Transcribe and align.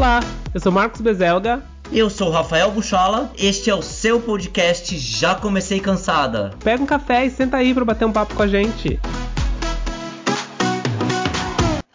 Olá, 0.00 0.20
eu 0.54 0.58
sou 0.58 0.72
Marcos 0.72 1.02
Bezelga. 1.02 1.62
Eu 1.92 2.08
sou 2.08 2.30
Rafael 2.30 2.70
Buchola, 2.70 3.30
este 3.36 3.68
é 3.68 3.74
o 3.74 3.82
seu 3.82 4.18
podcast 4.18 4.96
Já 4.96 5.34
Comecei 5.34 5.78
Cansada. 5.78 6.54
Pega 6.64 6.82
um 6.82 6.86
café 6.86 7.26
e 7.26 7.30
senta 7.30 7.58
aí 7.58 7.74
para 7.74 7.84
bater 7.84 8.06
um 8.06 8.12
papo 8.12 8.34
com 8.34 8.42
a 8.42 8.46
gente. 8.46 8.98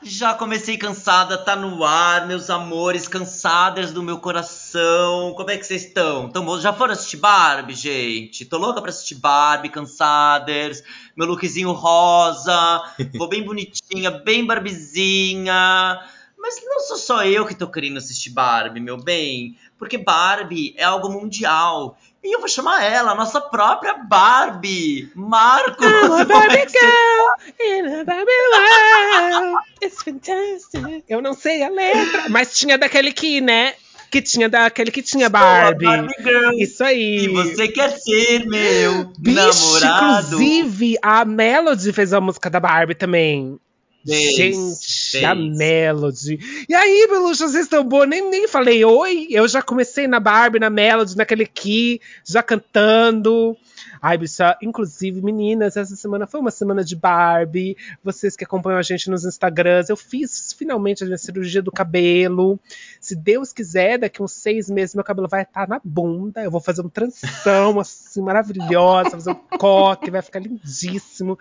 Já 0.04 0.36
comecei 0.36 0.78
cansada, 0.78 1.36
tá 1.36 1.56
no 1.56 1.84
ar, 1.84 2.28
meus 2.28 2.52
amores, 2.52 3.08
cansadas 3.08 3.92
do 3.92 4.04
meu 4.04 4.20
coração. 4.20 5.34
Como 5.36 5.50
é 5.50 5.58
que 5.58 5.66
vocês 5.66 5.84
estão? 5.84 6.30
Tão, 6.30 6.62
já 6.62 6.72
foram 6.72 6.94
assistir 6.94 7.18
Barbie, 7.18 7.74
gente? 7.74 8.46
Tô 8.46 8.60
louca 8.60 8.82
pra 8.82 8.92
assistir 8.92 9.16
Barbie, 9.16 9.70
cansadas. 9.70 10.84
Meu 11.18 11.26
lookzinho 11.26 11.72
rosa, 11.72 12.84
vou 13.18 13.28
bem 13.28 13.44
bonitinha, 13.44 14.12
bem 14.12 14.46
barbizinha. 14.46 16.00
Mas 16.46 16.64
não 16.64 16.80
sou 16.82 16.98
só 16.98 17.26
eu 17.26 17.44
que 17.44 17.56
tô 17.56 17.68
querendo 17.68 17.98
assistir 17.98 18.30
Barbie, 18.30 18.80
meu 18.80 18.98
bem. 18.98 19.58
Porque 19.80 19.98
Barbie 19.98 20.76
é 20.78 20.84
algo 20.84 21.10
mundial. 21.10 21.98
E 22.24 22.36
eu 22.36 22.40
vou 22.40 22.48
chamar 22.48 22.84
ela, 22.84 23.14
a 23.14 23.16
nossa 23.16 23.42
própria 23.42 23.96
Barbie. 23.96 25.12
Marcos! 25.16 25.88
I'm 25.88 26.22
a 26.22 26.24
Barbie 26.24 26.68
girl 26.70 27.60
in 27.60 28.00
a 28.00 28.04
Barbie 28.04 28.32
world. 28.52 29.58
It's 29.82 30.04
fantastic. 30.04 31.04
Eu 31.10 31.20
não 31.20 31.34
sei 31.34 31.64
a 31.64 31.70
letra, 31.70 32.30
mas 32.30 32.56
tinha 32.56 32.78
daquele 32.78 33.12
que, 33.12 33.42
né? 33.42 33.74
Que 34.12 34.22
tinha 34.22 34.48
daquele 34.48 34.92
que 34.92 35.02
tinha 35.02 35.28
Barbie. 35.28 35.86
Barbie. 35.86 36.62
Isso 36.62 36.84
aí. 36.84 37.26
E 37.26 37.28
você 37.28 37.68
quer 37.70 37.90
ser 37.90 38.46
meu 38.46 39.12
Bicho, 39.18 39.36
namorado? 39.36 40.36
inclusive, 40.36 40.96
a 41.02 41.26
Melody 41.26 41.92
fez 41.92 42.14
a 42.14 42.22
música 42.22 42.52
da 42.52 42.60
Barbie 42.60 42.94
também. 42.94 43.60
Gente, 44.06 45.26
a 45.26 45.34
Melody. 45.34 46.40
E 46.70 46.76
aí, 46.76 47.08
Beluxa, 47.10 47.48
vocês 47.48 47.64
estão 47.64 47.84
boas? 47.84 48.08
Nem, 48.08 48.30
nem 48.30 48.48
falei 48.48 48.86
oi. 48.86 49.28
Eu 49.32 49.48
já 49.48 49.64
comecei 49.64 50.08
na 50.08 50.20
Barbie, 50.20 50.60
na 50.60 50.70
Melody, 50.70 51.18
naquele 51.18 51.44
aqui, 51.44 52.00
já 52.24 52.44
cantando. 52.44 53.58
Ai, 54.00 54.20
bicha, 54.20 54.56
inclusive, 54.62 55.20
meninas, 55.22 55.76
essa 55.76 55.96
semana 55.96 56.28
foi 56.28 56.40
uma 56.40 56.52
semana 56.52 56.84
de 56.84 56.96
Barbie. 56.96 57.76
Vocês 58.04 58.36
que 58.36 58.44
acompanham 58.44 58.78
a 58.78 58.84
gente 58.84 59.10
nos 59.10 59.26
Instagrams, 59.26 59.90
eu 59.90 59.98
fiz 59.98 60.54
finalmente 60.54 61.04
a 61.04 61.08
minha 61.08 61.18
cirurgia 61.18 61.62
do 61.62 61.72
cabelo. 61.72 62.60
Se 63.02 63.16
Deus 63.16 63.52
quiser, 63.52 63.98
daqui 63.98 64.22
uns 64.22 64.34
seis 64.34 64.70
meses 64.70 64.94
meu 64.94 65.04
cabelo 65.04 65.28
vai 65.28 65.42
estar 65.42 65.68
na 65.68 65.82
bunda. 65.84 66.44
Eu 66.44 66.52
vou 66.52 66.62
fazer 66.62 66.82
uma 66.82 66.92
transição 66.92 67.80
assim 67.82 68.22
maravilhosa, 68.22 69.10
fazer 69.10 69.32
um 69.32 69.58
coque, 69.58 70.12
vai 70.12 70.22
ficar 70.22 70.40
lindíssimo. 70.40 71.40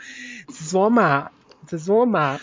Vocês 0.49 0.73
vão 0.73 0.85
amar. 0.85 1.31
Vocês 1.67 1.87
vão 1.87 2.03
amar. 2.03 2.41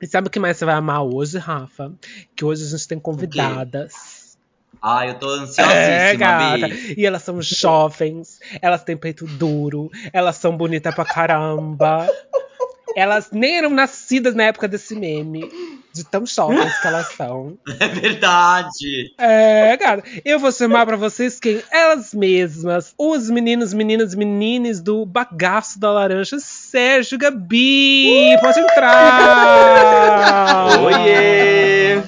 E 0.00 0.06
sabe 0.06 0.28
o 0.28 0.30
que 0.30 0.40
mais 0.40 0.56
você 0.56 0.64
vai 0.64 0.74
amar 0.74 1.02
hoje, 1.02 1.38
Rafa? 1.38 1.92
Que 2.34 2.44
hoje 2.44 2.64
a 2.64 2.68
gente 2.68 2.88
tem 2.88 2.98
convidadas. 2.98 4.36
Ai, 4.82 5.10
eu 5.10 5.14
tô 5.14 5.28
ansiosíssima, 5.28 5.72
É, 5.72 6.16
gata. 6.16 6.68
Bi. 6.68 6.94
E 6.98 7.06
elas 7.06 7.22
são 7.22 7.40
jovens, 7.40 8.40
elas 8.60 8.82
têm 8.82 8.96
peito 8.96 9.26
duro, 9.26 9.90
elas 10.12 10.36
são 10.36 10.56
bonitas 10.56 10.92
pra 10.92 11.04
caramba. 11.04 12.08
Elas 12.96 13.28
nem 13.32 13.56
eram 13.58 13.70
nascidas 13.70 14.34
na 14.34 14.44
época 14.44 14.68
desse 14.68 14.94
meme. 14.94 15.50
De 15.94 16.04
tão 16.04 16.24
jovens 16.24 16.78
que 16.78 16.86
elas 16.86 17.12
são. 17.12 17.58
É 17.78 17.88
verdade. 17.88 19.12
É, 19.18 19.76
cara. 19.76 20.02
Eu 20.24 20.38
vou 20.38 20.50
chamar 20.50 20.86
pra 20.86 20.96
vocês 20.96 21.38
quem? 21.38 21.62
Elas 21.70 22.14
mesmas. 22.14 22.94
Os 22.96 23.28
meninos, 23.28 23.74
meninas, 23.74 24.14
menines 24.14 24.80
do 24.80 25.04
Bagaço 25.04 25.78
da 25.78 25.90
Laranja. 25.90 26.38
Sérgio 26.38 27.18
Gabi. 27.18 28.38
Pode 28.40 28.60
entrar. 28.60 29.20
Oiê! 30.80 32.00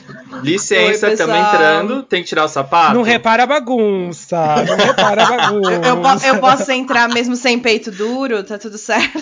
Licença, 0.42 1.10
estamos 1.10 1.36
entrando. 1.36 2.02
Tem 2.02 2.22
que 2.22 2.28
tirar 2.28 2.44
o 2.44 2.48
sapato? 2.48 2.94
Não 2.94 3.02
repara 3.02 3.44
a 3.44 3.46
bagunça. 3.46 4.64
Não 4.66 4.76
repara 4.76 5.22
a 5.22 5.26
bagunça. 5.26 5.72
Eu, 5.72 6.34
eu 6.34 6.40
posso 6.40 6.70
entrar 6.70 7.08
mesmo 7.08 7.34
sem 7.36 7.58
peito 7.58 7.90
duro, 7.90 8.42
tá 8.44 8.58
tudo 8.58 8.76
certo. 8.76 9.20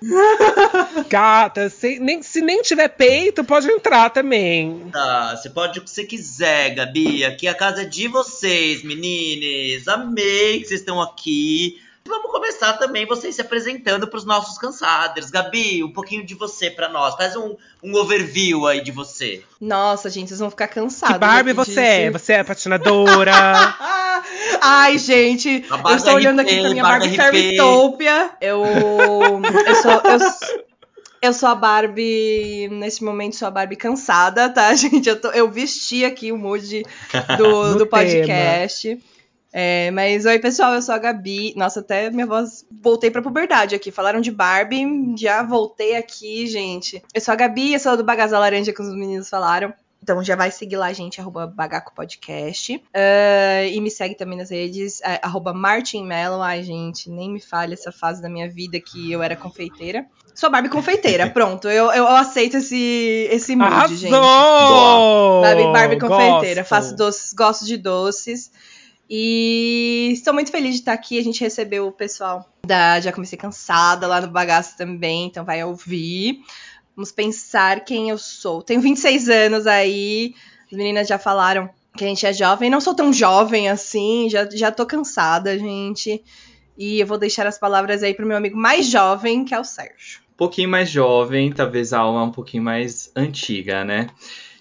Gata, 1.08 1.68
se 1.68 1.98
nem, 1.98 2.22
se 2.22 2.40
nem 2.40 2.62
tiver 2.62 2.88
peito, 2.88 3.44
pode 3.44 3.68
entrar 3.68 4.10
também. 4.10 4.88
Tá, 4.92 5.36
você 5.36 5.50
pode 5.50 5.78
o 5.78 5.82
que 5.82 5.90
você 5.90 6.04
quiser, 6.04 6.74
Gabi. 6.74 7.24
Aqui 7.24 7.48
a 7.48 7.54
casa 7.54 7.82
é 7.82 7.84
de 7.84 8.08
vocês, 8.08 8.82
menines. 8.82 9.88
Amei 9.88 10.60
que 10.60 10.68
vocês 10.68 10.80
estão 10.80 11.00
aqui. 11.00 11.80
Vamos 12.08 12.30
começar 12.32 12.72
também 12.74 13.06
vocês 13.06 13.34
se 13.34 13.40
apresentando 13.40 14.08
pros 14.08 14.24
nossos 14.24 14.56
cansados. 14.58 15.30
Gabi, 15.30 15.84
um 15.84 15.92
pouquinho 15.92 16.24
de 16.24 16.34
você 16.34 16.70
pra 16.70 16.88
nós. 16.88 17.14
Faz 17.14 17.36
um, 17.36 17.54
um 17.82 17.94
overview 17.96 18.66
aí 18.66 18.80
de 18.82 18.90
você. 18.90 19.42
Nossa, 19.60 20.08
gente, 20.10 20.28
vocês 20.28 20.40
vão 20.40 20.50
ficar 20.50 20.68
cansados. 20.68 21.14
Que 21.14 21.20
Barbie 21.20 21.52
você 21.52 21.80
é? 21.80 22.10
Você 22.10 22.32
é 22.32 22.42
patinadora. 22.44 23.32
Ai, 24.60 24.98
gente, 24.98 25.64
A 25.70 25.90
eu 25.90 25.96
estou 25.96 26.14
olhando 26.14 26.40
aqui 26.40 26.60
pra 26.60 26.70
minha 26.70 26.82
Barbie 26.82 27.16
Barbie. 27.16 27.38
Fairytopia. 27.56 28.30
Eu, 28.40 28.62
eu 28.64 29.74
sou... 29.76 29.92
Eu, 29.92 30.18
eu 31.20 31.32
sou 31.32 31.48
a 31.48 31.54
Barbie, 31.54 32.68
nesse 32.70 33.02
momento 33.02 33.34
sou 33.36 33.48
a 33.48 33.50
Barbie 33.50 33.76
cansada, 33.76 34.48
tá, 34.48 34.72
gente? 34.76 35.08
Eu, 35.08 35.20
tô- 35.20 35.30
eu 35.30 35.50
vesti 35.50 36.04
aqui 36.04 36.30
o 36.30 36.38
mood 36.38 36.84
do, 37.36 37.74
do 37.78 37.86
podcast. 37.86 38.98
É, 39.52 39.90
mas 39.90 40.26
oi, 40.26 40.38
pessoal, 40.38 40.74
eu 40.74 40.82
sou 40.82 40.94
a 40.94 40.98
Gabi. 40.98 41.54
Nossa, 41.56 41.80
até 41.80 42.10
minha 42.10 42.26
voz. 42.26 42.66
Voltei 42.82 43.10
pra 43.10 43.22
puberdade 43.22 43.74
aqui. 43.74 43.90
Falaram 43.90 44.20
de 44.20 44.30
Barbie, 44.30 45.14
já 45.16 45.42
voltei 45.42 45.96
aqui, 45.96 46.46
gente. 46.46 47.02
Eu 47.14 47.20
sou 47.20 47.32
a 47.32 47.36
Gabi, 47.36 47.72
eu 47.72 47.80
sou 47.80 47.96
do 47.96 48.04
Bagaço 48.04 48.32
da 48.32 48.38
Laranja, 48.38 48.72
que 48.72 48.82
os 48.82 48.94
meninos 48.94 49.28
falaram. 49.28 49.72
Então 50.02 50.22
já 50.22 50.36
vai 50.36 50.50
seguir 50.50 50.76
lá, 50.76 50.92
gente, 50.92 51.20
arroba 51.20 51.46
Bagaco 51.46 51.94
Podcast. 51.94 52.82
Ah, 52.94 53.64
e 53.64 53.80
me 53.80 53.90
segue 53.90 54.14
também 54.14 54.38
nas 54.38 54.50
redes, 54.50 55.00
é, 55.02 55.18
arroba 55.22 55.52
Martin 55.52 56.04
Mello. 56.04 56.40
Ai, 56.40 56.62
gente, 56.62 57.10
nem 57.10 57.30
me 57.30 57.40
falha 57.40 57.74
essa 57.74 57.90
fase 57.90 58.22
da 58.22 58.28
minha 58.28 58.48
vida 58.48 58.78
que 58.80 59.10
eu 59.10 59.22
era 59.22 59.36
confeiteira. 59.36 60.06
Sou 60.34 60.50
Barbie 60.50 60.68
confeiteira, 60.68 61.28
pronto. 61.30 61.68
Eu, 61.68 61.90
eu 61.90 62.06
aceito 62.06 62.58
esse, 62.58 63.28
esse 63.30 63.56
mood, 63.56 63.96
gente. 63.96 64.14
Arrasou! 64.14 65.42
Barbie, 65.42 65.72
Barbie 65.72 65.98
confeiteira. 65.98 66.60
Gosto. 66.60 66.68
Faço 66.68 66.96
doces, 66.96 67.32
gosto 67.32 67.66
de 67.66 67.76
doces. 67.76 68.50
E 69.08 70.10
estou 70.12 70.34
muito 70.34 70.50
feliz 70.50 70.74
de 70.74 70.80
estar 70.80 70.92
aqui. 70.92 71.18
A 71.18 71.24
gente 71.24 71.40
recebeu 71.40 71.86
o 71.86 71.92
pessoal 71.92 72.46
da 72.66 73.00
Já 73.00 73.10
Comecei 73.10 73.38
Cansada 73.38 74.06
lá 74.06 74.20
no 74.20 74.28
Bagaço 74.28 74.76
também, 74.76 75.26
então 75.26 75.44
vai 75.44 75.64
ouvir. 75.64 76.40
Vamos 76.94 77.10
pensar 77.10 77.84
quem 77.84 78.10
eu 78.10 78.18
sou. 78.18 78.62
Tenho 78.62 78.80
26 78.80 79.28
anos 79.28 79.66
aí. 79.66 80.34
As 80.70 80.76
meninas 80.76 81.08
já 81.08 81.18
falaram 81.18 81.70
que 81.96 82.04
a 82.04 82.08
gente 82.08 82.26
é 82.26 82.32
jovem. 82.32 82.68
Não 82.68 82.80
sou 82.80 82.94
tão 82.94 83.12
jovem 83.12 83.68
assim, 83.68 84.28
já, 84.28 84.48
já 84.50 84.70
tô 84.70 84.84
cansada, 84.84 85.58
gente. 85.58 86.22
E 86.76 87.00
eu 87.00 87.06
vou 87.06 87.16
deixar 87.16 87.46
as 87.46 87.58
palavras 87.58 88.02
aí 88.02 88.14
pro 88.14 88.26
meu 88.26 88.36
amigo 88.36 88.56
mais 88.56 88.86
jovem, 88.86 89.44
que 89.44 89.54
é 89.54 89.58
o 89.58 89.64
Sérgio. 89.64 90.20
Um 90.32 90.36
pouquinho 90.36 90.68
mais 90.68 90.90
jovem, 90.90 91.50
talvez 91.50 91.92
a 91.92 91.98
alma 91.98 92.22
um 92.22 92.30
pouquinho 92.30 92.62
mais 92.62 93.10
antiga, 93.16 93.84
né? 93.84 94.08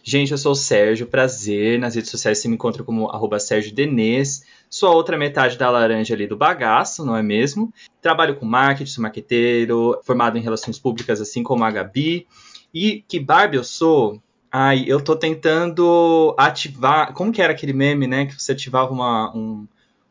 Gente, 0.10 0.32
eu 0.32 0.38
sou 0.38 0.54
o 0.54 0.56
Sérgio, 0.56 1.06
prazer. 1.06 1.78
Nas 1.78 1.96
redes 1.96 2.10
sociais 2.10 2.38
você 2.40 2.48
me 2.48 2.54
encontra 2.54 2.82
como 2.82 3.10
arroba 3.10 3.40
Sérgio 3.42 3.76
Denês. 3.76 4.42
Sou 4.70 4.88
a 4.88 4.96
outra 4.96 5.18
metade 5.18 5.58
da 5.58 5.70
laranja 5.70 6.14
ali 6.14 6.26
do 6.26 6.38
bagaço, 6.38 7.06
não 7.06 7.14
é 7.14 7.22
mesmo? 7.22 7.74
Trabalho 8.02 8.38
com 8.38 8.46
marketing, 8.46 8.90
sou 8.90 9.02
marqueteiro, 9.02 10.00
formado 10.06 10.38
em 10.38 10.42
relações 10.42 10.80
públicas, 10.80 11.20
assim 11.20 11.44
como 11.44 11.66
a 11.66 11.70
Gabi. 11.72 12.26
E 12.74 13.04
que 13.06 13.20
Barbie 13.20 13.58
eu 13.58 13.66
sou? 13.66 14.22
Ai, 14.50 14.86
eu 14.88 15.02
tô 15.04 15.14
tentando 15.14 16.34
ativar. 16.38 17.12
Como 17.14 17.34
que 17.34 17.42
era 17.42 17.52
aquele 17.52 17.74
meme, 17.74 18.08
né? 18.08 18.28
Que 18.28 18.42
você 18.42 18.54
ativava 18.54 18.94
uma, 18.94 19.36
um- 19.36 19.68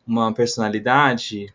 uma 0.07 0.31
personalidade. 0.31 1.55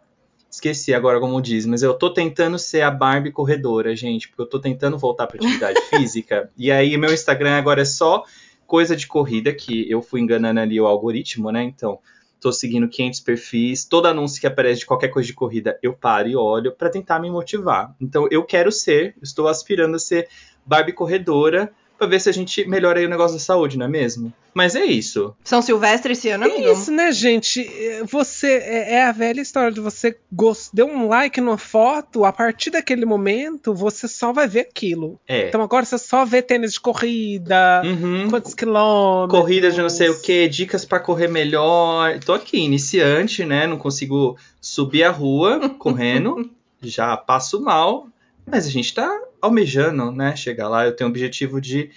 Esqueci 0.51 0.93
agora 0.93 1.17
como 1.17 1.41
diz, 1.41 1.65
mas 1.65 1.81
eu 1.81 1.93
tô 1.93 2.13
tentando 2.13 2.59
ser 2.59 2.81
a 2.81 2.91
Barbie 2.91 3.31
corredora, 3.31 3.95
gente, 3.95 4.27
porque 4.27 4.41
eu 4.41 4.45
tô 4.45 4.59
tentando 4.59 4.97
voltar 4.97 5.25
pra 5.25 5.37
atividade 5.37 5.79
física. 5.89 6.51
E 6.57 6.69
aí 6.69 6.97
meu 6.97 7.13
Instagram 7.13 7.57
agora 7.57 7.83
é 7.83 7.85
só 7.85 8.25
coisa 8.67 8.93
de 8.93 9.07
corrida, 9.07 9.53
que 9.53 9.89
eu 9.89 10.01
fui 10.01 10.19
enganando 10.19 10.59
ali 10.59 10.79
o 10.79 10.85
algoritmo, 10.85 11.51
né? 11.53 11.63
Então, 11.63 11.99
tô 12.37 12.51
seguindo 12.51 12.89
500 12.89 13.21
perfis, 13.21 13.85
todo 13.85 14.07
anúncio 14.07 14.41
que 14.41 14.47
aparece 14.47 14.81
de 14.81 14.85
qualquer 14.85 15.07
coisa 15.07 15.27
de 15.27 15.33
corrida, 15.33 15.79
eu 15.81 15.93
paro 15.93 16.27
e 16.27 16.35
olho 16.35 16.73
pra 16.73 16.89
tentar 16.89 17.19
me 17.19 17.31
motivar. 17.31 17.95
Então, 18.01 18.27
eu 18.29 18.43
quero 18.43 18.73
ser, 18.73 19.15
estou 19.21 19.47
aspirando 19.47 19.95
a 19.95 19.99
ser 19.99 20.27
Barbie 20.65 20.91
corredora 20.91 21.71
pra 22.01 22.07
ver 22.09 22.19
se 22.19 22.27
a 22.27 22.33
gente 22.33 22.67
melhora 22.67 22.99
aí 22.99 23.05
o 23.05 23.09
negócio 23.09 23.37
da 23.37 23.43
saúde, 23.43 23.77
não 23.77 23.85
é 23.85 23.89
mesmo? 23.89 24.33
Mas 24.55 24.75
é 24.75 24.83
isso. 24.83 25.33
São 25.43 25.61
Silvestre 25.61 26.13
esse 26.13 26.27
ano, 26.29 26.45
amigo? 26.45 26.59
É 26.67 26.73
isso, 26.73 26.91
né, 26.91 27.11
gente? 27.11 27.61
É, 27.61 28.03
Você 28.05 28.47
é 28.47 28.95
é 28.95 29.03
a 29.03 29.11
velha 29.11 29.39
história 29.39 29.71
de 29.71 29.79
você 29.79 30.17
gos- 30.31 30.69
deu 30.73 30.87
um 30.87 31.07
like 31.07 31.39
numa 31.39 31.57
foto, 31.59 32.25
a 32.25 32.33
partir 32.33 32.71
daquele 32.71 33.05
momento 33.05 33.73
você 33.73 34.07
só 34.07 34.33
vai 34.33 34.47
ver 34.47 34.61
aquilo. 34.61 35.19
É. 35.27 35.47
Então 35.47 35.61
agora 35.61 35.85
você 35.85 35.97
só 35.99 36.25
vê 36.25 36.41
tênis 36.41 36.73
de 36.73 36.79
corrida, 36.81 37.81
Uhum. 37.85 38.29
quantos 38.29 38.53
quilômetros. 38.55 39.39
Corridas 39.39 39.75
de 39.75 39.81
não 39.81 39.89
sei 39.89 40.09
o 40.09 40.19
que, 40.21 40.47
dicas 40.49 40.83
pra 40.83 40.99
correr 40.99 41.27
melhor. 41.27 42.19
Tô 42.19 42.33
aqui, 42.33 42.57
iniciante, 42.57 43.45
né? 43.45 43.67
Não 43.67 43.77
consigo 43.77 44.35
subir 44.59 45.03
a 45.03 45.11
rua 45.11 45.69
correndo, 45.77 46.49
já 46.81 47.15
passo 47.15 47.61
mal, 47.61 48.07
mas 48.45 48.65
a 48.65 48.69
gente 48.69 48.93
tá 48.93 49.07
almejando, 49.41 50.11
né? 50.11 50.35
Chegar 50.35 50.67
lá. 50.69 50.85
Eu 50.85 50.95
tenho 50.95 51.09
o 51.09 51.11
objetivo 51.11 51.59
de 51.59 51.91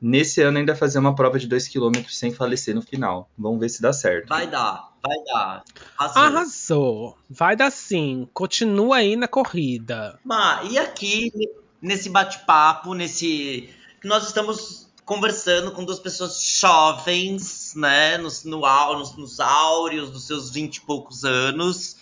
nesse 0.00 0.40
ano 0.40 0.58
ainda 0.58 0.74
fazer 0.74 0.98
uma 0.98 1.14
prova 1.14 1.38
de 1.38 1.46
2 1.46 1.68
km 1.68 2.02
sem 2.08 2.32
falecer 2.32 2.74
no 2.74 2.82
final. 2.82 3.30
Vamos 3.36 3.60
ver 3.60 3.68
se 3.68 3.82
dá 3.82 3.92
certo. 3.92 4.28
Vai 4.28 4.46
dar, 4.46 4.92
vai 5.02 5.16
dar. 5.24 5.64
Arrasou. 5.98 6.22
Arrasou. 6.22 7.18
Vai 7.28 7.56
dar 7.56 7.70
sim. 7.70 8.28
Continua 8.32 8.96
aí 8.96 9.16
na 9.16 9.28
corrida. 9.28 10.18
Ma, 10.24 10.62
e 10.64 10.78
aqui, 10.78 11.32
nesse 11.80 12.08
bate-papo, 12.08 12.94
nesse. 12.94 13.70
Nós 14.04 14.26
estamos 14.26 14.88
conversando 15.04 15.72
com 15.72 15.84
duas 15.84 15.98
pessoas 15.98 16.42
jovens, 16.42 17.72
né? 17.74 18.18
Nos, 18.18 18.44
no, 18.44 18.60
nos, 18.60 19.16
nos 19.16 19.40
áureos 19.40 20.10
dos 20.10 20.26
seus 20.26 20.50
vinte 20.50 20.76
e 20.76 20.80
poucos 20.82 21.24
anos. 21.24 21.96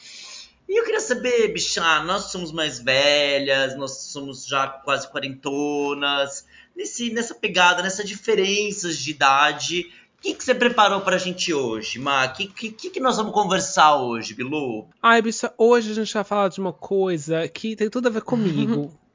E 0.69 0.81
eu 0.81 0.85
queria 0.85 1.01
saber, 1.01 1.53
bicha, 1.53 2.03
nós 2.03 2.25
somos 2.25 2.51
mais 2.51 2.79
velhas, 2.79 3.77
nós 3.77 3.99
somos 3.99 4.47
já 4.47 4.67
quase 4.67 5.09
quarentonas. 5.09 6.45
Nesse, 6.75 7.11
nessa 7.11 7.35
pegada, 7.35 7.83
nessas 7.83 8.07
diferenças 8.07 8.99
de 8.99 9.13
idade. 9.13 9.93
O 10.19 10.23
que, 10.23 10.35
que 10.35 10.43
você 10.43 10.55
preparou 10.55 11.01
pra 11.03 11.19
gente 11.19 11.55
hoje, 11.55 11.99
Ma? 11.99 12.25
O 12.25 12.33
que, 12.33 12.49
que, 12.49 12.91
que 12.91 13.01
nós 13.01 13.17
vamos 13.17 13.33
conversar 13.33 13.97
hoje, 13.97 14.35
Bilu? 14.35 14.89
Ai, 15.01 15.23
bicha, 15.23 15.53
hoje 15.57 15.93
a 15.93 15.95
gente 15.95 16.13
vai 16.13 16.25
falar 16.25 16.49
de 16.49 16.59
uma 16.59 16.73
coisa 16.73 17.47
que 17.49 17.77
tem 17.77 17.89
tudo 17.89 18.09
a 18.09 18.11
ver 18.11 18.23
comigo. 18.23 18.93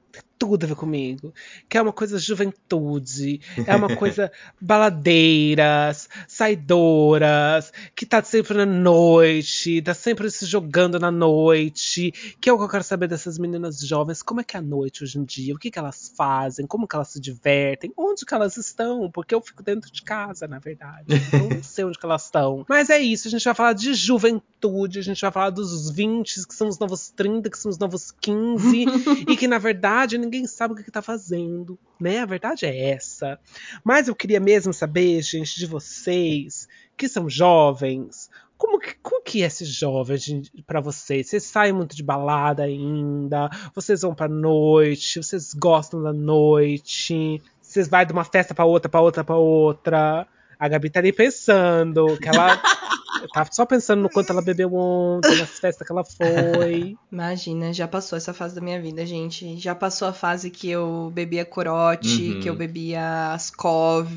Tudo 0.41 0.63
a 0.63 0.67
ver 0.67 0.75
comigo. 0.75 1.31
Que 1.69 1.77
é 1.77 1.81
uma 1.83 1.93
coisa 1.93 2.17
juventude, 2.17 3.39
é 3.67 3.75
uma 3.75 3.93
coisa 3.95 4.31
baladeiras, 4.59 6.09
saidoras, 6.27 7.71
que 7.95 8.07
tá 8.07 8.23
sempre 8.23 8.57
na 8.57 8.65
noite, 8.65 9.83
tá 9.83 9.93
sempre 9.93 10.31
se 10.31 10.47
jogando 10.47 10.99
na 10.99 11.11
noite. 11.11 12.11
Que 12.41 12.49
é 12.49 12.53
o 12.53 12.57
que 12.57 12.63
eu 12.63 12.69
quero 12.69 12.83
saber 12.83 13.07
dessas 13.07 13.37
meninas 13.37 13.79
jovens. 13.81 14.23
Como 14.23 14.41
é 14.41 14.43
que 14.43 14.57
é 14.57 14.59
a 14.59 14.63
noite 14.63 15.03
hoje 15.03 15.19
em 15.19 15.23
dia? 15.23 15.53
O 15.53 15.59
que, 15.59 15.69
que 15.69 15.77
elas 15.77 16.11
fazem? 16.17 16.65
Como 16.65 16.87
que 16.87 16.95
elas 16.95 17.09
se 17.09 17.19
divertem? 17.19 17.93
Onde 17.95 18.25
que 18.25 18.33
elas 18.33 18.57
estão? 18.57 19.11
Porque 19.11 19.35
eu 19.35 19.41
fico 19.41 19.61
dentro 19.61 19.91
de 19.91 20.01
casa, 20.01 20.47
na 20.47 20.57
verdade. 20.57 21.05
Eu 21.31 21.49
não 21.49 21.61
sei 21.61 21.85
onde 21.85 21.99
que 21.99 22.05
elas 22.05 22.25
estão. 22.25 22.65
Mas 22.67 22.89
é 22.89 22.97
isso, 22.97 23.27
a 23.27 23.31
gente 23.31 23.45
vai 23.45 23.53
falar 23.53 23.73
de 23.73 23.93
juventude, 23.93 24.97
a 24.97 25.03
gente 25.03 25.21
vai 25.21 25.31
falar 25.31 25.51
dos 25.51 25.91
20, 25.91 26.47
que 26.47 26.55
são 26.55 26.67
os 26.67 26.79
novos 26.79 27.11
30, 27.11 27.47
que 27.47 27.57
são 27.59 27.69
os 27.69 27.77
novos 27.77 28.09
15, 28.09 28.85
e 29.29 29.37
que 29.37 29.47
na 29.47 29.59
verdade 29.59 30.17
ninguém 30.31 30.47
sabe 30.47 30.73
o 30.73 30.77
que, 30.77 30.83
que 30.83 30.91
tá 30.91 31.01
fazendo, 31.01 31.77
né? 31.99 32.19
A 32.19 32.25
verdade 32.25 32.65
é 32.65 32.91
essa. 32.91 33.37
Mas 33.83 34.07
eu 34.07 34.15
queria 34.15 34.39
mesmo 34.39 34.73
saber, 34.73 35.21
gente, 35.21 35.57
de 35.57 35.65
vocês 35.65 36.69
que 36.95 37.09
são 37.09 37.29
jovens, 37.29 38.29
como 38.57 38.79
que, 38.79 38.95
como 39.01 39.21
que 39.21 39.43
é 39.43 39.47
esse 39.47 39.65
jovem 39.65 40.43
pra 40.65 40.79
vocês? 40.79 41.27
Vocês 41.27 41.43
saem 41.43 41.73
muito 41.73 41.95
de 41.95 42.03
balada 42.03 42.63
ainda? 42.63 43.49
Vocês 43.75 44.03
vão 44.03 44.15
pra 44.15 44.29
noite? 44.29 45.21
Vocês 45.21 45.53
gostam 45.53 46.01
da 46.01 46.13
noite? 46.13 47.41
Vocês 47.61 47.89
vai 47.89 48.05
de 48.05 48.13
uma 48.13 48.23
festa 48.23 48.53
pra 48.53 48.63
outra, 48.63 48.87
pra 48.89 49.01
outra, 49.01 49.23
pra 49.23 49.35
outra? 49.35 50.27
A 50.57 50.67
Gabi 50.67 50.89
tá 50.89 50.99
ali 50.99 51.11
pensando 51.11 52.17
que 52.17 52.29
ela 52.29 52.61
eu 53.21 53.29
tava 53.29 53.49
só 53.51 53.65
pensando 53.65 54.01
no 54.01 54.09
quanto 54.09 54.31
ela 54.31 54.41
bebeu 54.41 54.73
ontem, 54.73 55.35
nas 55.35 55.59
festas 55.59 55.85
que 55.85 55.91
ela 55.93 56.03
foi. 56.03 56.97
Imagina, 57.11 57.73
já 57.73 57.87
passou 57.87 58.17
essa 58.17 58.33
fase 58.33 58.55
da 58.55 58.61
minha 58.61 58.81
vida, 58.81 59.05
gente. 59.05 59.57
Já 59.57 59.75
passou 59.75 60.07
a 60.07 60.13
fase 60.13 60.49
que 60.49 60.69
eu 60.69 61.11
bebia 61.13 61.45
corote, 61.45 62.33
Uhum. 62.33 62.39
que 62.39 62.49
eu 62.49 62.55
bebia 62.55 63.33
ascov, 63.33 64.07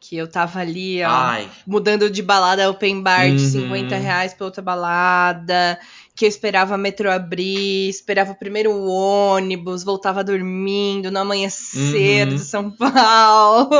que 0.00 0.16
eu 0.16 0.28
tava 0.28 0.58
ali, 0.60 1.02
ó, 1.02 1.08
Ai, 1.08 1.50
mudando 1.66 2.10
de 2.10 2.22
balada 2.22 2.68
open 2.68 3.02
bar 3.02 3.30
de 3.34 3.40
Uhum. 3.42 3.50
50 3.50 3.96
reais 3.96 4.34
pra 4.34 4.46
outra 4.46 4.62
balada, 4.62 5.78
que 6.14 6.24
eu 6.24 6.28
esperava 6.28 6.74
a 6.74 6.78
metrô 6.78 7.10
abrir, 7.10 7.88
esperava 7.88 8.32
o 8.32 8.38
primeiro 8.38 8.72
ônibus, 8.84 9.84
voltava 9.84 10.24
dormindo 10.24 11.10
no 11.10 11.20
amanhecer 11.20 12.26
Uhum. 12.26 12.34
de 12.34 12.38
São 12.40 12.70
Paulo. 12.76 13.70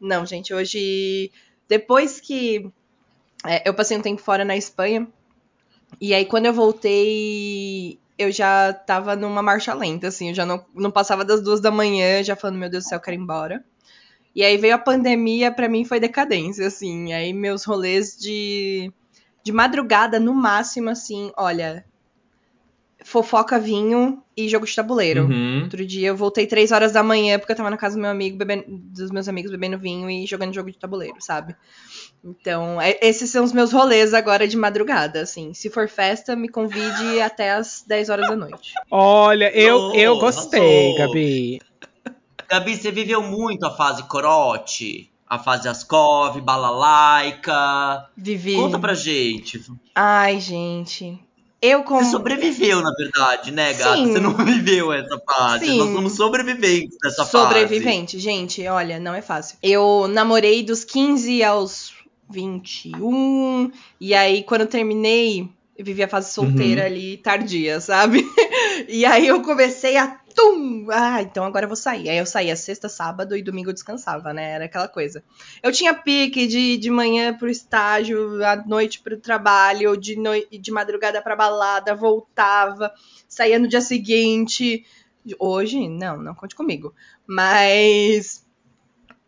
Não, 0.00 0.24
gente, 0.24 0.54
hoje, 0.54 1.30
depois 1.68 2.20
que 2.20 2.70
é, 3.46 3.68
eu 3.68 3.74
passei 3.74 3.96
um 3.96 4.02
tempo 4.02 4.20
fora 4.20 4.44
na 4.44 4.56
Espanha, 4.56 5.06
e 6.00 6.14
aí 6.14 6.24
quando 6.24 6.46
eu 6.46 6.52
voltei, 6.52 7.98
eu 8.18 8.30
já 8.32 8.72
tava 8.72 9.16
numa 9.16 9.42
marcha 9.42 9.72
lenta, 9.74 10.08
assim, 10.08 10.28
eu 10.28 10.34
já 10.34 10.44
não, 10.44 10.64
não 10.74 10.90
passava 10.90 11.24
das 11.24 11.42
duas 11.42 11.60
da 11.60 11.70
manhã, 11.70 12.22
já 12.22 12.36
falando, 12.36 12.58
meu 12.58 12.70
Deus 12.70 12.84
do 12.84 12.88
céu, 12.88 12.96
eu 12.96 13.02
quero 13.02 13.16
ir 13.16 13.20
embora. 13.20 13.64
E 14.34 14.44
aí 14.44 14.56
veio 14.56 14.74
a 14.74 14.78
pandemia, 14.78 15.50
pra 15.50 15.68
mim 15.68 15.84
foi 15.84 15.98
decadência, 15.98 16.66
assim. 16.66 17.12
Aí 17.12 17.32
meus 17.32 17.64
rolês 17.64 18.16
de, 18.16 18.92
de 19.42 19.52
madrugada, 19.52 20.20
no 20.20 20.32
máximo, 20.34 20.90
assim, 20.90 21.32
olha. 21.36 21.84
Fofoca, 23.10 23.58
vinho 23.58 24.22
e 24.36 24.50
jogo 24.50 24.66
de 24.66 24.74
tabuleiro. 24.76 25.24
Uhum. 25.24 25.62
Outro 25.62 25.86
dia 25.86 26.08
eu 26.08 26.16
voltei 26.16 26.46
três 26.46 26.70
horas 26.70 26.92
da 26.92 27.02
manhã 27.02 27.38
porque 27.38 27.52
eu 27.52 27.56
tava 27.56 27.70
na 27.70 27.78
casa 27.78 27.96
do 27.96 28.02
meu 28.02 28.10
amigo, 28.10 28.36
bebendo, 28.36 28.64
dos 28.68 29.10
meus 29.10 29.26
amigos 29.28 29.50
bebendo 29.50 29.78
vinho 29.78 30.10
e 30.10 30.26
jogando 30.26 30.52
jogo 30.54 30.70
de 30.70 30.76
tabuleiro, 30.78 31.16
sabe? 31.18 31.56
Então, 32.22 32.78
é- 32.78 32.98
esses 33.00 33.30
são 33.30 33.44
os 33.44 33.52
meus 33.54 33.72
rolês 33.72 34.12
agora 34.12 34.46
de 34.46 34.58
madrugada, 34.58 35.22
assim. 35.22 35.54
Se 35.54 35.70
for 35.70 35.88
festa, 35.88 36.36
me 36.36 36.50
convide 36.50 37.18
até 37.24 37.52
as 37.52 37.82
10 37.86 38.10
horas 38.10 38.28
da 38.28 38.36
noite. 38.36 38.74
Olha, 38.90 39.50
eu, 39.56 39.78
Oh, 39.78 39.94
eu 39.94 40.18
gostei. 40.18 40.94
Gabi. 40.98 41.60
Gabi, 42.46 42.76
você 42.76 42.90
viveu 42.90 43.22
muito 43.22 43.64
a 43.64 43.74
fase 43.74 44.02
corote, 44.02 45.10
a 45.26 45.38
fase 45.38 45.66
Ascov, 45.66 46.38
balalaica. 46.42 48.06
Vivi. 48.14 48.54
Conta 48.56 48.78
pra 48.78 48.92
gente. 48.92 49.62
Ai, 49.94 50.38
gente. 50.40 51.18
Eu 51.60 51.82
como. 51.82 52.04
Você 52.04 52.10
sobreviveu, 52.12 52.80
na 52.80 52.92
verdade, 52.92 53.50
né, 53.50 53.72
gata? 53.74 53.96
Sim. 53.96 54.12
Você 54.12 54.20
não 54.20 54.34
viveu 54.34 54.92
essa 54.92 55.20
fase. 55.26 55.66
Sim. 55.66 55.78
Nós 55.78 55.92
somos 55.92 56.12
sobreviventes 56.16 56.96
dessa 57.02 57.24
fase. 57.26 57.30
Sobrevivente, 57.30 58.18
gente, 58.18 58.64
olha, 58.68 59.00
não 59.00 59.12
é 59.14 59.20
fácil. 59.22 59.56
Eu 59.62 60.06
namorei 60.08 60.62
dos 60.62 60.84
15 60.84 61.42
aos 61.42 61.92
21, 62.30 63.70
e 64.00 64.14
aí 64.14 64.42
quando 64.42 64.62
eu 64.62 64.66
terminei, 64.66 65.48
eu 65.76 65.84
vivi 65.84 66.02
a 66.02 66.08
fase 66.08 66.32
solteira 66.32 66.82
Uhum. 66.82 66.86
ali, 66.86 67.16
tardia, 67.16 67.80
sabe? 67.80 68.24
E 68.88 69.04
aí 69.04 69.26
eu 69.26 69.42
comecei 69.42 69.96
a 69.96 70.16
tum! 70.38 70.86
Ah, 70.92 71.20
então 71.20 71.44
agora 71.44 71.64
eu 71.64 71.68
vou 71.68 71.76
sair. 71.76 72.08
Aí 72.08 72.16
eu 72.16 72.24
saía 72.24 72.54
sexta, 72.54 72.88
sábado 72.88 73.36
e 73.36 73.42
domingo 73.42 73.70
eu 73.70 73.74
descansava, 73.74 74.32
né? 74.32 74.52
Era 74.52 74.66
aquela 74.66 74.86
coisa. 74.86 75.24
Eu 75.60 75.72
tinha 75.72 75.92
pique 75.92 76.46
de, 76.46 76.76
de 76.76 76.90
manhã 76.90 77.36
pro 77.36 77.50
estágio, 77.50 78.44
à 78.44 78.54
noite 78.54 79.00
pro 79.00 79.18
trabalho, 79.18 79.96
de, 79.96 80.16
de 80.60 80.70
madrugada 80.70 81.20
pra 81.20 81.34
balada, 81.34 81.94
voltava, 81.94 82.92
saía 83.28 83.58
no 83.58 83.66
dia 83.66 83.80
seguinte. 83.80 84.86
Hoje, 85.40 85.88
não, 85.88 86.16
não 86.22 86.34
conte 86.34 86.54
comigo. 86.54 86.94
Mas 87.26 88.46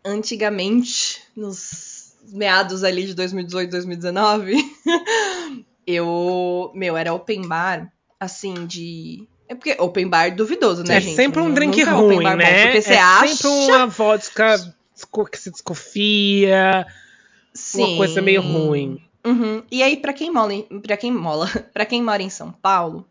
antigamente, 0.03 1.21
nos 1.35 2.15
meados 2.31 2.85
ali 2.85 3.05
de 3.05 3.13
2018, 3.13 3.69
2019, 3.69 4.55
eu, 5.85 6.71
meu, 6.73 6.95
era 6.95 7.13
open 7.13 7.47
bar, 7.47 7.91
assim, 8.17 8.65
de. 8.65 9.27
É 9.51 9.55
porque 9.55 9.75
open 9.77 10.07
bar 10.07 10.33
duvidoso, 10.33 10.81
né, 10.81 10.95
é 10.95 11.01
gente? 11.01 11.15
sempre 11.15 11.41
um 11.41 11.53
drink 11.53 11.77
nunca 11.77 11.91
ruim, 11.91 12.23
bar 12.23 12.31
bom, 12.31 12.37
né? 12.37 12.63
porque 12.67 12.81
você 12.81 12.93
é 12.93 12.99
acha. 13.01 13.35
sempre 13.35 13.75
uma 13.75 13.85
vodka 13.87 14.73
que 15.29 15.37
se 15.37 15.51
desconfia, 15.51 16.87
Sim. 17.53 17.83
uma 17.83 17.97
coisa 17.97 18.21
meio 18.21 18.41
ruim. 18.41 19.01
Uhum. 19.25 19.61
E 19.69 19.83
aí, 19.83 19.97
pra 19.97 20.13
quem 20.13 20.31
mora, 20.31 20.53
em- 20.53 20.63
pra 20.81 20.95
quem 20.95 21.11
mola, 21.11 21.47
para 21.73 21.85
quem 21.85 22.01
mora 22.01 22.23
em 22.23 22.29
São 22.29 22.49
Paulo, 22.51 23.05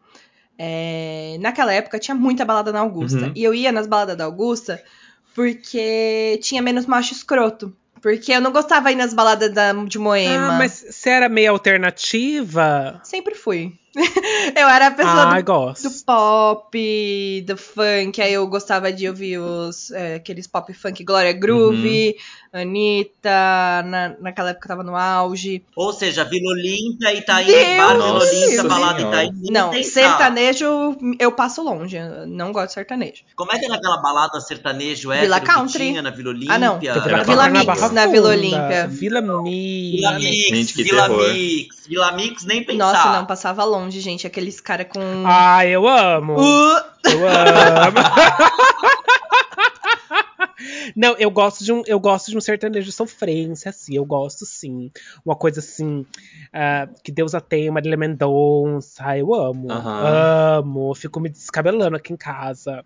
é, 0.58 1.36
naquela 1.40 1.74
época 1.74 1.98
tinha 1.98 2.14
muita 2.14 2.42
balada 2.42 2.72
na 2.72 2.80
Augusta. 2.80 3.26
Uhum. 3.26 3.32
E 3.36 3.44
eu 3.44 3.52
ia 3.52 3.70
nas 3.70 3.86
baladas 3.86 4.16
da 4.16 4.24
Augusta 4.24 4.82
porque 5.34 6.38
tinha 6.42 6.62
menos 6.62 6.86
macho 6.86 7.12
escroto. 7.12 7.74
Porque 8.02 8.32
eu 8.32 8.40
não 8.40 8.50
gostava 8.50 8.88
de 8.88 8.94
ir 8.94 8.96
nas 8.96 9.12
baladas 9.12 9.52
da, 9.52 9.74
de 9.74 9.98
Moema. 9.98 10.54
Ah, 10.54 10.58
mas 10.58 10.86
você 10.88 11.10
era 11.10 11.28
meio 11.28 11.50
alternativa? 11.52 12.98
Sempre 13.04 13.34
fui. 13.34 13.74
eu 14.56 14.68
era 14.68 14.86
a 14.86 14.90
pessoa 14.90 15.34
Ah, 15.34 15.40
do, 15.40 15.72
do 15.82 15.90
pop, 16.06 17.44
do 17.46 17.56
funk. 17.56 18.20
Aí 18.22 18.32
eu 18.32 18.46
gostava 18.46 18.92
de 18.92 19.08
ouvir 19.08 19.38
os, 19.38 19.90
é, 19.90 20.16
aqueles 20.16 20.46
pop 20.46 20.72
funk 20.72 21.02
Glória 21.04 21.32
Groove, 21.32 22.16
Anitta. 22.52 23.82
Na, 23.84 24.14
naquela 24.20 24.50
época 24.50 24.66
eu 24.66 24.68
tava 24.68 24.82
no 24.84 24.96
auge. 24.96 25.62
Ou 25.74 25.92
seja, 25.92 26.24
Vila 26.24 26.52
Olímpia, 26.52 27.14
Itaim, 27.14 27.46
Deus! 27.46 27.76
Bar 27.76 27.94
Vila 27.94 28.12
Olímpia, 28.14 28.62
Nossa 28.62 28.68
balada. 28.68 29.00
Itaim. 29.02 29.32
Não, 29.50 29.70
tem 29.70 29.82
sertanejo 29.82 30.96
eu 31.18 31.32
passo 31.32 31.62
longe. 31.62 31.96
Eu 31.96 32.26
não 32.26 32.52
gosto 32.52 32.68
de 32.68 32.74
sertanejo. 32.74 33.22
Como 33.34 33.52
é 33.52 33.58
que 33.58 33.64
era 33.64 33.74
aquela 33.74 34.00
balada 34.00 34.40
sertanejo 34.40 35.10
Vila 35.10 35.16
hétero 35.36 35.40
que 35.40 35.46
Country. 35.46 35.78
tinha 35.88 36.02
na 36.02 36.10
Vila 36.10 36.30
Olímpia? 36.30 36.54
Ah, 36.54 36.58
não. 36.58 36.78
Vila 36.78 37.00
pra 37.00 37.48
Mix, 37.50 37.66
na 37.66 37.76
Funda, 37.76 38.06
Vila 38.08 38.28
Olímpia. 38.30 38.88
Vila 38.88 39.20
Mix. 39.20 39.96
Vila 39.96 40.12
Mix, 40.18 40.72
Vila. 40.72 41.08
Mix, 41.08 41.79
Vila 41.90 42.12
Mix, 42.12 42.44
nem 42.44 42.62
pensar. 42.62 42.92
Nossa, 42.92 43.12
não, 43.18 43.26
passava 43.26 43.64
longe, 43.64 43.98
gente. 43.98 44.24
Aqueles 44.24 44.60
cara 44.60 44.84
com. 44.84 45.00
Ah, 45.26 45.66
eu 45.66 45.88
amo. 45.88 46.34
Uh, 46.40 46.80
Eu 47.04 47.26
amo. 47.26 47.98
Não, 50.94 51.16
eu 51.18 51.30
gosto 51.30 51.64
de 51.64 51.72
um, 51.72 51.82
eu 51.86 51.98
gosto 51.98 52.30
de 52.30 52.36
um 52.36 52.40
sertanejo 52.40 52.92
sofrência, 52.92 53.70
assim, 53.70 53.96
eu 53.96 54.04
gosto 54.04 54.44
sim. 54.44 54.90
Uma 55.24 55.34
coisa 55.34 55.60
assim, 55.60 56.04
ah, 56.52 56.88
que 57.02 57.10
Deus 57.10 57.34
a 57.34 57.40
tenha, 57.40 57.72
Marília 57.72 57.96
Mendonça, 57.96 59.16
eu 59.16 59.34
amo. 59.34 59.68
Amo, 59.70 60.94
fico 60.94 61.18
me 61.18 61.28
descabelando 61.30 61.96
aqui 61.96 62.12
em 62.12 62.16
casa. 62.16 62.84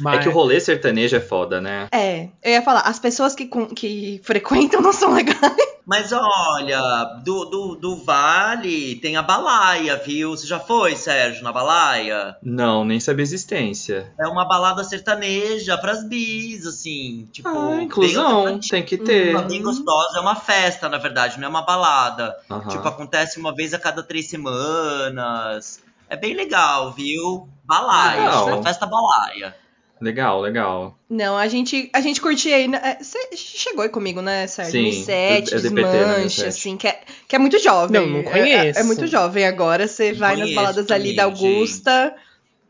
Mas... 0.00 0.20
É 0.20 0.22
que 0.22 0.28
o 0.28 0.32
rolê 0.32 0.58
sertanejo 0.60 1.16
é 1.16 1.20
foda, 1.20 1.60
né? 1.60 1.88
É, 1.92 2.28
eu 2.42 2.52
ia 2.52 2.62
falar, 2.62 2.80
as 2.80 2.98
pessoas 2.98 3.34
que, 3.34 3.46
com- 3.46 3.66
que 3.66 4.20
frequentam 4.24 4.80
não 4.80 4.92
são 4.92 5.12
legais. 5.12 5.38
Mas 5.84 6.12
olha, 6.12 6.80
do, 7.24 7.44
do, 7.44 7.74
do 7.74 7.96
Vale 7.96 8.94
tem 8.96 9.16
a 9.16 9.22
Balaia, 9.22 9.96
viu? 9.96 10.30
Você 10.30 10.46
já 10.46 10.60
foi, 10.60 10.94
Sérgio, 10.94 11.42
na 11.42 11.50
Balaia? 11.52 12.36
Não, 12.40 12.84
nem 12.84 13.00
sabia 13.00 13.24
a 13.24 13.26
existência. 13.26 14.12
É 14.16 14.28
uma 14.28 14.46
balada 14.46 14.84
sertaneja 14.84 15.76
pras 15.76 16.04
bis, 16.08 16.64
assim. 16.66 17.28
Tipo, 17.32 17.48
Ah, 17.48 17.76
bem 17.76 17.82
inclusão, 17.86 18.60
tem 18.60 18.84
que 18.84 18.96
ter. 18.96 19.36
bem 19.48 19.60
gostosa. 19.60 20.18
É 20.18 20.20
uma 20.20 20.36
festa, 20.36 20.88
na 20.88 20.98
verdade, 20.98 21.38
não 21.40 21.46
é 21.46 21.50
uma 21.50 21.62
balada. 21.62 22.36
Aham. 22.48 22.68
Tipo, 22.68 22.86
acontece 22.86 23.40
uma 23.40 23.52
vez 23.52 23.74
a 23.74 23.78
cada 23.78 24.04
três 24.04 24.30
semanas. 24.30 25.80
É 26.08 26.16
bem 26.16 26.34
legal, 26.34 26.92
viu? 26.92 27.48
Balaia, 27.64 28.20
Legal. 28.20 28.62
festa 28.62 28.86
Balaia. 28.86 29.54
Legal, 30.02 30.40
legal. 30.40 30.98
Não, 31.08 31.36
a 31.36 31.46
gente, 31.46 31.88
a 31.92 32.00
gente 32.00 32.20
curtia 32.20 32.56
aí. 32.56 32.66
né? 32.66 32.80
É, 32.82 33.02
Você 33.02 33.16
chegou 33.36 33.82
aí 33.84 33.88
comigo, 33.88 34.20
né, 34.20 34.46
Sérgio? 34.48 34.72
Sim, 34.72 34.82
2007, 34.82 35.52
eu- 35.52 35.58
eu 35.58 35.62
DPT 35.62 35.80
na 35.82 35.90
Desmanche, 35.92 36.16
2007. 36.42 36.48
assim, 36.48 36.76
que 36.76 36.88
é, 36.88 37.00
que 37.28 37.36
é 37.36 37.38
muito 37.38 37.58
jovem. 37.60 38.00
Não, 38.00 38.08
não 38.08 38.20
É- 38.20 38.22
conheço. 38.24 38.78
É, 38.80 38.82
é 38.82 38.84
muito 38.84 39.06
jovem 39.06 39.46
agora. 39.46 39.86
Você 39.86 40.12
vai 40.12 40.30
nas 40.32 40.40
conheço 40.40 40.54
baladas 40.56 40.90
ali 40.90 41.14
da 41.14 41.24
Augusta. 41.24 42.14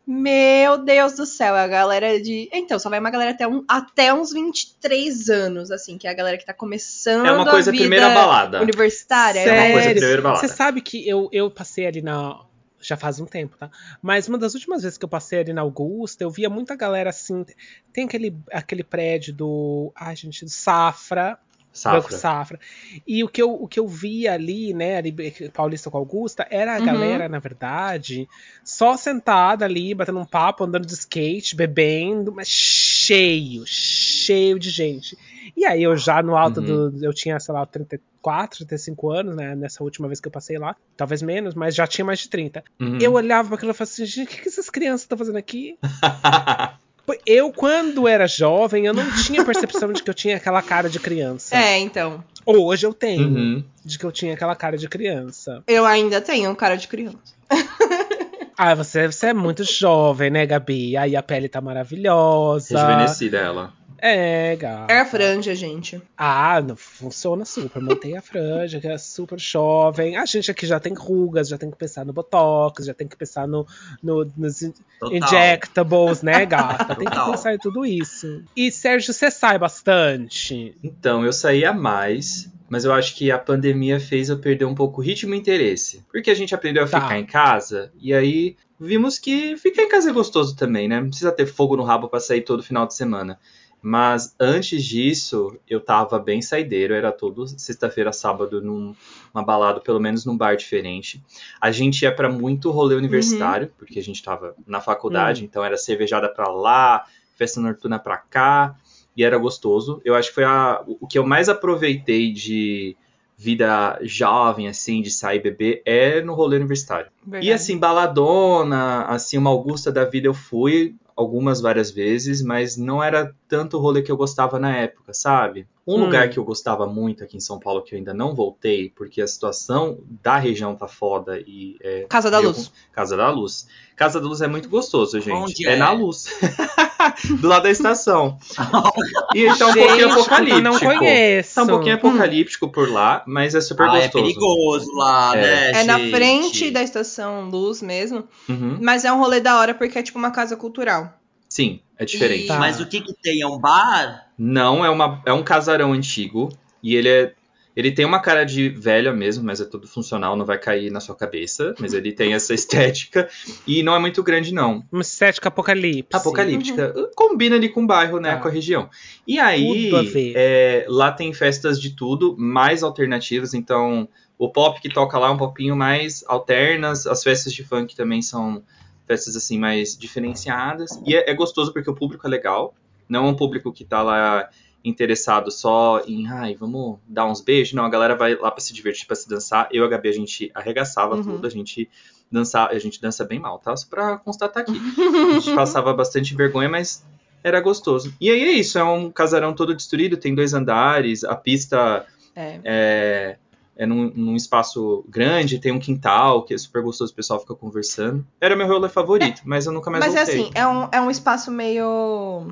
Meu 0.06 0.78
Deus 0.78 1.12
do 1.14 1.24
céu, 1.24 1.56
é 1.56 1.62
a 1.62 1.68
galera 1.68 2.20
de. 2.20 2.48
Então, 2.52 2.76
só 2.78 2.90
vai 2.90 2.98
uma 2.98 3.08
galera 3.08 3.30
até, 3.30 3.46
um, 3.46 3.64
até 3.68 4.12
uns 4.12 4.32
23 4.32 5.30
anos, 5.30 5.70
assim, 5.70 5.96
que 5.96 6.08
é 6.08 6.10
a 6.10 6.14
galera 6.14 6.36
que 6.36 6.44
tá 6.44 6.52
começando. 6.52 7.24
É 7.24 7.32
uma 7.32 7.48
coisa 7.48 7.70
a 7.70 7.72
vida 7.72 7.82
primeira 7.84 8.10
balada. 8.10 8.60
Universitária. 8.60 9.38
É 9.40 9.52
uma 9.52 9.62
coisa 9.72 9.80
Sério? 9.82 10.00
primeira 10.00 10.22
balada. 10.22 10.40
Você 10.46 10.52
sabe 10.52 10.80
que 10.80 11.08
eu, 11.08 11.28
eu 11.32 11.48
passei 11.50 11.86
ali 11.86 12.02
na. 12.02 12.36
Já 12.82 12.96
faz 12.96 13.20
um 13.20 13.26
tempo, 13.26 13.56
tá? 13.56 13.70
Mas 14.02 14.28
uma 14.28 14.36
das 14.36 14.54
últimas 14.54 14.82
vezes 14.82 14.98
que 14.98 15.04
eu 15.04 15.08
passei 15.08 15.40
ali 15.40 15.52
na 15.52 15.62
Augusta, 15.62 16.24
eu 16.24 16.30
via 16.30 16.50
muita 16.50 16.74
galera 16.74 17.10
assim. 17.10 17.46
Tem 17.92 18.04
aquele, 18.04 18.36
aquele 18.50 18.82
prédio 18.82 19.32
do. 19.32 19.92
Ai, 19.94 20.16
gente, 20.16 20.44
do 20.44 20.50
Safra. 20.50 21.38
Banco 21.84 22.12
Safra. 22.12 22.18
Safra. 22.18 22.60
E 23.06 23.24
o 23.24 23.28
que, 23.28 23.40
eu, 23.40 23.50
o 23.52 23.66
que 23.66 23.80
eu 23.80 23.88
via 23.88 24.34
ali, 24.34 24.74
né, 24.74 24.98
ali, 24.98 25.14
Paulista 25.52 25.90
com 25.90 25.96
Augusta, 25.96 26.46
era 26.50 26.76
a 26.76 26.78
Uhum. 26.78 26.84
galera, 26.84 27.28
na 27.28 27.38
verdade, 27.38 28.28
só 28.62 28.96
sentada 28.96 29.64
ali, 29.64 29.94
batendo 29.94 30.18
um 30.18 30.24
papo, 30.26 30.64
andando 30.64 30.86
de 30.86 30.92
skate, 30.92 31.56
bebendo, 31.56 32.30
mas 32.32 32.48
cheio, 32.48 33.64
cheio 33.66 34.58
de 34.58 34.70
gente. 34.70 35.16
E 35.56 35.64
aí 35.64 35.82
eu 35.82 35.96
já 35.96 36.22
no 36.22 36.36
alto 36.36 36.60
Uhum. 36.60 36.90
do. 36.90 37.04
Eu 37.04 37.12
tinha, 37.12 37.38
sei 37.40 37.52
lá, 37.54 37.64
34, 37.66 38.58
35 38.66 39.10
anos, 39.10 39.36
né? 39.36 39.54
Nessa 39.54 39.82
última 39.82 40.06
vez 40.08 40.20
que 40.20 40.28
eu 40.28 40.32
passei 40.32 40.56
lá. 40.58 40.76
Talvez 40.96 41.20
menos, 41.22 41.54
mas 41.54 41.74
já 41.74 41.86
tinha 41.86 42.04
mais 42.04 42.20
de 42.20 42.28
30. 42.28 42.62
Uhum. 42.80 42.98
Eu 43.00 43.12
olhava 43.14 43.48
pra 43.48 43.56
aquilo 43.56 43.70
e 43.70 43.74
falava 43.74 43.90
assim, 43.90 44.04
gente, 44.06 44.26
o 44.26 44.30
que, 44.30 44.42
que 44.42 44.48
essas 44.48 44.70
crianças 44.70 45.02
estão 45.02 45.18
fazendo 45.18 45.36
aqui? 45.36 45.76
Eu, 47.26 47.52
quando 47.52 48.06
era 48.06 48.26
jovem, 48.26 48.86
eu 48.86 48.94
não 48.94 49.04
tinha 49.24 49.44
percepção 49.44 49.92
de 49.92 50.02
que 50.02 50.08
eu 50.10 50.14
tinha 50.14 50.36
aquela 50.36 50.62
cara 50.62 50.88
de 50.88 50.98
criança. 51.00 51.56
É, 51.56 51.78
então. 51.78 52.22
Hoje 52.46 52.86
eu 52.86 52.94
tenho, 52.94 53.28
Uhum. 53.28 53.64
de 53.84 53.98
que 53.98 54.04
eu 54.04 54.12
tinha 54.12 54.34
aquela 54.34 54.54
cara 54.54 54.76
de 54.78 54.88
criança. 54.88 55.62
Eu 55.66 55.84
ainda 55.84 56.20
tenho 56.20 56.54
cara 56.56 56.76
de 56.76 56.86
criança. 56.88 57.18
Ah, 58.64 58.74
você, 58.74 59.06
você 59.10 59.28
é 59.28 59.32
muito 59.34 59.64
jovem, 59.64 60.30
né, 60.30 60.44
Gabi? 60.46 60.96
Aí 60.96 61.16
a 61.16 61.22
pele 61.22 61.48
tá 61.48 61.60
maravilhosa. 61.60 62.76
Rejuvenescida 62.78 63.38
ela. 63.38 63.72
É, 64.04 64.56
gata. 64.56 64.92
É 64.92 64.98
a 64.98 65.04
franja, 65.06 65.54
gente. 65.54 66.02
Ah, 66.16 66.60
não, 66.60 66.74
funciona 66.74 67.44
super. 67.44 67.80
Mantém 67.80 68.16
a 68.16 68.20
franja, 68.20 68.80
que 68.80 68.88
é 68.88 68.98
super 68.98 69.38
jovem. 69.38 70.16
A 70.16 70.26
gente 70.26 70.50
aqui 70.50 70.66
já 70.66 70.80
tem 70.80 70.92
rugas, 70.92 71.48
já 71.48 71.56
tem 71.56 71.70
que 71.70 71.76
pensar 71.76 72.04
no 72.04 72.12
botox, 72.12 72.84
já 72.84 72.92
tem 72.92 73.06
que 73.06 73.16
pensar 73.16 73.46
no, 73.46 73.64
no- 74.02 74.28
nos 74.36 74.58
Total. 74.98 75.16
injectables, 75.16 76.20
né, 76.20 76.44
gata? 76.44 76.96
Tem 76.96 77.08
que 77.08 77.24
pensar 77.30 77.54
em 77.54 77.58
tudo 77.58 77.86
isso. 77.86 78.42
E, 78.56 78.72
Sérgio, 78.72 79.14
você 79.14 79.30
sai 79.30 79.56
bastante? 79.56 80.76
Então, 80.82 81.24
eu 81.24 81.32
saía 81.32 81.72
mais, 81.72 82.50
mas 82.68 82.84
eu 82.84 82.92
acho 82.92 83.14
que 83.14 83.30
a 83.30 83.38
pandemia 83.38 84.00
fez 84.00 84.28
eu 84.28 84.38
perder 84.40 84.64
um 84.64 84.74
pouco 84.74 85.00
o 85.00 85.04
ritmo 85.04 85.32
e 85.32 85.38
interesse. 85.38 86.04
Porque 86.10 86.30
a 86.30 86.34
gente 86.34 86.54
aprendeu 86.54 86.82
a 86.82 86.88
Tá. 86.88 87.00
ficar 87.02 87.18
em 87.20 87.26
casa, 87.26 87.92
e 88.00 88.12
aí 88.12 88.56
vimos 88.80 89.16
que 89.16 89.56
ficar 89.56 89.82
em 89.82 89.88
casa 89.88 90.10
é 90.10 90.12
gostoso 90.12 90.56
também, 90.56 90.88
né? 90.88 91.00
Não 91.00 91.06
precisa 91.08 91.30
ter 91.30 91.46
fogo 91.46 91.76
no 91.76 91.84
rabo 91.84 92.08
pra 92.08 92.18
sair 92.18 92.40
todo 92.40 92.64
final 92.64 92.84
de 92.84 92.96
semana. 92.96 93.38
Mas 93.82 94.34
antes 94.38 94.84
disso, 94.84 95.58
eu 95.68 95.80
tava 95.80 96.18
bem 96.18 96.40
saideiro, 96.40 96.94
era 96.94 97.10
todo 97.10 97.46
sexta-feira, 97.48 98.12
sábado, 98.12 98.62
num- 98.62 98.94
numa 99.34 99.44
balada, 99.44 99.80
pelo 99.80 99.98
menos 99.98 100.24
num 100.24 100.36
bar 100.36 100.56
diferente. 100.56 101.20
A 101.60 101.72
gente 101.72 102.02
ia 102.02 102.14
pra 102.14 102.28
muito 102.30 102.70
rolê 102.70 102.94
universitário, 102.94 103.72
porque 103.76 103.98
a 103.98 104.02
gente 104.02 104.22
tava 104.22 104.54
na 104.66 104.80
faculdade, 104.80 105.44
então 105.44 105.64
era 105.64 105.76
cervejada 105.76 106.28
pra 106.28 106.48
lá, 106.48 107.04
festa 107.36 107.60
noturna 107.60 107.98
pra 107.98 108.16
cá, 108.18 108.76
e 109.16 109.24
era 109.24 109.36
gostoso. 109.36 110.00
Eu 110.04 110.14
acho 110.14 110.28
que 110.28 110.34
foi 110.36 110.44
a- 110.44 110.82
o 110.86 111.06
que 111.06 111.18
eu 111.18 111.26
mais 111.26 111.48
aproveitei 111.48 112.32
de 112.32 112.96
vida 113.36 113.98
jovem, 114.02 114.68
assim, 114.68 115.02
de 115.02 115.10
sair 115.10 115.40
beber, 115.42 115.82
é 115.84 116.20
no 116.22 116.34
rolê 116.34 116.56
universitário. 116.56 117.10
Verdade. 117.26 117.46
E 117.48 117.52
assim, 117.52 117.76
baladona, 117.76 119.02
assim, 119.06 119.36
uma 119.36 119.50
Augusta 119.50 119.90
da 119.90 120.04
vida 120.04 120.28
eu 120.28 120.34
fui 120.34 120.94
algumas 121.16 121.60
várias 121.60 121.90
vezes, 121.90 122.42
mas 122.42 122.76
não 122.76 123.02
era 123.02 123.34
tanto 123.52 123.76
o 123.76 123.80
rolê 123.80 124.00
que 124.00 124.10
eu 124.10 124.16
gostava 124.16 124.58
na 124.58 124.74
época, 124.74 125.12
sabe? 125.12 125.66
Um 125.86 125.96
Hum. 125.96 126.04
lugar 126.06 126.30
que 126.30 126.38
eu 126.38 126.44
gostava 126.44 126.86
muito 126.86 127.22
aqui 127.22 127.36
em 127.36 127.40
São 127.40 127.58
Paulo, 127.58 127.82
que 127.82 127.94
eu 127.94 127.98
ainda 127.98 128.14
não 128.14 128.34
voltei, 128.34 128.88
porque 128.96 129.20
a 129.20 129.26
situação 129.26 129.98
da 130.22 130.38
região 130.38 130.74
tá 130.74 130.88
foda 130.88 131.38
e 131.46 131.76
é 131.82 132.06
Casa 132.08 132.30
da 132.30 132.38
Luz. 132.38 132.68
com- 132.68 132.74
Casa 132.94 133.14
da 133.14 133.28
Luz. 133.30 133.66
Casa 133.94 134.18
da 134.18 134.26
Luz 134.26 134.40
é 134.40 134.46
muito 134.48 134.70
gostoso, 134.70 135.20
gente. 135.20 135.34
Onde 135.36 135.68
é? 135.68 135.72
é? 135.74 135.76
na 135.76 135.92
luz. 135.92 136.24
Do 137.42 137.46
lado 137.48 137.64
da 137.64 137.70
estação. 137.70 138.38
e 139.34 139.46
tá 139.58 139.66
um 139.66 139.72
Gente, 139.74 139.86
pouquinho 139.86 140.12
apocalíptico. 140.12 140.60
não 140.62 140.78
conheço. 140.78 141.54
Tá 141.56 141.62
um 141.62 141.66
pouquinho 141.66 141.94
apocalíptico 141.96 142.68
por 142.70 142.90
lá, 142.90 143.22
mas 143.26 143.54
é 143.54 143.60
super 143.60 143.86
Ah, 143.88 143.98
é 143.98 144.02
gostoso. 144.08 144.24
perigoso 144.24 144.92
lá, 144.94 145.36
É. 145.36 145.40
né, 145.42 145.80
É 145.82 145.84
na 145.84 145.98
gente? 145.98 146.10
frente 146.10 146.70
da 146.70 146.82
estação 146.82 147.50
Luz 147.50 147.82
mesmo. 147.82 148.24
Uhum. 148.48 148.78
Mas 148.80 149.04
é 149.04 149.12
um 149.12 149.18
rolê 149.18 149.40
da 149.40 149.58
hora 149.58 149.74
porque 149.74 149.98
é 149.98 150.02
tipo 150.02 150.18
uma 150.18 150.30
casa 150.30 150.56
cultural. 150.56 151.12
Sim, 151.52 151.80
é 151.98 152.06
diferente. 152.06 152.44
E- 152.44 152.48
Tá. 152.48 152.58
Mas 152.58 152.80
o 152.80 152.86
que 152.86 153.02
que 153.02 153.12
tem? 153.12 153.42
É 153.42 153.46
um 153.46 153.58
bar? 153.58 154.26
Não, 154.38 154.82
é, 154.82 154.88
uma, 154.88 155.20
é 155.26 155.32
um 155.34 155.42
casarão 155.42 155.92
antigo. 155.92 156.48
E 156.82 156.96
ele 156.96 157.10
é. 157.10 157.34
Ele 157.76 157.90
tem 157.92 158.04
uma 158.06 158.20
cara 158.20 158.44
de 158.44 158.68
velha 158.70 159.12
mesmo, 159.12 159.44
mas 159.44 159.58
é 159.60 159.64
tudo 159.66 159.86
funcional, 159.86 160.34
não 160.36 160.44
vai 160.46 160.58
cair 160.58 160.90
na 160.90 160.98
sua 161.00 161.14
cabeça. 161.14 161.74
Mas 161.78 161.92
ele 161.92 162.10
tem 162.12 162.32
essa 162.32 162.52
estética. 162.54 163.28
E 163.66 163.82
não 163.82 163.94
é 163.94 163.98
muito 163.98 164.22
grande, 164.22 164.52
não. 164.54 164.82
Uma 164.90 165.02
estética 165.02 165.48
apocalipse. 165.48 166.08
Apocalíptica. 166.16 166.94
Combina 167.14 167.56
ali 167.56 167.68
com 167.68 167.82
o 167.84 167.86
bairro, 167.86 168.18
né? 168.18 168.32
Tá. 168.34 168.40
Com 168.40 168.48
a 168.48 168.50
região. 168.50 168.88
E 169.26 169.38
aí, 169.38 169.90
é, 170.34 170.86
lá 170.88 171.12
tem 171.12 171.32
festas 171.34 171.78
de 171.78 171.90
tudo, 171.90 172.34
mais 172.38 172.82
alternativas. 172.82 173.52
Então, 173.52 174.08
o 174.38 174.48
pop 174.50 174.80
que 174.80 174.88
toca 174.88 175.18
lá 175.18 175.28
é 175.28 175.30
um 175.30 175.36
popinho 175.38 175.76
mais 175.76 176.24
alternas. 176.28 177.06
As 177.06 177.22
festas 177.22 177.52
de 177.52 177.62
funk 177.62 177.94
também 177.94 178.20
são 178.22 178.62
festas 179.06 179.36
assim 179.36 179.58
mais 179.58 179.96
diferenciadas. 179.96 180.90
E 181.06 181.14
é, 181.14 181.30
é 181.30 181.34
gostoso 181.34 181.72
porque 181.72 181.90
o 181.90 181.94
público 181.94 182.26
é 182.26 182.30
legal. 182.30 182.74
Não 183.08 183.26
é 183.26 183.28
um 183.28 183.34
público 183.36 183.72
que 183.72 183.84
tá 183.84 184.02
lá 184.02 184.48
interessado 184.84 185.50
só 185.50 186.02
em, 186.06 186.26
ai, 186.28 186.54
vamos 186.54 186.98
dar 187.06 187.26
uns 187.26 187.40
beijos. 187.40 187.72
Não, 187.74 187.84
a 187.84 187.88
galera 187.88 188.16
vai 188.16 188.34
lá 188.34 188.50
pra 188.50 188.60
se 188.60 188.72
divertir, 188.72 189.06
pra 189.06 189.14
se 189.16 189.28
dançar. 189.28 189.68
Eu 189.70 189.84
e 189.84 189.86
a 189.86 189.88
Gabi, 189.88 190.08
a 190.08 190.12
gente 190.12 190.50
arregaçava 190.54 191.16
Uhum. 191.16 191.22
tudo, 191.22 191.46
a 191.46 191.50
gente 191.50 191.88
dançar, 192.30 192.68
a 192.70 192.78
gente 192.78 193.00
dança 193.00 193.24
bem 193.24 193.38
mal, 193.38 193.58
tá? 193.58 193.76
Só 193.76 193.86
pra 193.88 194.16
constatar 194.18 194.62
aqui. 194.62 194.72
A 195.36 195.38
gente 195.38 195.54
passava 195.54 195.92
bastante 195.92 196.34
vergonha, 196.34 196.68
mas 196.68 197.04
era 197.44 197.60
gostoso. 197.60 198.12
E 198.20 198.30
aí 198.30 198.40
é 198.42 198.52
isso, 198.52 198.78
é 198.78 198.82
um 198.84 199.10
casarão 199.10 199.52
todo 199.54 199.74
destruído, 199.74 200.16
tem 200.16 200.34
dois 200.34 200.54
andares, 200.54 201.24
a 201.24 201.36
pista 201.36 202.06
É. 202.34 202.60
é, 202.64 203.38
é 203.82 203.86
num, 203.86 204.12
num 204.14 204.36
espaço 204.36 205.04
grande, 205.08 205.58
tem 205.58 205.72
um 205.72 205.78
quintal, 205.80 206.44
que 206.44 206.54
é 206.54 206.58
super 206.58 206.80
gostoso, 206.82 207.12
o 207.12 207.16
pessoal 207.16 207.40
fica 207.40 207.52
conversando. 207.52 208.24
Era 208.40 208.54
meu 208.54 208.68
rolê 208.68 208.88
favorito, 208.88 209.42
mas 209.44 209.66
eu 209.66 209.72
nunca 209.72 209.90
mais 209.90 210.04
Mas 210.04 210.14
é 210.14 210.24
voltei. 210.24 210.40
assim, 210.42 210.50
é 210.54 210.64
um, 210.66 210.88
é 210.92 211.00
um 211.00 211.10
espaço 211.10 211.50
meio 211.50 212.46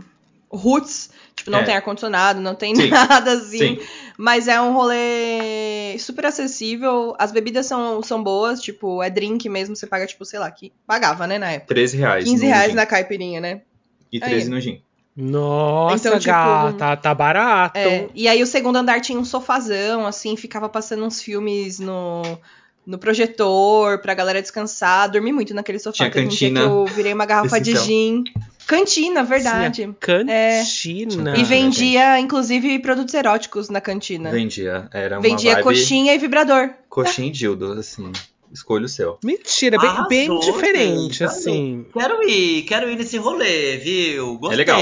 roots. 0.51 1.11
Tipo, 1.37 1.53
não 1.53 1.61
É. 1.61 1.63
tem 1.63 1.77
ar-condicionado, 1.77 2.41
não 2.41 2.57
tem 2.57 2.75
Sim. 2.75 2.89
nada 2.91 3.33
assim. 3.35 3.59
Sim. 3.59 3.79
Mas 4.19 4.49
é 4.49 4.61
um 4.61 4.73
rolê 4.73 5.97
super 6.01 6.27
acessível. 6.27 7.15
As 7.17 7.31
bebidas 7.31 7.65
são, 7.67 8.03
são 8.03 8.21
boas, 8.23 8.61
tipo, 8.61 9.01
é 9.01 9.09
drink 9.09 9.49
mesmo, 9.49 9.77
você 9.77 9.87
paga, 9.87 10.07
tipo, 10.09 10.25
sei 10.25 10.41
lá, 10.41 10.51
que 10.51 10.73
pagava, 10.85 11.29
né, 11.29 11.39
na 11.39 11.53
época. 11.53 11.73
13 11.75 11.97
reais. 11.97 12.25
15 12.25 12.43
no 12.45 12.49
reais 12.53 12.75
na 12.75 12.85
caipirinha, 12.85 13.41
né? 13.41 13.63
E 14.11 14.19
13 14.19 14.47
Aí. 14.47 14.49
no 14.51 14.61
gin. 14.61 14.83
Nossa, 15.21 16.09
Então, 16.09 16.19
tipo, 16.19 16.33
gata, 16.33 16.97
tá 16.97 17.15
barato. 17.15 17.79
É, 17.79 18.09
e 18.15 18.27
aí 18.27 18.43
o 18.43 18.47
segundo 18.47 18.77
andar 18.77 19.01
tinha 19.01 19.19
um 19.19 19.25
sofazão, 19.25 20.07
assim, 20.07 20.37
ficava 20.37 20.69
passando 20.69 21.05
uns 21.05 21.21
filmes 21.21 21.79
no, 21.79 22.23
no 22.87 22.99
projetor 22.99 23.99
pra 24.01 24.15
galera 24.15 24.41
descansar. 24.41 25.11
Dormi 25.11 25.33
muito 25.33 25.53
naquele 25.55 25.79
sofá. 25.79 26.09
Tinha 26.09 26.09
um 26.09 26.11
dia 26.11 26.23
que 26.23 26.29
cantina 26.29 26.61
eu 26.61 26.87
virei 26.87 27.13
uma 27.13 27.27
garrafa 27.27 27.61
de 27.61 27.73
especial. 27.73 27.87
gin. 27.87 28.25
Cantina, 28.67 29.25
verdade. 29.25 29.93
Cantina. 29.99 31.37
E 31.37 31.39
Não, 31.41 31.45
vendia, 31.45 32.21
inclusive, 32.21 32.79
produtos 32.79 33.13
eróticos 33.15 33.69
na 33.69 33.81
cantina. 33.81 34.31
Vendia. 34.31 34.89
Era 34.93 35.17
uma 35.17 35.23
Vendia 35.23 35.55
vibe 35.55 35.65
coxinha 35.65 36.15
e 36.15 36.19
vibrador. 36.19 36.71
coxinha 36.89 37.29
e 37.29 37.33
dildo, 37.33 37.73
assim. 37.73 38.13
Escolha 38.53 38.87
o 38.87 38.89
seu. 38.89 39.19
Mentira, 39.23 39.79
bem, 39.79 39.89
Arrasou, 39.89 40.09
bem 40.09 40.41
diferente, 40.41 41.19
gente. 41.19 41.25
assim. 41.25 41.87
Quero 41.93 42.23
ir, 42.29 42.63
quero 42.63 42.91
ir 42.91 42.97
nesse 42.97 43.17
rolê, 43.19 43.77
viu? 43.77 44.39
Gostei. 44.39 44.55
É 44.55 44.57
legal. 44.57 44.81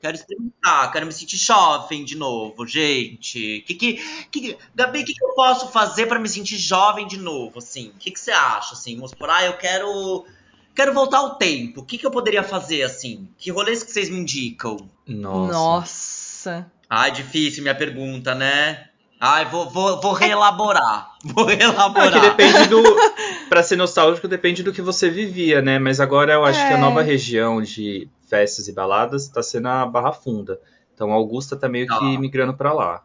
Quero 0.00 0.16
experimentar, 0.16 0.92
quero 0.92 1.06
me 1.06 1.12
sentir 1.14 1.38
jovem 1.38 2.04
de 2.04 2.14
novo, 2.14 2.66
gente. 2.66 3.64
Que 3.66 3.74
que, 3.74 4.26
que, 4.30 4.58
Gabi, 4.74 5.00
o 5.00 5.04
que, 5.04 5.14
que 5.14 5.24
eu 5.24 5.30
posso 5.30 5.68
fazer 5.68 6.06
pra 6.06 6.18
me 6.18 6.28
sentir 6.28 6.58
jovem 6.58 7.06
de 7.06 7.16
novo, 7.16 7.58
assim? 7.58 7.88
O 7.88 7.98
que, 7.98 8.10
que 8.10 8.20
você 8.20 8.30
acha, 8.30 8.74
assim? 8.74 8.96
Vamos 8.96 9.14
por 9.14 9.30
ah, 9.30 9.46
eu 9.46 9.56
quero... 9.56 10.26
Quero 10.74 10.92
voltar 10.92 11.18
ao 11.18 11.36
tempo. 11.36 11.80
O 11.80 11.84
que, 11.86 11.96
que 11.96 12.04
eu 12.04 12.10
poderia 12.10 12.42
fazer, 12.42 12.82
assim? 12.82 13.28
Que 13.38 13.50
rolês 13.50 13.82
que 13.82 13.90
vocês 13.90 14.10
me 14.10 14.18
indicam? 14.18 14.76
Nossa. 15.06 15.52
Nossa. 15.52 16.72
Ai, 16.90 17.10
difícil 17.10 17.62
minha 17.62 17.74
pergunta, 17.74 18.34
né? 18.34 18.90
Ai, 19.20 19.44
vou, 19.46 19.68
vou, 19.70 20.00
vou 20.00 20.12
reelaborar. 20.12 21.12
Vou 21.24 21.46
reelaborar. 21.46 22.08
Ah, 22.08 22.20
que 22.20 22.20
depende 22.20 22.68
do. 22.68 22.82
Pra 23.48 23.62
ser 23.62 23.76
nostálgico, 23.76 24.28
depende 24.28 24.62
do 24.62 24.72
que 24.72 24.82
você 24.82 25.08
vivia, 25.08 25.62
né? 25.62 25.78
Mas 25.78 25.98
agora 26.00 26.34
eu 26.34 26.44
acho 26.44 26.58
que 26.58 26.72
É. 26.72 26.74
a 26.74 26.78
nova 26.78 27.00
região 27.00 27.62
de 27.62 28.08
festas 28.28 28.68
e 28.68 28.72
baladas 28.74 29.28
tá 29.28 29.42
sendo 29.42 29.68
a 29.68 29.86
Barra 29.86 30.12
Funda. 30.12 30.60
Então 30.94 31.10
a 31.10 31.14
Augusta 31.14 31.56
tá 31.56 31.66
meio 31.68 31.86
que 31.86 31.94
Ah. 31.94 32.18
migrando 32.20 32.52
pra 32.54 32.74
lá. 32.74 33.02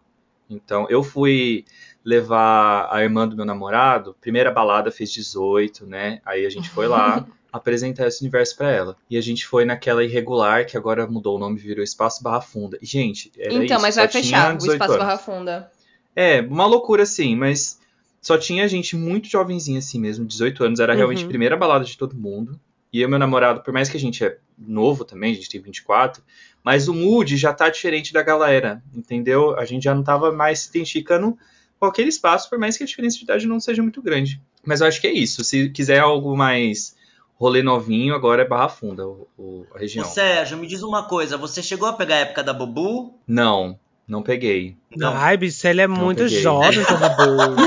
Então 0.50 0.86
eu 0.90 1.02
fui 1.02 1.64
levar 2.04 2.90
a 2.92 3.02
irmã 3.04 3.26
do 3.28 3.36
meu 3.38 3.46
namorado, 3.46 4.16
primeira 4.20 4.52
balada 4.52 4.92
fez 4.92 5.12
18, 5.14 5.86
né? 5.86 6.20
Aí 6.26 6.46
a 6.46 6.50
gente 6.50 6.70
foi 6.70 6.88
lá 6.88 7.26
apresentar 7.54 8.08
esse 8.08 8.22
universo 8.22 8.58
pra 8.58 8.70
ela. 8.70 8.98
E 9.10 9.18
a 9.18 9.22
gente 9.22 9.46
foi 9.48 9.64
naquela 9.64 10.04
irregular, 10.04 10.66
que 10.66 10.76
agora 10.76 11.08
mudou 11.08 11.38
o 11.38 11.40
nome, 11.40 11.58
virou 11.58 11.84
Espaço 11.84 12.22
Barra 12.22 12.42
Funda. 12.42 12.78
E, 12.82 12.86
gente, 12.86 13.32
era 13.38 13.54
então, 13.54 13.64
isso, 13.78 13.82
mas 13.82 13.96
vai 13.96 14.08
fechar 14.10 14.54
o 14.54 14.58
18 14.58 14.74
espaço 14.74 14.92
anos. 14.94 15.06
Barra 15.06 15.18
Funda. 15.18 15.72
É, 16.20 16.42
uma 16.42 16.66
loucura 16.66 17.04
assim, 17.04 17.36
mas 17.36 17.80
só 18.22 18.38
tinha 18.38 18.68
gente 18.68 18.96
muito 18.96 19.28
jovenzinha 19.30 19.80
assim 19.80 20.00
mesmo, 20.00 20.26
18 20.26 20.64
anos, 20.64 20.80
era 20.80 20.94
realmente 20.94 21.20
a 21.20 21.22
Uhum. 21.24 21.30
primeira 21.30 21.56
balada 21.56 21.86
de 21.86 21.98
todo 21.98 22.16
mundo. 22.16 22.60
E 22.92 23.00
eu 23.02 23.08
e 23.08 23.10
meu 23.10 23.20
namorado, 23.20 23.62
por 23.62 23.72
mais 23.74 23.88
que 23.88 23.96
a 23.96 24.00
gente 24.00 24.24
é 24.26 24.38
novo 24.58 25.06
também, 25.06 25.32
a 25.32 25.36
gente 25.36 25.48
tem 25.50 25.62
24, 25.62 26.22
mas 26.64 26.88
o 26.88 26.94
mood 26.94 27.38
já 27.38 27.54
tá 27.54 27.70
diferente 27.70 28.12
da 28.12 28.22
galera, 28.24 28.84
entendeu? 28.94 29.58
A 29.58 29.64
gente 29.64 29.84
já 29.84 29.94
não 29.96 30.04
tava 30.04 30.32
mais 30.32 30.60
se 30.62 30.70
identificando 30.70 31.38
com 31.80 31.86
aquele 31.86 32.10
espaço, 32.10 32.50
por 32.50 32.60
mais 32.60 32.76
que 32.78 32.84
a 32.84 32.88
diferença 32.88 33.18
de 33.18 33.24
idade 33.24 33.48
não 33.48 33.60
seja 33.60 33.82
muito 33.82 34.02
grande. 34.02 34.42
Mas 34.66 34.82
eu 34.82 34.88
acho 34.88 35.00
que 35.00 35.08
é 35.08 35.14
isso. 35.14 35.44
Se 35.46 35.70
quiser 35.70 36.00
algo 36.00 36.36
mais 36.36 36.98
rolê 37.36 37.64
novinho, 37.64 38.14
agora 38.14 38.42
é 38.42 38.46
Barra 38.48 38.68
Funda, 38.68 39.08
o, 39.08 39.26
o- 39.38 39.66
a 39.72 39.78
Ô, 39.78 39.80
região. 39.80 40.04
Sérgio, 40.04 40.58
me 40.58 40.68
diz 40.68 40.82
uma 40.84 41.04
coisa. 41.04 41.38
Você 41.38 41.64
chegou 41.64 41.88
a 41.88 41.94
pegar 41.94 42.16
a 42.16 42.20
época 42.20 42.44
da 42.44 42.54
Bubu? 42.54 43.14
Não, 43.26 43.80
não 44.10 44.24
peguei. 44.24 44.76
Não. 44.98 45.14
Ai, 45.16 45.38
bicho, 45.38 45.68
ele 45.68 45.82
é 45.82 45.88
muito 45.88 46.24
peguei. 46.24 46.42
jovem 46.42 46.84
pro 46.84 46.98
Bubu. 46.98 47.56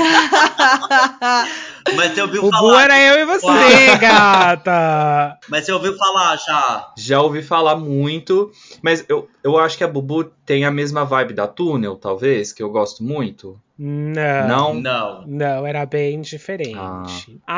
Mas 1.95 2.13
você 2.13 2.21
ouviu 2.21 2.41
Bubu 2.41 2.57
falar. 2.57 2.83
era 2.83 3.01
eu 3.01 3.19
e 3.21 3.25
você, 3.25 3.97
gata. 3.99 5.37
Mas 5.49 5.65
você 5.65 5.71
ouviu 5.71 5.95
falar 5.97 6.35
já. 6.37 6.93
Já 6.97 7.21
ouvi 7.21 7.43
falar 7.43 7.75
muito, 7.75 8.51
mas 8.81 9.03
eu, 9.09 9.27
eu 9.43 9.57
acho 9.57 9.77
que 9.77 9.83
a 9.83 9.87
Bubu 9.87 10.23
tem 10.45 10.63
a 10.65 10.71
mesma 10.71 11.03
vibe 11.03 11.33
da 11.33 11.47
Túnel, 11.47 11.95
talvez, 11.97 12.53
que 12.53 12.63
eu 12.63 12.69
gosto 12.69 13.03
muito. 13.03 13.59
Não. 13.77 14.47
Não? 14.47 14.73
Não. 14.75 15.27
Não, 15.27 15.67
era 15.67 15.85
bem 15.85 16.21
diferente. 16.21 16.75
Ah. 16.77 17.03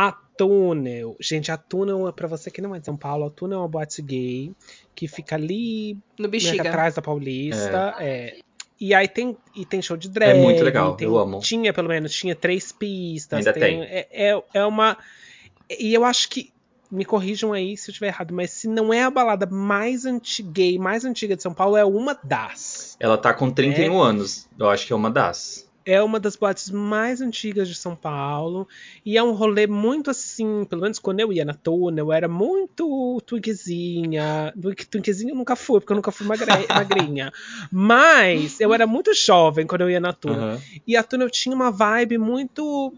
A 0.08 0.12
Túnel. 0.38 1.16
Gente, 1.22 1.52
a 1.52 1.58
Túnel, 1.58 2.12
pra 2.14 2.28
você 2.28 2.50
que 2.50 2.62
não 2.62 2.74
é 2.76 2.80
de 2.80 2.86
São 2.86 2.98
Paulo, 2.98 3.28
a 3.28 3.30
Túnel 3.30 3.60
é 3.60 3.62
uma 3.62 3.68
boate 3.68 4.02
gay 4.02 4.52
que 4.96 5.08
fica 5.08 5.36
ali 5.36 5.98
No 6.18 6.28
Bexiga. 6.28 6.68
atrás 6.70 6.96
da 6.96 7.02
Paulista. 7.02 7.96
É. 8.00 8.38
E 8.80 8.94
aí 8.94 9.08
tem, 9.08 9.38
e 9.56 9.66
tem 9.66 9.82
show 9.82 9.96
de 9.96 10.10
drag. 10.10 10.38
É 10.38 10.42
muito 10.42 10.64
legal, 10.64 10.96
tem- 10.96 11.08
eu 11.08 11.18
amo. 11.18 11.40
Tinha, 11.40 11.72
pelo 11.74 11.88
menos, 11.88 12.14
tinha 12.14 12.36
três 12.36 12.72
pistas. 12.72 13.38
Ainda 13.40 13.54
tem. 13.54 13.82
É, 13.84 14.08
é, 14.12 14.44
é 14.54 14.66
uma. 14.66 14.98
E 15.80 15.94
eu 15.94 16.04
acho 16.06 16.30
que. 16.30 16.54
Me 16.92 17.04
corrijam 17.04 17.52
aí 17.52 17.76
se 17.76 17.90
eu 17.90 17.92
estiver 17.92 18.08
errado, 18.08 18.32
mas 18.34 18.52
se 18.52 18.68
não 18.68 18.94
é 18.94 19.02
a 19.04 19.10
balada 19.10 19.48
mais 19.48 20.06
antiga, 20.06 20.62
mais 20.80 21.04
antiga 21.04 21.36
de 21.36 21.42
São 21.42 21.52
Paulo, 21.54 21.76
é 21.76 21.84
uma 21.84 22.18
das. 22.24 22.96
Ela 23.00 23.18
tá 23.18 23.34
com 23.34 23.50
31 23.50 24.00
anos. 24.00 24.48
Eu 24.58 24.70
acho 24.70 24.86
que 24.86 24.94
é 24.94 24.96
uma 24.96 25.10
das. 25.10 25.65
É 25.86 26.02
uma 26.02 26.20
das 26.20 26.36
boates 26.36 26.72
mais 26.72 27.22
antigas 27.22 27.68
de 27.70 27.76
São 27.76 27.96
Paulo. 27.96 28.68
E 29.06 29.18
é 29.18 29.24
um 29.24 29.34
rolê 29.34 29.68
muito 29.68 30.10
assim, 30.10 30.66
pelo 30.66 30.82
menos 30.82 30.98
quando 30.98 31.20
eu 31.20 31.32
ia 31.32 31.46
na 31.46 31.54
Túnel, 31.54 32.12
era 32.12 32.28
muito 32.28 33.22
twinkezinha. 33.26 34.52
Twink- 34.60 34.88
Twinkezinha 34.88 35.32
eu 35.32 35.36
nunca 35.36 35.56
fui, 35.56 35.80
porque 35.80 35.94
eu 35.94 35.98
nunca 35.98 36.12
fui 36.12 36.26
magre- 36.26 36.46
magrinha. 36.74 37.32
Mas 37.72 38.60
eu 38.60 38.74
era 38.74 38.88
muito 38.88 39.14
jovem 39.14 39.68
quando 39.68 39.82
eu 39.82 39.90
ia 39.90 40.00
na 40.00 40.12
Túnel. 40.12 40.40
Aham. 40.42 40.62
E 40.88 40.98
a 40.98 41.04
Túnel 41.04 41.30
tinha 41.30 41.56
uma 41.56 41.70
vibe 41.72 42.18
muito 42.18 42.92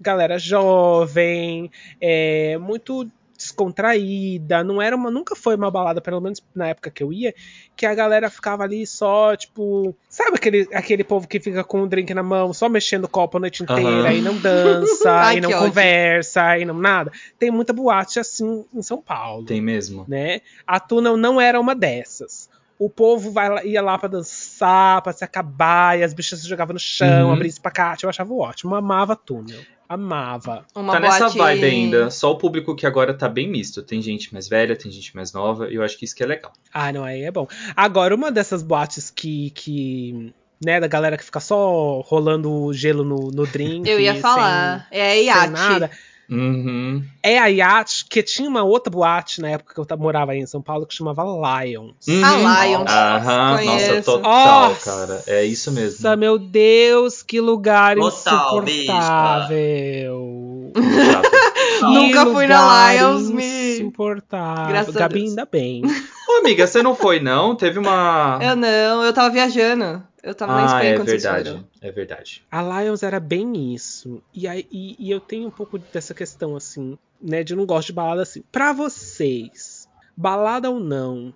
galera 0.00 0.38
jovem, 0.38 1.70
é, 2.00 2.56
muito 2.58 3.08
descontraída, 3.42 4.62
não 4.64 4.80
era 4.80 4.94
uma, 4.96 5.10
nunca 5.10 5.34
foi 5.34 5.56
uma 5.56 5.70
balada, 5.70 6.00
pelo 6.00 6.20
menos 6.20 6.42
na 6.54 6.68
época 6.68 6.90
que 6.90 7.02
eu 7.02 7.12
ia, 7.12 7.34
que 7.76 7.84
a 7.86 7.94
galera 7.94 8.30
ficava 8.30 8.62
ali 8.64 8.86
só, 8.86 9.34
tipo, 9.36 9.94
sabe 10.08 10.36
aquele, 10.36 10.68
aquele 10.72 11.04
povo 11.04 11.26
que 11.26 11.40
fica 11.40 11.62
com 11.64 11.82
um 11.82 11.88
drink 11.88 12.12
na 12.14 12.22
mão, 12.22 12.52
só 12.52 12.68
mexendo 12.68 13.04
o 13.04 13.08
copo 13.08 13.36
a 13.36 13.40
noite 13.40 13.62
inteira 13.62 14.08
Aham. 14.08 14.12
e 14.12 14.22
não 14.22 14.36
dança, 14.38 15.10
Ai, 15.12 15.38
e 15.38 15.40
não 15.40 15.48
que 15.50 15.54
ódio. 15.54 15.66
conversa, 15.68 16.58
e 16.58 16.64
não 16.64 16.74
nada. 16.78 17.10
Tem 17.38 17.50
muita 17.50 17.72
boate 17.72 18.18
assim 18.20 18.64
em 18.72 18.82
São 18.82 19.00
Paulo 19.00 19.44
Tem 19.44 19.60
mesmo. 19.60 20.04
né? 20.08 20.40
A 20.66 20.78
Túnel 20.80 21.16
não 21.16 21.40
era 21.40 21.60
uma 21.60 21.74
dessas. 21.74 22.50
O 22.78 22.90
povo 22.90 23.30
vai 23.30 23.64
ia 23.66 23.80
lá 23.80 23.96
pra 23.96 24.08
dançar, 24.08 25.00
pra 25.02 25.12
se 25.12 25.22
acabar, 25.22 25.96
e 25.98 26.02
as 26.02 26.12
bichas 26.12 26.40
se 26.40 26.48
jogavam 26.48 26.72
no 26.74 26.80
chão, 26.80 27.28
Uhum. 27.28 27.32
abria 27.34 27.48
espacate. 27.48 28.02
Eu 28.02 28.10
achava 28.10 28.34
ótimo. 28.34 28.74
Eu 28.74 28.78
amava 28.78 29.14
Túnel. 29.14 29.60
Amava. 29.92 30.64
Uma 30.74 30.92
tá 30.94 31.00
nessa 31.00 31.18
boate- 31.24 31.38
vibe 31.38 31.64
ainda. 31.64 32.10
Só 32.10 32.32
o 32.32 32.38
público 32.38 32.74
que 32.74 32.86
agora 32.86 33.12
tá 33.14 33.28
bem 33.28 33.48
misto. 33.48 33.82
Tem 33.82 34.00
gente 34.00 34.32
mais 34.32 34.48
velha, 34.48 34.76
tem 34.76 34.90
gente 34.90 35.14
mais 35.14 35.32
nova. 35.32 35.68
E 35.70 35.74
eu 35.74 35.82
acho 35.82 35.98
que 35.98 36.04
isso 36.04 36.14
que 36.16 36.22
é 36.22 36.26
legal. 36.26 36.52
Ah, 36.72 36.92
não, 36.92 37.04
aí 37.04 37.22
é 37.22 37.30
bom. 37.30 37.46
Agora, 37.76 38.14
uma 38.14 38.30
dessas 38.30 38.62
boates 38.62 39.10
que. 39.10 39.50
que 39.50 40.32
né, 40.64 40.78
da 40.78 40.86
galera 40.86 41.16
que 41.16 41.24
fica 41.24 41.40
só 41.40 42.00
rolando 42.02 42.72
gelo 42.72 43.02
no, 43.02 43.30
no 43.32 43.44
drink. 43.46 43.88
Eu 43.88 43.98
ia 43.98 44.12
sem- 44.12 44.22
falar. 44.22 44.86
É 44.92 45.10
a 45.10 45.14
sem 45.14 45.24
iate. 45.26 45.50
nada. 45.52 45.90
Uhum. 46.30 47.02
É 47.22 47.38
a 47.38 47.46
Yacht, 47.46 48.06
que 48.08 48.22
tinha 48.22 48.48
uma 48.48 48.62
outra 48.62 48.90
boate 48.90 49.40
na 49.40 49.50
época 49.50 49.74
que 49.74 49.80
eu 49.92 49.98
morava 49.98 50.32
aí 50.32 50.38
em 50.38 50.46
São 50.46 50.62
Paulo 50.62 50.86
que 50.86 50.94
chamava 50.94 51.22
Lions. 51.24 52.06
Uhum. 52.08 52.24
A 52.24 52.64
Lions. 52.64 52.90
Aham, 52.90 53.64
nossa, 53.64 54.02
total, 54.02 54.68
Nossa. 54.70 54.84
cara. 55.06 55.22
É 55.26 55.44
isso 55.44 55.70
mesmo. 55.72 55.98
Nossa, 56.02 56.16
meu 56.16 56.38
Deus, 56.38 57.22
que 57.22 57.40
lugar 57.40 57.96
Total, 57.96 58.62
insuportável. 58.66 60.72
Nunca 61.82 62.26
fui 62.26 62.46
na 62.46 62.92
Lions, 62.92 63.30
me- 63.30 63.62
Insuportável. 63.78 64.68
Graças 64.68 64.96
a 64.96 65.00
Gabi, 65.00 65.14
Deus. 65.20 65.30
ainda 65.30 65.48
bem. 65.50 65.82
Ô, 66.28 66.38
amiga, 66.38 66.66
você 66.66 66.82
não 66.82 66.94
foi, 66.94 67.20
não? 67.20 67.54
Teve 67.56 67.78
uma. 67.78 68.38
Eu 68.40 68.56
não, 68.56 69.02
eu 69.04 69.12
tava 69.12 69.30
viajando. 69.30 70.02
Eu 70.22 70.34
tava 70.34 70.52
na 70.52 70.62
ah, 70.62 70.66
Espanha 70.66 70.90
é 70.90 70.96
quando 70.96 71.08
vocês 71.08 71.22
verdade. 71.22 71.50
foram. 71.50 71.68
É 71.80 71.90
verdade. 71.90 72.44
A 72.50 72.62
Lions 72.62 73.02
era 73.02 73.18
bem 73.18 73.74
isso. 73.74 74.22
E, 74.32 74.46
aí, 74.46 74.66
e, 74.70 74.96
e 74.98 75.10
eu 75.10 75.18
tenho 75.18 75.48
um 75.48 75.50
pouco 75.50 75.78
dessa 75.78 76.14
questão, 76.14 76.54
assim, 76.54 76.96
né? 77.20 77.42
De 77.42 77.54
eu 77.54 77.56
não 77.56 77.66
gosto 77.66 77.88
de 77.88 77.92
balada 77.92 78.22
assim. 78.22 78.42
Pra 78.52 78.72
vocês, 78.72 79.88
balada 80.16 80.70
ou 80.70 80.78
não, 80.78 81.34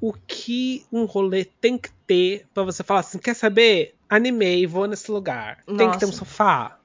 o 0.00 0.12
que 0.12 0.86
um 0.90 1.04
rolê 1.04 1.44
tem 1.44 1.76
que 1.76 1.90
ter 2.06 2.46
pra 2.54 2.62
você 2.62 2.82
falar 2.82 3.00
assim: 3.00 3.18
quer 3.18 3.34
saber? 3.34 3.94
Animei, 4.08 4.66
vou 4.66 4.86
nesse 4.86 5.10
lugar. 5.10 5.62
Tem 5.66 5.90
que 5.90 5.98
ter 5.98 6.06
um 6.06 6.08
Nossa. 6.08 6.20
sofá. 6.20 6.78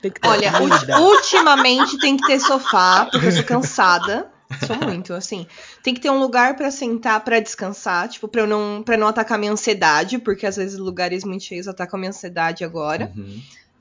Tem 0.00 0.12
que 0.12 0.20
ter 0.20 0.28
Olha, 0.28 0.52
comida. 0.52 1.00
ultimamente 1.00 1.98
tem 1.98 2.16
que 2.16 2.26
ter 2.26 2.38
sofá, 2.38 3.08
porque 3.10 3.26
eu 3.26 3.32
sou 3.32 3.44
cansada. 3.44 4.30
Sou 4.66 4.76
muito, 4.76 5.12
assim. 5.12 5.46
Tem 5.82 5.92
que 5.94 6.00
ter 6.00 6.10
um 6.10 6.18
lugar 6.18 6.56
pra 6.56 6.70
sentar, 6.70 7.22
pra 7.24 7.38
descansar, 7.40 8.08
tipo, 8.08 8.26
pra 8.28 8.40
eu 8.42 8.46
não, 8.46 8.82
pra 8.82 8.96
não 8.96 9.06
atacar 9.06 9.38
minha 9.38 9.52
ansiedade, 9.52 10.18
porque 10.18 10.46
às 10.46 10.56
vezes 10.56 10.78
lugares 10.78 11.22
muito 11.24 11.44
cheios 11.44 11.68
atacam 11.68 11.98
minha 11.98 12.10
ansiedade 12.10 12.64
agora. 12.64 13.12
Uhum. 13.16 13.40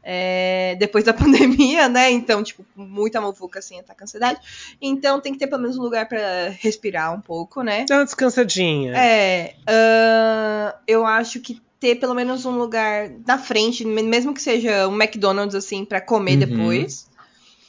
É, 0.09 0.75
depois 0.79 1.03
da 1.03 1.13
pandemia, 1.15 1.89
né? 1.89 2.09
Então, 2.11 2.41
tipo, 2.43 2.65
muita 2.75 3.19
muvuca 3.19 3.59
assim 3.59 3.79
ataca 3.79 4.03
a 4.03 4.05
ansiedade. 4.05 4.39
Então 4.81 5.19
tem 5.19 5.33
que 5.33 5.39
ter 5.39 5.47
pelo 5.47 5.61
menos 5.61 5.77
um 5.77 5.81
lugar 5.81 6.07
pra 6.07 6.49
respirar 6.59 7.13
um 7.13 7.19
pouco, 7.21 7.61
né? 7.61 7.85
Dá 7.87 7.97
uma 7.97 8.05
descansadinha. 8.05 8.93
É, 8.95 9.55
ahn, 9.67 10.73
eu 10.87 11.05
acho 11.05 11.39
que 11.41 11.61
ter 11.79 11.95
pelo 11.95 12.13
menos 12.13 12.45
um 12.45 12.57
lugar 12.57 13.09
na 13.25 13.37
frente, 13.37 13.85
me- 13.85 14.01
mesmo 14.01 14.33
que 14.33 14.41
seja 14.41 14.87
um 14.87 14.95
McDonald's 15.01 15.55
assim 15.55 15.85
pra 15.85 16.01
comer 16.01 16.33
Uhum. 16.33 16.39
depois. 16.39 17.07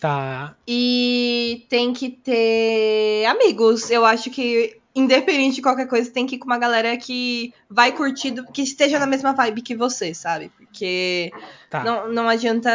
Tá. 0.01 0.55
E 0.67 1.67
tem 1.69 1.93
que 1.93 2.09
ter 2.11 3.25
amigos. 3.27 3.91
Eu 3.91 4.05
acho 4.05 4.31
que 4.31 4.77
independente 4.95 5.57
de 5.57 5.63
qualquer 5.63 5.87
coisa, 5.87 6.11
tem 6.11 6.27
que 6.27 6.35
ir 6.37 6.39
com 6.39 6.47
uma 6.47 6.59
galera 6.59 6.97
que 6.97 7.53
vai 7.71 7.93
curtir, 7.93 8.33
do- 8.33 8.47
que 8.53 8.63
esteja 8.63 8.99
na 8.99 9.07
mesma 9.07 9.33
vibe 9.33 9.63
que 9.63 9.77
você, 9.77 10.13
sabe? 10.13 10.51
Porque 10.57 11.31
Tá. 11.71 11.85
não, 11.85 12.13
não 12.13 12.29
adianta. 12.29 12.71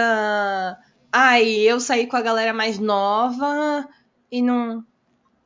Ai, 1.11 1.45
eu 1.59 1.79
sair 1.79 2.07
com 2.07 2.15
a 2.15 2.21
galera 2.21 2.53
mais 2.53 2.79
nova 2.79 3.87
e 4.31 4.41
não. 4.41 4.83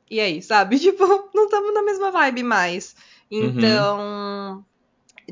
E 0.10 0.20
aí, 0.20 0.42
sabe? 0.42 0.78
Tipo, 0.80 1.30
não 1.34 1.46
estamos 1.46 1.74
na 1.74 1.82
mesma 1.84 2.12
vibe 2.12 2.44
mais. 2.44 2.96
Então. 3.30 4.64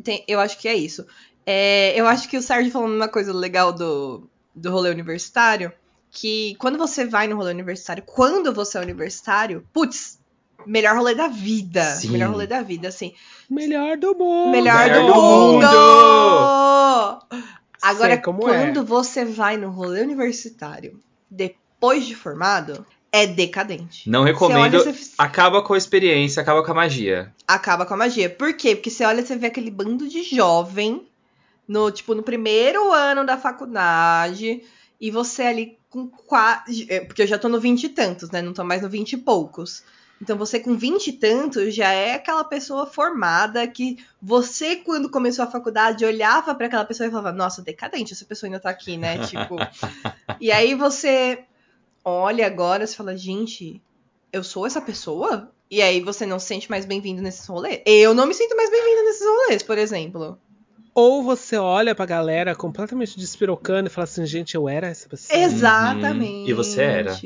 tem- 0.03 0.23
eu 0.27 0.39
acho 0.39 0.57
que 0.59 0.67
é 0.67 0.75
isso. 0.75 1.05
É, 1.45 1.93
eu 1.99 2.07
acho 2.07 2.27
que 2.27 2.37
o 2.37 2.41
Sérgio 2.41 2.71
falou 2.71 2.87
uma 2.89 3.07
coisa 3.07 3.31
legal 3.33 3.71
do, 3.71 4.27
do 4.53 4.71
rolê 4.71 4.89
universitário. 4.89 5.71
Que 6.17 6.55
quando 6.59 6.77
você 6.77 7.05
vai 7.05 7.27
no 7.27 7.35
rolê 7.35 7.51
universitário, 7.51 8.01
quando 8.05 8.53
você 8.53 8.77
é 8.77 8.81
universitário, 8.81 9.67
putz, 9.73 10.17
melhor 10.65 10.95
rolê 10.95 11.13
da 11.13 11.27
vida. 11.27 11.83
Sim. 11.83 12.07
Melhor 12.11 12.29
rolê 12.31 12.47
da 12.47 12.61
vida, 12.61 12.87
assim. 12.87 13.13
Melhor 13.49 13.97
do 13.97 14.15
mundo. 14.15 14.51
Melhor, 14.51 14.77
Melhor 14.87 15.01
do, 15.01 15.07
do 15.13 15.21
mundo! 15.21 15.65
mundo! 15.67 17.19
Agora, 17.81 18.13
Sei 18.13 18.21
como 18.23 18.49
é. 18.49 18.63
quando 18.65 18.85
você 18.85 19.25
vai 19.25 19.57
no 19.57 19.69
rolê 19.69 20.01
universitário 20.01 20.99
depois 21.29 22.05
de 22.05 22.15
formado, 22.15 22.85
é 23.11 23.27
decadente. 23.27 24.09
Não 24.09 24.21
Você 24.23 24.31
recomendo. 24.31 24.75
olha, 24.77 24.93
você 24.93 25.11
Acaba 25.17 25.61
com 25.61 25.73
a 25.73 25.77
experiência, 25.77 26.41
acaba 26.41 26.63
com 26.63 26.71
a 26.71 26.75
magia. 26.75 27.33
acaba 27.47 27.85
com 27.85 27.93
a 27.93 27.97
magia. 27.97 28.29
Por 28.29 28.53
quê? 28.53 28.73
Porque 28.75 28.89
você 28.89 29.03
olha, 29.03 29.23
você 29.23 29.35
vê 29.35 29.47
aquele 29.47 29.69
bando 29.69 30.07
de 30.07 30.23
jovem 30.23 31.05
no, 31.67 31.91
tipo, 31.91 32.15
no 32.15 32.23
primeiro 32.23 32.91
ano 32.91 33.25
da 33.25 33.37
faculdade 33.37 34.63
e 34.99 35.11
você 35.11 35.43
ali 35.43 35.77
com 35.95 36.07
quase. 36.09 36.85
Porque 37.07 37.21
eu 37.21 37.27
já 37.27 37.39
tô 37.39 37.47
no 37.47 37.59
vinte 37.59 37.85
e 37.85 37.89
tantos, 37.89 38.29
né? 38.29 38.41
Não 38.41 38.53
tô 38.53 38.63
mais 38.63 38.81
no 38.81 38.89
vinte 38.89 39.13
e 39.13 39.17
poucos. 39.17 39.81
Então 40.21 40.37
você 40.37 40.59
com 40.59 40.77
vinte 40.77 41.07
e 41.07 41.13
tantos 41.13 41.73
já 41.73 41.91
é 41.91 42.15
aquela 42.15 42.43
pessoa 42.43 42.85
formada 42.85 43.67
que 43.67 43.97
você, 44.21 44.77
quando 44.77 45.09
começou 45.09 45.43
a 45.43 45.51
faculdade, 45.51 46.05
olhava 46.05 46.55
pra 46.55 46.67
aquela 46.67 46.85
pessoa 46.85 47.07
e 47.07 47.11
falava, 47.11 47.31
nossa, 47.33 47.61
decadente, 47.61 48.13
essa 48.13 48.25
pessoa 48.25 48.47
ainda 48.47 48.59
tá 48.59 48.69
aqui, 48.69 48.97
né? 48.97 49.19
Tipo. 49.27 49.55
e 50.39 50.51
aí 50.51 50.73
você 50.73 51.43
olha 52.03 52.45
agora 52.45 52.83
e 52.83 52.87
fala, 52.87 53.17
gente, 53.17 53.81
eu 54.31 54.43
sou 54.43 54.65
essa 54.65 54.81
pessoa? 54.81 55.51
E 55.69 55.81
aí 55.81 55.99
você 55.99 56.25
não 56.25 56.39
se 56.39 56.47
sente 56.47 56.69
mais 56.69 56.85
bem-vindo 56.85 57.21
nesses 57.21 57.45
rolês. 57.45 57.81
Eu 57.85 58.13
não 58.13 58.25
me 58.25 58.33
sinto 58.33 58.55
mais 58.55 58.69
bem-vinda 58.69 59.03
nesses 59.03 59.25
rolês, 59.25 59.63
por 59.63 59.77
exemplo. 59.77 60.39
Ou 60.95 61.21
você 61.21 61.57
olha 61.57 61.93
pra 61.93 62.05
galera 62.05 62.55
completamente 62.55 63.19
despirocando 63.19 63.89
e 63.89 63.91
fala 63.91 64.05
assim, 64.05 64.25
gente, 64.25 64.55
eu 64.55 64.69
era 64.69 64.87
essa 64.87 65.09
pessoa. 65.09 65.37
Exatamente. 65.37 66.49
E 66.49 66.53
você 66.53 66.81
era. 66.81 67.19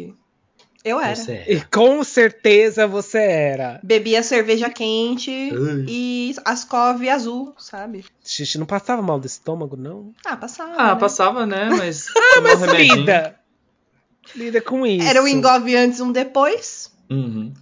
Eu 0.83 0.99
era. 0.99 1.15
Você 1.15 1.33
é. 1.33 1.53
E 1.53 1.61
com 1.61 2.03
certeza 2.03 2.87
você 2.87 3.19
era. 3.19 3.79
Bebia 3.83 4.23
cerveja 4.23 4.71
quente 4.71 5.29
Ai. 5.31 5.85
e 5.87 6.35
ascov 6.43 7.07
azul, 7.07 7.53
sabe? 7.59 8.05
Xixi, 8.25 8.57
não 8.57 8.65
passava 8.65 9.03
mal 9.03 9.19
do 9.19 9.27
estômago, 9.27 9.77
não? 9.77 10.15
Ah, 10.25 10.35
passava. 10.35 10.73
Ah, 10.75 10.95
né? 10.95 10.99
passava, 10.99 11.45
né? 11.45 11.69
Mas. 11.77 12.07
Ah, 12.09 12.35
tomou 12.35 12.57
mas 12.57 12.61
um 12.63 12.75
lida. 12.75 13.35
Lida 14.35 14.61
com 14.61 14.85
isso. 14.85 15.07
Era 15.07 15.21
o 15.21 15.27
engove 15.27 15.75
antes, 15.75 15.99
um 15.99 16.11
depois. 16.11 16.91
Uhum. 17.07 17.53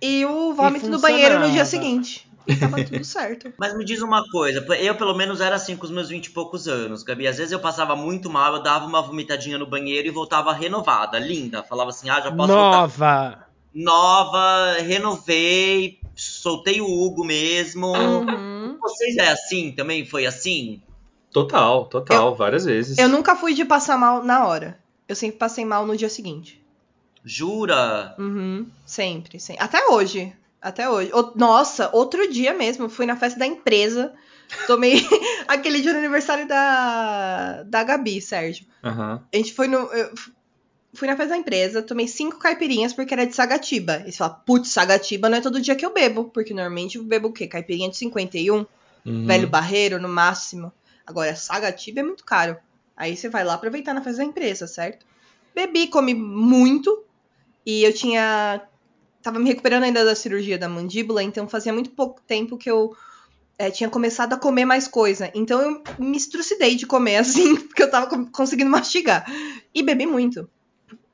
E 0.00 0.24
o 0.24 0.54
vômito 0.54 0.88
no 0.88 0.98
banheiro 0.98 1.40
no 1.40 1.50
dia 1.50 1.64
seguinte. 1.66 2.26
E 2.46 2.56
tava 2.56 2.84
tudo 2.84 3.04
certo. 3.04 3.52
Mas 3.58 3.76
me 3.76 3.84
diz 3.84 4.02
uma 4.02 4.28
coisa, 4.30 4.64
eu 4.76 4.94
pelo 4.94 5.14
menos 5.14 5.40
era 5.40 5.56
assim 5.56 5.76
com 5.76 5.84
os 5.84 5.90
meus 5.90 6.08
vinte 6.08 6.26
e 6.26 6.30
poucos 6.30 6.68
anos, 6.68 7.02
Gabi. 7.02 7.26
Às 7.26 7.38
vezes 7.38 7.52
eu 7.52 7.60
passava 7.60 7.94
muito 7.96 8.30
mal, 8.30 8.54
eu 8.54 8.62
dava 8.62 8.86
uma 8.86 9.02
vomitadinha 9.02 9.58
no 9.58 9.66
banheiro 9.66 10.08
e 10.08 10.10
voltava 10.10 10.52
renovada, 10.52 11.18
linda. 11.18 11.62
Falava 11.62 11.90
assim, 11.90 12.08
ah, 12.10 12.20
já 12.20 12.32
posso 12.32 12.52
voltar 12.52 12.78
Nova. 12.78 13.46
nova, 13.74 14.76
renovei, 14.80 15.98
soltei 16.14 16.80
o 16.80 16.86
Hugo 16.86 17.24
mesmo. 17.24 17.88
Uhum. 17.88 18.78
Vocês 18.80 19.16
é 19.16 19.28
assim 19.30 19.72
também? 19.72 20.04
Foi 20.04 20.26
assim? 20.26 20.82
Total, 21.32 21.86
total, 21.86 22.34
várias 22.34 22.64
vezes. 22.64 22.98
Eu 22.98 23.08
nunca 23.08 23.34
fui 23.34 23.54
de 23.54 23.64
passar 23.64 23.96
mal 23.96 24.22
na 24.22 24.46
hora. 24.46 24.78
Eu 25.08 25.16
sempre 25.16 25.38
passei 25.38 25.64
mal 25.64 25.86
no 25.86 25.96
dia 25.96 26.08
seguinte. 26.08 26.62
Jura? 27.24 28.14
Uhum. 28.18 28.66
Sempre, 28.84 29.40
sempre. 29.40 29.62
Até 29.62 29.86
hoje. 29.88 30.34
Até 30.62 30.88
hoje. 30.88 31.10
O- 31.12 31.32
Nossa, 31.36 31.90
outro 31.92 32.30
dia 32.30 32.54
mesmo, 32.54 32.88
fui 32.88 33.04
na 33.04 33.16
festa 33.16 33.38
da 33.38 33.46
empresa. 33.46 34.14
Tomei 34.66 34.94
aquele 35.48 35.80
dia 35.80 35.92
no 35.92 35.98
aniversário 35.98 36.46
da, 36.46 37.62
da 37.64 37.82
Gabi, 37.82 38.20
Sérgio. 38.22 38.64
Aham. 38.84 39.22
A 39.32 39.36
gente 39.36 39.52
foi 39.54 39.66
no. 39.66 39.78
eu 39.92 40.10
fui 40.94 41.08
na 41.08 41.16
festa 41.16 41.30
da 41.34 41.38
empresa, 41.38 41.82
tomei 41.82 42.06
cinco 42.06 42.38
caipirinhas 42.38 42.92
porque 42.92 43.14
era 43.14 43.26
de 43.26 43.34
Sagatiba. 43.34 44.02
E 44.06 44.12
você 44.12 44.18
fala, 44.18 44.34
putz, 44.34 44.68
Sagatiba 44.68 45.28
não 45.28 45.38
é 45.38 45.40
todo 45.40 45.60
dia 45.60 45.74
que 45.74 45.84
eu 45.84 45.92
bebo. 45.92 46.26
Porque 46.26 46.52
normalmente 46.54 46.96
eu 46.98 47.02
bebo 47.04 47.28
o 47.28 47.32
quê? 47.32 47.46
Caipirinha 47.46 47.90
de 47.90 47.96
51, 47.96 48.64
Uhum. 49.04 49.26
velho 49.26 49.48
barreiro 49.48 50.00
no 50.00 50.08
máximo. 50.08 50.72
Agora, 51.04 51.34
Sagatiba 51.34 52.00
é 52.00 52.02
muito 52.04 52.24
caro. 52.24 52.56
Aí 52.96 53.16
você 53.16 53.28
vai 53.28 53.42
lá 53.42 53.54
aproveitar 53.54 53.92
na 53.94 54.00
festa 54.02 54.18
da 54.18 54.28
empresa, 54.28 54.66
certo? 54.68 55.04
Bebi, 55.54 55.88
comi 55.88 56.14
muito. 56.14 57.02
E 57.66 57.82
eu 57.82 57.92
tinha. 57.92 58.60
Tava 59.22 59.38
me 59.38 59.48
recuperando 59.48 59.84
ainda 59.84 60.04
da 60.04 60.14
cirurgia 60.14 60.58
da 60.58 60.68
mandíbula, 60.68 61.22
então 61.22 61.48
fazia 61.48 61.72
muito 61.72 61.90
pouco 61.90 62.20
tempo 62.26 62.58
que 62.58 62.70
eu 62.70 62.94
é, 63.58 63.70
tinha 63.70 63.88
começado 63.88 64.32
a 64.32 64.36
comer 64.38 64.64
mais 64.64 64.88
coisa. 64.88 65.30
Então 65.34 65.60
eu 65.60 65.82
me 65.98 66.16
estrucidei 66.16 66.74
de 66.74 66.86
comer 66.86 67.16
assim, 67.22 67.56
porque 67.56 67.82
eu 67.82 67.90
tava 67.90 68.26
conseguindo 68.30 68.70
mastigar. 68.70 69.24
E 69.74 69.82
bebi 69.82 70.06
muito. 70.06 70.48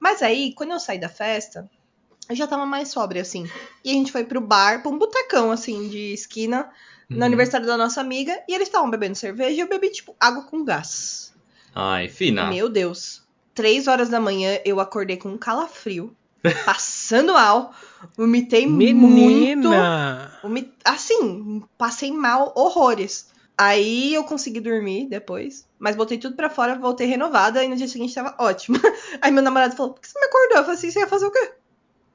Mas 0.01 0.23
aí, 0.23 0.55
quando 0.55 0.73
eu 0.73 0.81
saí 0.81 0.99
da 0.99 1.09
festa, 1.09 1.69
eu 2.29 2.37
já 2.37 2.47
tava 2.47 2.65
mais 2.65 2.89
sóbria, 2.89 3.23
assim. 3.23 3.49
E 3.85 3.91
a 3.91 3.95
gente 3.95 4.13
foi 4.13 4.25
pro 4.25 4.41
bar, 4.41 4.83
pra 4.83 4.91
um 4.91 4.99
botecão, 4.99 5.51
assim, 5.51 5.89
de 5.89 6.13
esquina, 6.13 6.71
no 7.11 7.17
Uhum. 7.19 7.25
aniversário 7.25 7.67
da 7.67 7.77
nossa 7.77 8.01
amiga, 8.01 8.39
e 8.49 8.55
eles 8.55 8.69
estavam 8.69 8.91
bebendo 8.91 9.17
cerveja 9.17 9.51
e 9.51 9.61
eu 9.61 9.69
bebi, 9.69 9.91
tipo, 9.91 10.15
água 10.21 10.45
com 10.45 10.65
gás. 10.65 11.33
Ai, 11.75 12.09
fina. 12.09 12.49
Meu 12.51 12.69
Deus. 12.69 13.23
Três 13.55 13.89
horas 13.89 14.09
da 14.09 14.21
manhã 14.21 14.61
eu 14.65 14.79
acordei 14.79 15.17
com 15.17 15.31
um 15.31 15.39
calafrio, 15.39 16.15
passando 16.65 17.33
mal, 17.33 17.73
vomitei 18.17 18.67
muito. 18.67 19.69
Assim, 20.85 21.65
passei 21.77 22.13
mal 22.13 22.53
horrores. 22.57 23.29
Aí 23.57 24.15
eu 24.15 24.23
consegui 24.23 24.61
dormir 24.61 25.09
depois, 25.09 25.67
mas 25.81 25.97
botei 25.97 26.17
tudo 26.17 26.37
pra 26.37 26.49
fora, 26.49 26.79
voltei 26.79 27.09
renovada 27.09 27.65
e 27.65 27.69
no 27.69 27.75
dia 27.75 27.89
seguinte 27.89 28.15
tava 28.15 28.37
ótima. 28.39 28.79
Aí 29.21 29.33
meu 29.33 29.43
namorado 29.43 29.75
falou: 29.75 29.95
Por 29.95 30.01
que 30.01 30.07
você 30.07 30.19
me 30.19 30.27
acordou? 30.27 30.59
Eu 30.59 30.63
falei 30.63 30.79
assim: 30.79 30.93
Você 30.93 31.01
ia 31.01 31.09
fazer 31.09 31.27
o 31.27 31.33
quê? 31.33 31.55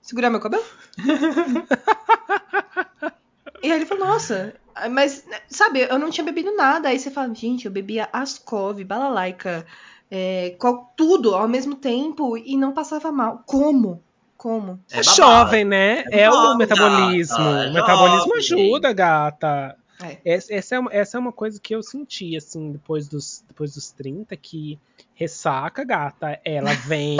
Segurar 0.01 0.29
meu 0.29 0.39
cabelo? 0.39 0.63
e 3.61 3.69
aí 3.69 3.77
ele 3.77 3.85
falou: 3.85 4.07
Nossa, 4.07 4.55
mas 4.89 5.25
sabe, 5.49 5.81
eu 5.81 5.99
não 5.99 6.09
tinha 6.09 6.23
bebido 6.23 6.55
nada. 6.55 6.87
Aí 6.87 6.97
você 6.97 7.11
fala: 7.11 7.35
Gente, 7.35 7.65
eu 7.65 7.71
bebia 7.71 8.07
Ascov, 8.13 8.81
balalaica, 8.85 9.65
é, 10.09 10.55
tudo 10.95 11.35
ao 11.35 11.49
mesmo 11.49 11.75
tempo 11.75 12.37
e 12.37 12.55
não 12.55 12.71
passava 12.71 13.11
mal. 13.11 13.43
Como? 13.45 14.01
Como? 14.43 14.77
É 14.91 14.99
É 14.99 15.03
jovem, 15.03 15.63
né? 15.63 16.03
É 16.11 16.23
É, 16.23 16.29
o 16.29 16.57
metabolismo. 16.57 17.37
gata, 17.37 17.63
é 17.63 17.69
o 17.69 17.73
metabolismo 17.73 18.41
jovem. 18.41 18.65
ajuda, 18.65 18.91
gata. 18.91 19.77
É. 20.01 20.17
Essa, 20.25 20.53
essa 20.53 20.75
é 20.75 20.79
uma, 20.79 20.93
essa 20.93 21.15
é 21.17 21.19
uma 21.21 21.31
coisa 21.31 21.57
que 21.61 21.73
eu 21.73 21.81
senti, 21.81 22.35
assim, 22.35 22.73
depois 22.73 23.07
dos, 23.07 23.41
depois 23.47 23.73
dos 23.73 23.89
30, 23.91 24.35
que 24.35 24.77
ressaca, 25.15 25.85
gata, 25.85 26.37
ela 26.43 26.73
vem 26.85 27.17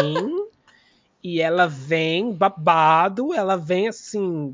e 1.24 1.40
ela 1.40 1.66
vem 1.66 2.34
babado, 2.34 3.34
ela 3.34 3.56
vem 3.56 3.88
assim. 3.88 4.54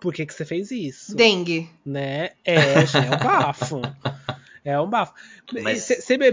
Por 0.00 0.14
que, 0.14 0.24
que 0.24 0.32
você 0.32 0.46
fez 0.46 0.70
isso? 0.70 1.14
Dengue. 1.14 1.68
Né? 1.84 2.30
É, 2.42 2.86
já 2.86 3.04
é 3.04 3.10
um 3.10 3.18
bafo. 3.22 3.82
É 4.64 4.80
um 4.80 4.88
bafo. 4.88 5.12
Mas- 5.62 5.86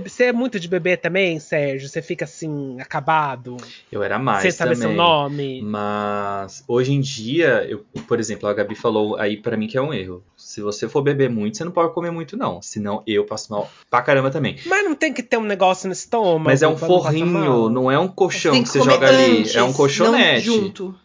Você 0.03 0.23
é 0.23 0.31
muito 0.31 0.57
de 0.57 0.67
beber 0.69 0.97
também, 0.97 1.37
Sérgio? 1.37 1.89
Você 1.89 2.01
fica 2.01 2.23
assim, 2.23 2.77
acabado? 2.79 3.57
Eu 3.91 4.01
era 4.01 4.17
mais 4.17 4.41
Sem 4.43 4.51
saber 4.51 4.75
também. 4.75 4.87
seu 4.87 4.95
nome? 4.97 5.61
Mas 5.61 6.63
hoje 6.67 6.93
em 6.93 7.01
dia, 7.01 7.65
eu, 7.69 7.83
por 8.07 8.19
exemplo, 8.21 8.47
a 8.47 8.53
Gabi 8.53 8.73
falou 8.73 9.17
aí 9.17 9.35
pra 9.35 9.57
mim 9.57 9.67
que 9.67 9.77
é 9.77 9.81
um 9.81 9.93
erro. 9.93 10.23
Se 10.37 10.61
você 10.61 10.87
for 10.87 11.01
beber 11.01 11.29
muito, 11.29 11.57
você 11.57 11.65
não 11.65 11.71
pode 11.73 11.93
comer 11.93 12.11
muito, 12.11 12.37
não. 12.37 12.61
Senão 12.61 13.03
eu 13.05 13.25
passo 13.25 13.51
mal 13.51 13.69
pra 13.89 14.01
caramba 14.01 14.31
também. 14.31 14.57
Mas 14.65 14.83
não 14.85 14.95
tem 14.95 15.13
que 15.13 15.21
ter 15.23 15.35
um 15.37 15.43
negócio 15.43 15.87
no 15.87 15.93
estômago. 15.93 16.45
Mas 16.45 16.61
é 16.61 16.67
um 16.67 16.71
não 16.71 16.77
forrinho, 16.77 17.27
mal? 17.27 17.69
não 17.69 17.91
é 17.91 17.99
um 17.99 18.07
colchão 18.07 18.53
Tem 18.53 18.63
que, 18.63 18.71
que 18.71 18.77
você 18.79 18.83
joga 18.83 19.09
ali. 19.09 19.39
antes, 19.41 19.55
É 19.55 19.61
um 19.63 19.73
colchonete. 19.73 20.47
Não 20.47 20.55
junto. 20.55 20.95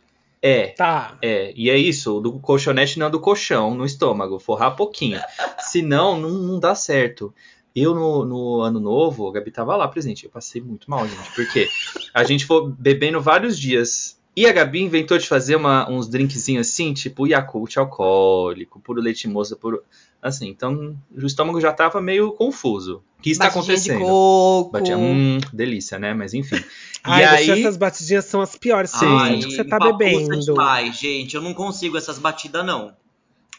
É, 0.43 0.69
Tá. 0.69 1.17
é. 1.23 1.53
E 1.57 1.71
é 1.71 1.77
isso, 1.77 2.21
do 2.21 2.39
colchonete 2.39 2.99
não 2.99 3.11
do 3.11 3.19
colchão, 3.21 3.75
no 3.75 3.85
estômago. 3.85 4.39
Forrar 4.39 4.73
pouquinho. 4.77 5.21
Senão, 5.59 6.19
não, 6.21 6.31
não 6.31 6.59
dá 6.61 6.75
certo. 6.75 7.35
Eu, 7.75 7.95
no, 7.95 8.25
no 8.25 8.61
ano 8.61 8.81
novo, 8.81 9.29
a 9.29 9.33
Gabi 9.33 9.51
tava 9.51 9.77
lá 9.77 9.87
presente. 9.89 10.25
Eu 10.25 10.31
passei 10.31 10.61
muito 10.63 10.89
mal, 10.91 11.07
gente. 11.07 11.35
Porque 11.35 11.69
a 12.15 12.25
gente 12.25 12.47
foi 12.47 12.71
bebendo 12.79 13.21
vários 13.21 13.59
dias. 13.59 14.17
E 14.35 14.47
a 14.47 14.53
Gabi 14.53 14.83
inventou 14.83 15.17
de 15.19 15.27
fazer 15.27 15.57
uma- 15.57 15.91
uns 15.91 16.09
drinkzinhos 16.09 16.69
assim, 16.69 16.93
tipo 16.93 17.27
Yakult 17.27 17.77
alcoólico, 17.79 18.79
puro 18.81 19.01
leite 19.01 19.27
moça, 19.29 19.57
puro. 19.57 19.83
Assim, 20.23 20.49
então 20.49 20.97
o 21.15 21.27
estômago 21.27 21.61
já 21.61 21.73
tava 21.73 22.01
meio 22.01 22.33
confuso. 22.33 23.03
O 23.27 23.29
que 23.29 23.33
está 23.33 23.47
Batidinha 23.47 23.77
de 23.77 23.91
acontecendo? 23.91 24.01
coco. 24.07 24.71
Batia, 24.71 24.97
hum, 24.97 25.39
delícia, 25.53 25.99
né? 25.99 26.15
Mas 26.15 26.33
enfim. 26.33 26.63
Ai, 27.03 27.25
e 27.25 27.29
deixa 27.37 27.53
aí. 27.55 27.61
essas 27.61 27.77
batidinhas 27.77 28.25
são 28.25 28.41
as 28.41 28.55
piores. 28.55 28.91
Sim. 28.91 29.07
Ai, 29.07 29.39
que 29.39 29.51
você 29.51 29.65
tá 29.65 29.79
bebendo. 29.81 30.39
demais, 30.39 30.97
gente. 30.97 31.35
Eu 31.35 31.43
não 31.43 31.53
consigo 31.53 31.97
essas 31.97 32.19
batidas, 32.21 32.65
não. 32.65 32.95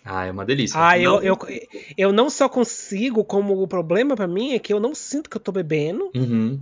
Ah, 0.06 0.26
é 0.26 0.32
uma 0.32 0.46
delícia. 0.46 0.80
Ah, 0.82 0.98
eu, 0.98 1.16
Não. 1.16 1.22
eu, 1.22 1.38
eu 1.98 2.14
não 2.14 2.30
só 2.30 2.48
consigo, 2.48 3.26
como 3.26 3.62
o 3.62 3.68
problema 3.68 4.16
pra 4.16 4.26
mim 4.26 4.54
é 4.54 4.60
que 4.60 4.72
eu 4.72 4.80
não 4.80 4.96
sinto 4.96 5.30
que 5.30 5.36
eu 5.36 5.42
tô 5.42 5.52
bebendo. 5.52 6.10
Uhum. 6.16 6.62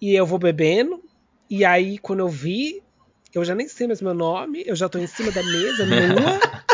E 0.00 0.14
eu 0.14 0.24
vou 0.24 0.38
bebendo. 0.38 1.02
E 1.50 1.64
aí, 1.64 1.98
quando 1.98 2.20
eu 2.20 2.28
vi, 2.28 2.80
eu 3.34 3.44
já 3.44 3.56
nem 3.56 3.66
sei 3.66 3.88
mais 3.88 4.00
meu 4.00 4.14
nome. 4.14 4.62
Eu 4.64 4.76
já 4.76 4.88
tô 4.88 4.98
em 4.98 5.06
cima 5.08 5.32
da 5.32 5.42
mesa, 5.42 5.84
nua. 5.84 6.40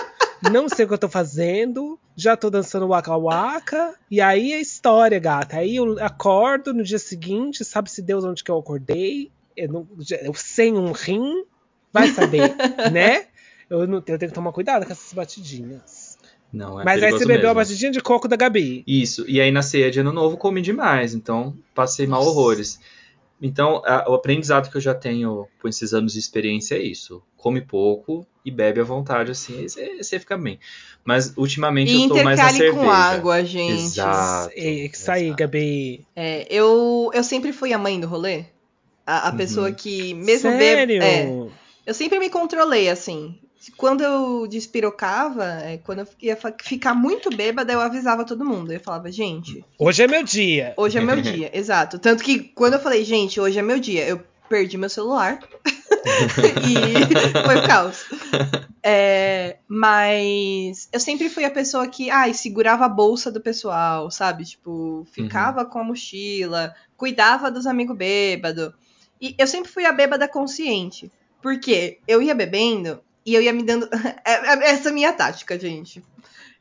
não 0.50 0.68
sei 0.68 0.84
o 0.84 0.88
que 0.88 0.94
eu 0.94 0.98
tô 0.98 1.08
fazendo. 1.08 1.98
Já 2.16 2.36
tô 2.36 2.50
dançando 2.50 2.88
waka 2.88 3.16
waka. 3.16 3.94
E 4.10 4.20
aí 4.20 4.52
é 4.52 4.60
história, 4.60 5.18
gata. 5.18 5.56
Aí 5.58 5.76
eu 5.76 5.96
acordo 6.04 6.72
no 6.74 6.82
dia 6.82 6.98
seguinte, 6.98 7.64
sabe-se 7.64 8.02
Deus 8.02 8.24
onde 8.24 8.42
que 8.44 8.50
eu 8.50 8.58
acordei. 8.58 9.30
Eu, 9.56 9.68
não, 9.68 9.88
eu 10.22 10.34
sem 10.34 10.74
um 10.76 10.92
rim, 10.92 11.44
vai 11.92 12.08
saber, 12.08 12.54
né? 12.92 13.26
Eu, 13.70 13.86
não, 13.86 13.96
eu 13.96 14.02
tenho 14.02 14.18
que 14.18 14.28
tomar 14.32 14.52
cuidado 14.52 14.84
com 14.84 14.92
essas 14.92 15.12
batidinhas. 15.12 16.18
Não, 16.52 16.78
é 16.78 16.84
Mas 16.84 17.02
aí 17.02 17.10
você 17.10 17.24
bebeu 17.24 17.50
a 17.50 17.54
batidinha 17.54 17.90
de 17.90 18.00
coco 18.00 18.28
da 18.28 18.36
Gabi. 18.36 18.84
Isso, 18.86 19.24
e 19.26 19.40
aí 19.40 19.50
na 19.50 19.62
ceia 19.62 19.90
de 19.90 20.00
ano 20.00 20.12
novo 20.12 20.36
comi 20.36 20.60
demais, 20.60 21.14
então 21.14 21.56
passei 21.74 22.06
mal 22.06 22.22
horrores. 22.26 22.78
Então, 23.40 23.82
a- 23.86 24.04
o 24.10 24.14
aprendizado 24.14 24.70
que 24.70 24.76
eu 24.76 24.80
já 24.80 24.94
tenho 24.94 25.48
com 25.60 25.66
esses 25.68 25.94
anos 25.94 26.12
de 26.12 26.18
experiência 26.18 26.74
é 26.74 26.82
isso. 26.82 27.22
Come 27.36 27.62
pouco 27.62 28.26
e 28.44 28.50
bebe 28.50 28.80
à 28.80 28.84
vontade, 28.84 29.30
assim, 29.30 29.58
aí 29.60 29.68
você, 30.02 30.18
fica 30.18 30.36
bem. 30.36 30.58
Mas 31.04 31.32
ultimamente 31.36 31.92
E 31.92 32.02
eu 32.02 32.08
tô 32.08 32.22
mais 32.22 32.38
na 32.38 32.48
cerveja. 32.50 32.72
com 32.72 32.90
água, 32.90 33.44
gente. 33.44 33.70
Exato. 33.72 34.52
É 34.56 34.70
isso 34.70 35.10
aí. 35.10 35.32
Gabi. 35.34 36.06
É, 36.16 36.46
eu, 36.50 37.10
eu 37.14 37.22
sempre 37.24 37.52
fui 37.52 37.72
a 37.72 37.78
mãe 37.78 37.98
do 38.00 38.06
rolê. 38.06 38.44
A, 39.06 39.28
a 39.28 39.30
Uhum. 39.30 39.36
pessoa 39.36 39.72
que, 39.72 40.14
mesmo 40.14 40.50
Sério? 40.50 40.86
bêbada. 40.98 41.04
É, 41.04 41.48
eu 41.86 41.94
sempre 41.94 42.18
me 42.18 42.30
controlei, 42.30 42.88
assim. 42.88 43.38
Quando 43.76 44.02
eu 44.02 44.46
despirocava, 44.48 45.44
é, 45.44 45.78
quando 45.78 46.00
eu 46.00 46.08
ia 46.20 46.36
ficar 46.62 46.94
muito 46.94 47.30
bêbada, 47.30 47.72
eu 47.72 47.80
avisava 47.80 48.24
todo 48.24 48.44
mundo. 48.44 48.72
Eu 48.72 48.80
falava, 48.80 49.10
gente, 49.10 49.64
Hoje 49.78 50.02
é 50.02 50.08
meu 50.08 50.24
dia. 50.24 50.74
hoje 50.76 50.98
é 50.98 51.00
meu 51.00 51.20
dia. 51.20 51.50
Exato. 51.56 51.98
Tanto 51.98 52.24
que 52.24 52.40
quando 52.40 52.74
eu 52.74 52.80
falei, 52.80 53.04
gente, 53.04 53.40
hoje 53.40 53.58
é 53.58 53.62
meu 53.62 53.78
dia, 53.78 54.04
eu 54.06 54.20
perdi 54.52 54.76
meu 54.76 54.90
celular. 54.90 55.38
e 56.68 57.42
foi 57.46 57.56
o 57.58 57.66
caos. 57.66 58.04
É, 58.82 59.56
mas 59.66 60.88
eu 60.92 61.00
sempre 61.00 61.30
fui 61.30 61.44
a 61.44 61.50
pessoa 61.50 61.88
que, 61.88 62.10
ai, 62.10 62.34
segurava 62.34 62.84
a 62.84 62.88
bolsa 62.88 63.30
do 63.32 63.40
pessoal, 63.40 64.10
sabe? 64.10 64.44
Tipo, 64.44 65.06
ficava 65.10 65.64
com 65.64 65.78
a 65.78 65.84
mochila, 65.84 66.74
cuidava 66.98 67.50
dos 67.50 67.66
amigos 67.66 67.96
bêbados. 67.96 68.72
E 69.20 69.34
eu 69.38 69.46
sempre 69.46 69.70
fui 69.70 69.86
a 69.86 69.92
bêbada 69.92 70.28
consciente. 70.28 71.10
Porque 71.40 71.98
eu 72.06 72.20
ia 72.22 72.34
bebendo 72.34 73.00
e 73.24 73.34
eu 73.34 73.40
ia 73.40 73.52
me 73.52 73.62
dando. 73.62 73.88
É- 74.24 74.52
é- 74.52 74.70
Essa 74.70 74.88
é 74.88 74.92
a 74.92 74.94
minha 74.94 75.12
tática, 75.12 75.58
gente. 75.58 76.02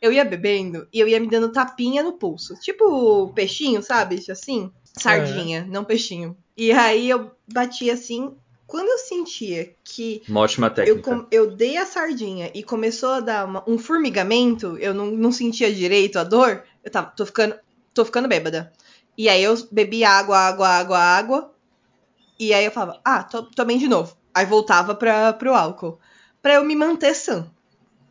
Eu 0.02 0.12
ia 0.14 0.24
bebendo 0.26 0.88
e 0.94 1.00
eu 1.00 1.08
ia 1.08 1.20
me 1.20 1.28
dando 1.28 1.52
tapinha 1.52 2.02
no 2.02 2.14
pulso. 2.14 2.56
Tipo 2.60 3.32
peixinho, 3.34 3.84
sabe? 3.84 4.24
Assim. 4.30 4.72
Sardinha, 4.98 5.66
não 5.70 5.84
peixinho. 5.84 6.36
E 6.58 6.72
aí 6.72 7.10
eu 7.10 7.32
batia 7.52 7.94
assim. 7.94 8.36
Quando 8.68 8.88
eu 8.88 8.98
sentia 9.00 9.74
que 9.84 10.24
Uma 10.30 10.40
ótima 10.42 10.68
eu, 10.68 10.74
técnica. 10.74 11.02
com- 11.16 11.28
eu 11.30 11.52
dei 11.56 11.76
a 11.78 11.86
sardinha 11.86 12.50
e 12.54 12.64
começou 12.64 13.10
a 13.10 13.20
dar 13.20 13.46
uma- 13.46 13.64
um 13.68 13.78
formigamento, 13.78 14.78
eu 14.78 14.94
não, 14.94 15.08
não 15.08 15.32
sentia 15.32 15.74
direito 15.74 16.18
a 16.18 16.24
dor, 16.24 16.64
eu 16.84 16.90
tava, 16.90 17.08
tô 17.12 17.26
ficando, 17.26 17.56
tô 17.94 18.06
ficando 18.06 18.30
bêbada. 18.30 18.72
E 19.18 19.28
aí 19.28 19.44
eu 19.44 19.56
bebi 19.72 20.06
água, 20.06 20.38
água, 20.38 20.70
água, 20.70 20.98
água. 20.98 21.52
E 22.40 22.54
aí 22.54 22.64
eu 22.66 22.72
falava, 22.72 23.00
ah, 23.04 23.24
to, 23.24 23.44
tomei 23.54 23.78
de 23.78 23.88
novo. 23.90 24.16
Aí 24.34 24.46
voltava 24.46 24.96
pra, 24.96 25.34
pro 25.34 25.54
álcool. 25.54 26.00
Pra 26.42 26.54
eu 26.56 26.64
me 26.64 26.76
manter 26.76 27.14
sã. 27.14 27.52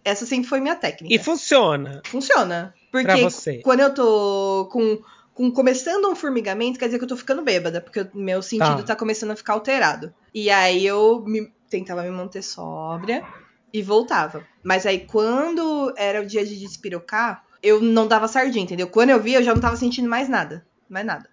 Essa 0.05 0.27
sempre 0.27 0.49
foi 0.49 0.61
minha 0.61 0.77
técnica. 0.77 1.15
E 1.15 1.19
funciona. 1.19 2.03
Funciona. 2.07 2.75
Porque 2.93 3.07
Pra 3.07 3.17
você. 3.17 3.61
quando 3.63 3.81
eu 3.81 3.95
tô 3.95 4.69
com, 4.71 5.01
com 5.41 5.51
começando 5.51 6.07
um 6.07 6.15
formigamento, 6.15 6.79
quer 6.79 6.85
dizer 6.85 6.99
que 6.99 7.05
eu 7.05 7.09
tô 7.09 7.17
ficando 7.17 7.41
bêbada, 7.41 7.81
porque 7.81 8.01
o 8.03 8.11
meu 8.13 8.43
sentido 8.43 8.79
Tá. 8.79 8.83
tá, 8.89 8.97
começando 8.97 9.31
a 9.31 9.37
ficar 9.37 9.55
alterado. 9.55 10.13
E 10.35 10.51
aí 10.51 10.85
eu 10.87 11.25
me- 11.27 11.51
tentava 11.71 12.03
me 12.03 12.11
manter 12.11 12.43
sóbria 12.43 13.25
e 13.73 13.81
voltava. 13.83 14.47
Mas 14.63 14.85
aí 14.85 15.01
quando 15.07 15.95
era 15.97 16.21
o 16.21 16.27
dia 16.27 16.45
de 16.45 16.59
despirocar, 16.59 17.43
eu 17.63 17.81
não 17.81 18.07
dava 18.07 18.29
sardinha, 18.29 18.65
entendeu? 18.65 18.87
Quando 18.89 19.11
eu 19.11 19.21
via, 19.21 19.39
eu 19.39 19.43
já 19.43 19.55
não 19.55 19.61
tava 19.63 19.77
sentindo 19.77 20.09
mais 20.11 20.29
nada. 20.29 20.67
Mais 20.89 21.07
nada. 21.07 21.29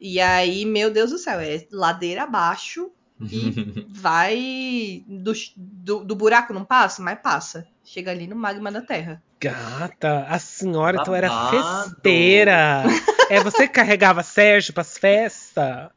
E 0.00 0.18
aí, 0.18 0.64
meu 0.64 0.90
Deus 0.90 1.10
do 1.10 1.18
céu, 1.18 1.38
é 1.40 1.66
ladeira 1.70 2.22
abaixo 2.22 2.90
e 3.20 3.86
vai. 3.90 5.04
Do, 5.06 5.32
do, 5.56 6.04
do 6.04 6.14
buraco 6.16 6.52
não 6.52 6.64
passa, 6.64 7.02
mas 7.02 7.18
passa. 7.20 7.66
Chega 7.84 8.10
ali 8.10 8.26
no 8.26 8.36
magma 8.36 8.70
da 8.70 8.80
terra. 8.82 9.22
Gata, 9.40 10.26
a 10.28 10.38
senhora 10.38 10.98
então 11.00 11.14
era 11.14 11.28
Babado. 11.28 11.90
festeira. 11.90 12.84
é 13.30 13.42
você 13.42 13.66
que 13.66 13.74
carregava 13.74 14.22
Sérgio 14.22 14.72
pras 14.74 14.96
festas? 14.98 15.88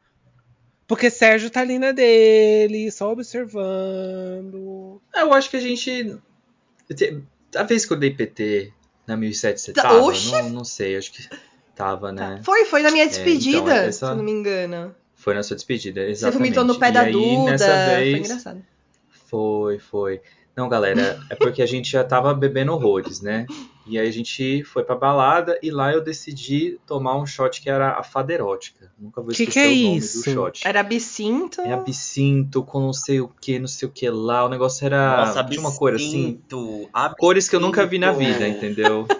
Porque 0.86 1.10
Sérgio 1.10 1.50
tá 1.50 1.60
ali 1.60 1.78
na 1.78 1.92
dele, 1.92 2.90
só 2.90 3.10
observando. 3.12 5.00
Eu 5.14 5.32
acho 5.32 5.50
que 5.50 5.56
a 5.56 5.60
gente. 5.60 6.18
A 7.56 7.62
vez 7.62 7.86
que 7.86 7.92
eu 7.92 7.96
dei 7.98 8.10
PT 8.10 8.72
na 9.06 9.16
1007, 9.16 9.60
você 9.60 9.72
Tá- 9.72 9.82
tava? 9.82 10.02
Oxe! 10.02 10.30
Não, 10.32 10.50
não 10.50 10.64
sei, 10.64 10.96
acho 10.96 11.12
que 11.12 11.28
tava, 11.74 12.12
né? 12.12 12.40
Foi, 12.42 12.64
foi 12.66 12.82
na 12.82 12.90
minha 12.90 13.06
despedida, 13.06 13.58
então, 13.58 13.70
essa- 13.72 14.06
se 14.06 14.12
eu 14.12 14.16
não 14.16 14.24
me 14.24 14.32
engano. 14.32 14.94
Foi 15.24 15.32
na 15.34 15.42
sua 15.42 15.56
despedida, 15.56 16.02
Você 16.02 16.10
exatamente. 16.10 16.38
vomitou 16.38 16.64
no 16.64 16.78
pé 16.78 16.88
E 16.90 16.92
da 16.92 17.00
aí, 17.00 17.12
Duda. 17.12 17.50
Nessa 17.52 17.64
Foi 17.66 17.96
vez, 17.96 18.18
engraçado. 18.26 18.62
Foi, 19.30 19.78
foi. 19.78 20.20
Não, 20.54 20.68
galera, 20.68 21.18
é 21.30 21.34
porque 21.34 21.62
a 21.62 21.66
gente 21.66 21.90
já 21.90 22.04
tava 22.04 22.32
bebendo 22.34 22.72
horrores, 22.72 23.20
né? 23.22 23.46
E 23.86 23.98
aí 23.98 24.06
a 24.06 24.12
gente 24.12 24.62
foi 24.64 24.84
pra 24.84 24.94
balada 24.94 25.58
e 25.62 25.70
lá 25.70 25.92
eu 25.92 26.00
decidi 26.02 26.78
tomar 26.86 27.16
um 27.16 27.26
shot 27.26 27.60
que 27.60 27.68
era 27.68 27.92
a 27.98 28.02
fada 28.04 28.32
erótica. 28.32 28.92
Nunca 28.98 29.20
vou 29.20 29.32
Que 29.32 29.42
esquecer 29.44 29.52
que 29.52 29.58
é 29.58 29.80
o 29.80 29.84
nome 29.86 29.96
isso? 29.96 30.18
do 30.24 30.30
shot. 30.30 30.66
Era 30.68 30.80
absinto. 30.80 31.60
É 31.62 31.72
absinto 31.72 32.62
com 32.62 32.80
não 32.80 32.92
sei 32.92 33.20
o 33.20 33.28
que, 33.28 33.58
não 33.58 33.66
sei 33.66 33.88
o 33.88 33.90
que 33.90 34.08
lá. 34.10 34.44
O 34.44 34.48
negócio 34.48 34.84
era. 34.84 35.24
Nossa, 35.26 35.42
tinha 35.44 35.60
uma 35.60 35.74
cor 35.74 35.94
assim. 35.94 36.38
absinto, 36.50 36.90
Cores 37.18 37.48
que 37.48 37.56
eu 37.56 37.60
nunca 37.60 37.84
vi 37.86 37.98
na 37.98 38.10
absinto. 38.10 38.32
vida, 38.34 38.46
entendeu? 38.48 39.08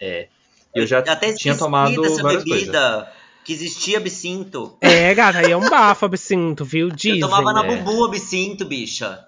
É. 0.00 0.28
Eu 0.72 0.86
já 0.86 1.00
Eu 1.00 1.12
até 1.12 1.32
tinha 1.32 1.56
tomado 1.56 1.92
várias 2.22 2.44
bebida, 2.44 2.44
coisas. 3.04 3.17
Que 3.48 3.54
existia 3.54 3.96
absinto. 3.96 4.76
É, 4.78 5.14
gata, 5.14 5.38
aí 5.38 5.50
é 5.50 5.56
um 5.56 5.70
bafo 5.70 6.04
absinto, 6.04 6.66
viu? 6.66 6.90
Dizem. 6.92 7.18
eu 7.18 7.28
tomava 7.30 7.50
na 7.54 7.64
é. 7.64 7.76
bubu 7.82 8.04
absinto, 8.04 8.66
bicha. 8.66 9.24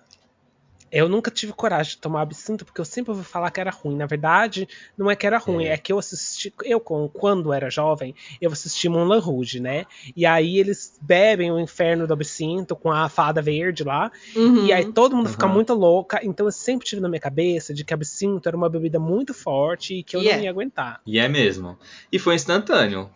Eu 0.92 1.08
nunca 1.08 1.30
tive 1.30 1.54
coragem 1.54 1.92
de 1.92 1.98
tomar 1.98 2.20
absinto, 2.20 2.62
porque 2.64 2.80
eu 2.82 2.84
sempre 2.84 3.12
ouvi 3.12 3.24
falar 3.24 3.50
que 3.50 3.60
era 3.60 3.70
ruim. 3.70 3.96
Na 3.96 4.04
verdade, 4.04 4.68
não 4.98 5.10
é 5.10 5.16
que 5.16 5.26
era 5.26 5.38
ruim, 5.38 5.64
É. 5.64 5.68
é, 5.72 5.76
que 5.78 5.90
eu 5.90 5.98
assisti. 5.98 6.52
Eu, 6.64 6.80
quando 6.80 7.50
era 7.52 7.70
jovem, 7.70 8.14
eu 8.42 8.50
assisti 8.52 8.90
Moulin 8.90 9.20
Rouge, 9.20 9.58
né? 9.60 9.86
E 10.14 10.26
aí 10.26 10.58
eles 10.58 10.98
bebem 11.00 11.50
o 11.50 11.58
inferno 11.58 12.06
do 12.06 12.12
absinto 12.12 12.76
com 12.76 12.90
a 12.92 13.08
fada 13.08 13.40
verde 13.40 13.84
lá. 13.84 14.10
Uhum. 14.36 14.66
E 14.66 14.72
aí 14.72 14.92
todo 14.92 15.16
mundo 15.16 15.30
fica 15.30 15.46
Uhum. 15.46 15.52
muito 15.54 15.72
louca. 15.72 16.20
Então 16.22 16.44
eu 16.46 16.52
sempre 16.52 16.86
tive 16.86 17.00
na 17.00 17.08
minha 17.08 17.20
cabeça 17.20 17.72
de 17.72 17.84
que 17.84 17.94
absinto 17.94 18.46
era 18.48 18.56
uma 18.56 18.68
bebida 18.68 18.98
muito 18.98 19.32
forte 19.32 19.94
e 19.94 20.02
que 20.02 20.14
eu 20.16 20.20
E 20.20 20.24
não 20.24 20.32
é. 20.32 20.42
ia 20.42 20.50
aguentar. 20.50 21.00
E 21.06 21.18
é 21.20 21.26
mesmo. 21.28 21.78
E 22.12 22.18
foi 22.18 22.34
instantâneo. 22.34 23.08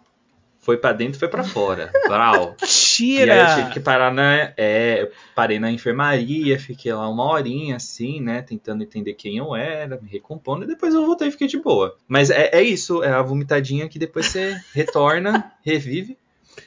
Foi 0.65 0.79
pra 0.79 0.93
dentro, 0.95 1.19
foi 1.19 1.29
pra 1.29 1.45
fora. 1.45 1.93
Brau. 2.09 2.57
E 2.97 3.21
aí 3.21 3.29
eu 3.29 3.47
tive 3.47 3.57
Tira! 3.57 3.71
que 3.71 3.81
parar 3.81 4.13
na. 4.13 4.53
É, 4.57 5.03
eu 5.03 5.11
parei 5.35 5.59
na 5.59 5.71
enfermaria, 5.71 6.59
fiquei 6.59 6.93
lá 6.93 7.09
uma 7.09 7.25
horinha 7.25 7.77
assim, 7.77 8.21
né? 8.21 8.41
Tentando 8.41 8.85
entender 8.85 9.15
quem 9.15 9.37
eu 9.37 9.55
era, 9.55 10.01
me 10.01 10.09
recompondo, 10.09 10.65
e 10.65 10.69
depois 10.69 10.95
eu 10.95 11.05
voltei 11.05 11.29
e 11.29 11.31
fiquei 11.33 11.49
de 11.49 11.59
boa. 11.59 11.97
Mas 12.07 12.31
é, 12.31 12.51
é 12.53 12.63
isso, 12.63 13.03
é 13.03 13.11
a 13.11 13.21
vomitadinha 13.21 13.89
que 13.89 13.99
depois 13.99 14.27
você 14.27 14.57
retorna, 14.73 15.53
revive. 15.63 16.17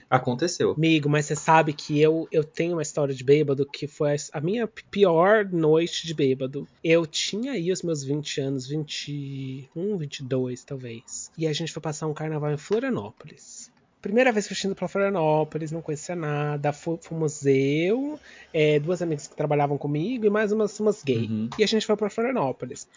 Aconteceu. 0.10 0.72
Amigo, 0.72 1.10
mas 1.10 1.26
você 1.26 1.36
sabe 1.36 1.74
que 1.74 2.00
eu, 2.00 2.28
eu 2.32 2.44
tenho 2.44 2.74
uma 2.74 2.82
história 2.82 3.14
de 3.14 3.24
bêbado 3.24 3.66
que 3.66 3.88
foi 3.88 4.16
a 4.34 4.42
minha 4.42 4.68
pior 4.68 5.46
noite 5.46 6.06
de 6.06 6.14
bêbado. 6.14 6.68
Eu 6.84 7.06
tinha 7.06 7.54
aí 7.54 7.72
os 7.72 7.82
meus 7.82 8.04
20 8.04 8.42
anos, 8.42 8.68
21, 8.68 9.98
22 9.98 10.64
talvez. 10.64 11.32
E 11.38 11.48
a 11.48 11.54
gente 11.54 11.72
foi 11.72 11.82
passar 11.82 12.08
um 12.08 12.14
carnaval 12.14 12.52
em 12.52 12.58
Florianópolis. 12.58 13.57
Primeira 14.02 14.32
vez 14.32 14.46
que 14.48 14.54
eu 14.54 14.58
tinha 14.58 14.70
ido 14.70 14.76
pra 14.78 14.88
Florianópolis, 14.88 15.72
não 15.72 15.82
conhecia 15.82 16.16
nada. 16.16 16.72
Fu- 16.72 17.00
Fomos 17.02 17.44
eu, 17.46 18.20
é, 18.54 18.80
duas 18.80 19.02
amigas 19.02 19.28
que 19.28 19.36
trabalhavam 19.36 19.78
comigo 19.78 20.26
e 20.26 20.30
mais 20.30 20.52
umas, 20.52 20.80
umas 20.80 21.04
gay. 21.04 21.26
Uhum. 21.28 21.50
E 21.58 21.64
a 21.64 21.68
gente 21.68 21.86
foi 21.86 21.98
pra 21.98 22.10
Florianópolis. 22.10 22.88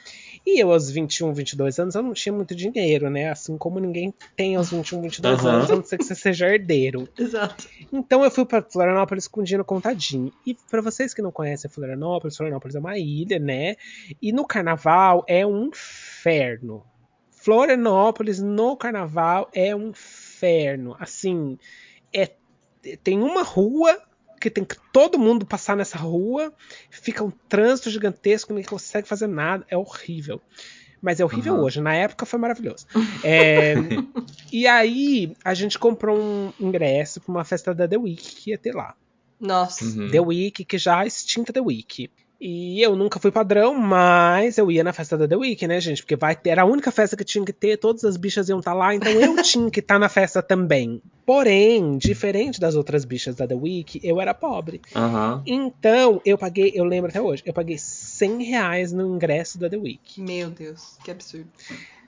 E 0.46 0.62
eu, 0.62 0.70
aos 0.70 0.90
21, 0.90 1.32
22 1.32 1.78
anos, 1.78 1.94
eu 1.94 2.02
não 2.02 2.12
tinha 2.12 2.32
muito 2.32 2.54
dinheiro, 2.54 3.08
né? 3.08 3.30
Assim 3.30 3.56
como 3.56 3.80
ninguém 3.80 4.12
tem 4.36 4.56
aos 4.56 4.70
21, 4.70 5.00
22 5.00 5.40
Aham. 5.40 5.50
anos, 5.50 5.70
a 5.70 5.76
não 5.76 5.82
ser 5.84 5.96
que 5.98 6.04
você 6.04 6.14
seja 6.14 6.46
herdeiro. 6.48 7.08
Exato. 7.18 7.66
Então 7.92 8.22
eu 8.22 8.30
fui 8.30 8.44
pra 8.44 8.62
Florianópolis 8.62 9.26
com 9.26 9.42
dinheiro 9.42 9.64
contadinho. 9.64 10.30
E 10.46 10.54
pra 10.70 10.82
vocês 10.82 11.14
que 11.14 11.22
não 11.22 11.32
conhecem 11.32 11.70
Florianópolis, 11.70 12.36
Florianópolis 12.36 12.76
é 12.76 12.78
uma 12.78 12.98
ilha, 12.98 13.38
né? 13.38 13.76
E 14.20 14.32
no 14.32 14.46
carnaval 14.46 15.24
é 15.26 15.46
um 15.46 15.64
inferno. 15.68 16.84
Florianópolis 17.30 18.38
no 18.38 18.76
carnaval 18.76 19.48
é 19.54 19.74
um 19.74 19.88
inferno. 19.88 20.29
Assim, 20.98 21.59
é 22.12 22.31
tem 23.03 23.20
uma 23.20 23.42
rua 23.42 24.00
que 24.40 24.48
tem 24.48 24.64
que 24.64 24.76
todo 24.90 25.18
mundo 25.18 25.44
passar 25.44 25.76
nessa 25.76 25.98
rua, 25.98 26.53
fica 26.90 27.22
um 27.22 27.31
trânsito 27.31 27.90
gigantesco, 27.90 28.53
ninguém 28.55 28.68
consegue 28.68 29.07
fazer 29.07 29.26
nada, 29.26 29.66
é 29.68 29.76
horrível. 29.76 30.40
Mas 31.03 31.20
é 31.20 31.24
horrível 31.24 31.55
Uhum. 31.55 31.61
hoje, 31.64 31.81
na 31.81 31.94
época 31.94 32.24
foi 32.24 32.38
maravilhoso. 32.38 32.87
É, 33.24 33.74
e 34.50 34.66
aí 34.66 35.35
a 35.44 35.53
gente 35.53 35.79
comprou 35.79 36.18
um 36.18 36.53
ingresso 36.59 37.20
pra 37.20 37.31
uma 37.31 37.44
festa 37.44 37.74
da 37.74 37.87
The 37.87 37.98
Week 37.98 38.35
que 38.37 38.50
ia 38.50 38.59
ter 38.59 38.74
lá. 38.74 38.94
Nossa. 39.38 39.85
Uhum. 39.85 40.11
The 40.11 40.20
Week, 40.20 40.64
que 40.64 40.79
já 40.79 41.05
é 41.05 41.07
extinta 41.07 41.53
The 41.53 41.61
Week. 41.61 42.11
E 42.40 42.81
eu 42.81 42.96
nunca 42.96 43.20
fui 43.20 43.31
padrão, 43.31 43.74
mas 43.74 44.57
eu 44.57 44.70
ia 44.70 44.83
na 44.83 44.94
festa 44.94 45.14
da 45.18 45.29
The 45.29 45.37
Week, 45.37 45.66
né, 45.66 45.79
gente? 45.79 46.03
Porque 46.03 46.16
vai 46.16 46.35
ter, 46.35 46.50
era 46.50 46.62
a 46.62 46.64
única 46.64 46.90
festa 46.90 47.14
que 47.14 47.22
tinha 47.24 47.44
que 47.44 47.53
ter, 47.53 47.76
todas 47.76 48.03
as 48.03 48.16
bichas 48.16 48.48
iam 48.48 48.61
estar 48.61 48.72
lá, 48.72 48.94
então 48.94 49.12
eu 49.12 49.37
tinha 49.42 49.70
que 49.70 49.81
estar 49.81 49.98
na 49.98 50.09
festa 50.09 50.42
também. 50.42 51.03
Porém, 51.26 51.98
diferente 51.98 52.59
das 52.59 52.74
outras 52.76 53.05
bichas 53.05 53.37
da 53.37 53.46
The 53.46 53.55
Week, 53.55 54.00
eu 54.03 54.18
era 54.20 54.33
pobre. 54.33 54.81
Aham. 54.96 55.42
Então, 55.46 56.20
eu 56.24 56.38
paguei, 56.38 56.72
eu 56.74 56.85
lembro 56.85 57.11
até 57.11 57.20
hoje, 57.20 57.42
eu 57.44 57.53
paguei 57.53 57.76
100 57.76 58.42
reais 58.44 58.90
no 58.90 59.14
ingresso 59.14 59.59
da 59.59 59.68
The 59.68 59.76
Week. 59.76 60.18
Meu 60.20 60.48
Deus, 60.48 60.96
que 61.05 61.11
absurdo. 61.11 61.48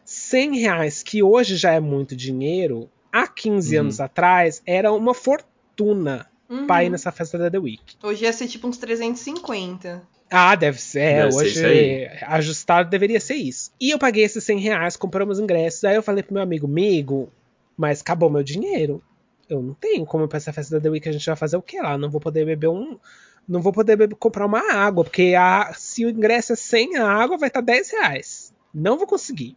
100 0.05 0.59
reais, 0.59 1.03
que 1.03 1.23
hoje 1.23 1.57
já 1.57 1.73
é 1.73 1.81
muito 1.81 2.17
dinheiro, 2.17 2.89
há 3.13 3.27
15 3.27 3.75
Uhum. 3.77 3.81
anos 3.83 4.01
atrás 4.01 4.63
era 4.65 4.91
uma 4.93 5.13
fortuna 5.15 6.27
Uhum. 6.49 6.67
pra 6.67 6.85
ir 6.85 6.91
nessa 6.91 7.11
festa 7.13 7.39
da 7.39 7.51
The 7.51 7.59
Week. 7.59 7.83
Hoje 8.03 8.25
ia 8.25 8.33
ser 8.33 8.47
tipo 8.49 8.67
uns 8.67 8.77
350. 8.77 10.03
Ah, 10.33 10.55
deve 10.55 10.81
ser. 10.81 11.01
é, 11.01 11.17
Deve 11.23 11.33
ser 11.33 11.39
hoje 11.45 11.65
aí. 11.67 12.09
ajustado 12.23 12.89
deveria 12.91 13.21
ser 13.21 13.35
isso. 13.35 13.71
E 13.81 13.91
eu 13.91 13.99
paguei 13.99 14.25
esses 14.25 14.43
100 14.45 14.59
reais, 14.59 14.97
compramos 14.97 15.39
ingressos. 15.39 15.85
Aí 15.85 15.95
eu 15.95 16.03
falei 16.03 16.23
pro 16.23 16.35
meu 16.35 16.43
amigo, 16.43 16.67
amigo, 16.67 17.31
mas 17.77 18.01
acabou 18.01 18.31
meu 18.31 18.43
dinheiro. 18.43 19.03
Eu 19.49 19.61
não 19.63 19.75
tenho 19.75 20.07
como 20.07 20.27
pra 20.27 20.39
essa 20.39 20.53
festa 20.53 20.77
da 20.77 20.81
The 20.83 20.89
Week, 20.89 21.09
a 21.09 21.13
gente 21.13 21.27
vai 21.27 21.37
fazer 21.37 21.57
o 21.57 21.63
que 21.63 21.79
lá? 21.81 21.99
Não 21.99 22.09
vou 22.11 22.21
poder 22.21 22.47
beber 22.47 22.69
um. 22.69 22.99
Não 23.47 23.61
vou 23.61 23.73
poder 23.73 23.97
beber- 23.97 24.17
comprar 24.17 24.47
uma 24.47 24.73
água, 24.73 25.05
porque 25.05 25.35
a, 25.37 25.73
se 25.75 26.07
o 26.07 26.11
ingresso 26.11 26.53
é 26.53 26.57
100, 26.57 26.97
a 26.97 27.07
água 27.11 27.37
vai 27.37 27.49
estar 27.49 27.61
10 27.61 27.91
reais. 27.91 28.55
Não 28.73 28.97
vou 28.97 29.07
conseguir. 29.07 29.57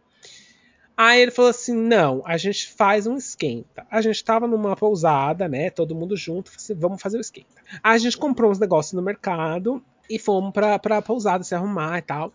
Aí 0.96 1.20
ele 1.20 1.30
falou 1.30 1.50
assim: 1.50 1.74
não, 1.74 2.22
a 2.26 2.36
gente 2.36 2.68
faz 2.72 3.06
um 3.06 3.16
esquenta. 3.16 3.86
A 3.90 4.00
gente 4.00 4.22
tava 4.24 4.46
numa 4.46 4.74
pousada, 4.76 5.46
né? 5.48 5.70
Todo 5.70 5.94
mundo 5.94 6.16
junto, 6.16 6.50
assim, 6.56 6.74
vamos 6.74 7.00
fazer 7.00 7.18
o 7.18 7.20
esquenta. 7.20 7.62
Aí 7.82 7.94
a 7.94 7.98
gente 7.98 8.16
comprou 8.16 8.50
uns 8.50 8.58
negócios 8.58 8.92
no 8.94 9.02
mercado 9.02 9.82
e 10.08 10.18
fomos 10.18 10.52
pra, 10.52 10.78
pra 10.78 11.02
pousada 11.02 11.44
se 11.44 11.54
arrumar 11.54 11.98
e 11.98 12.02
tal. 12.02 12.32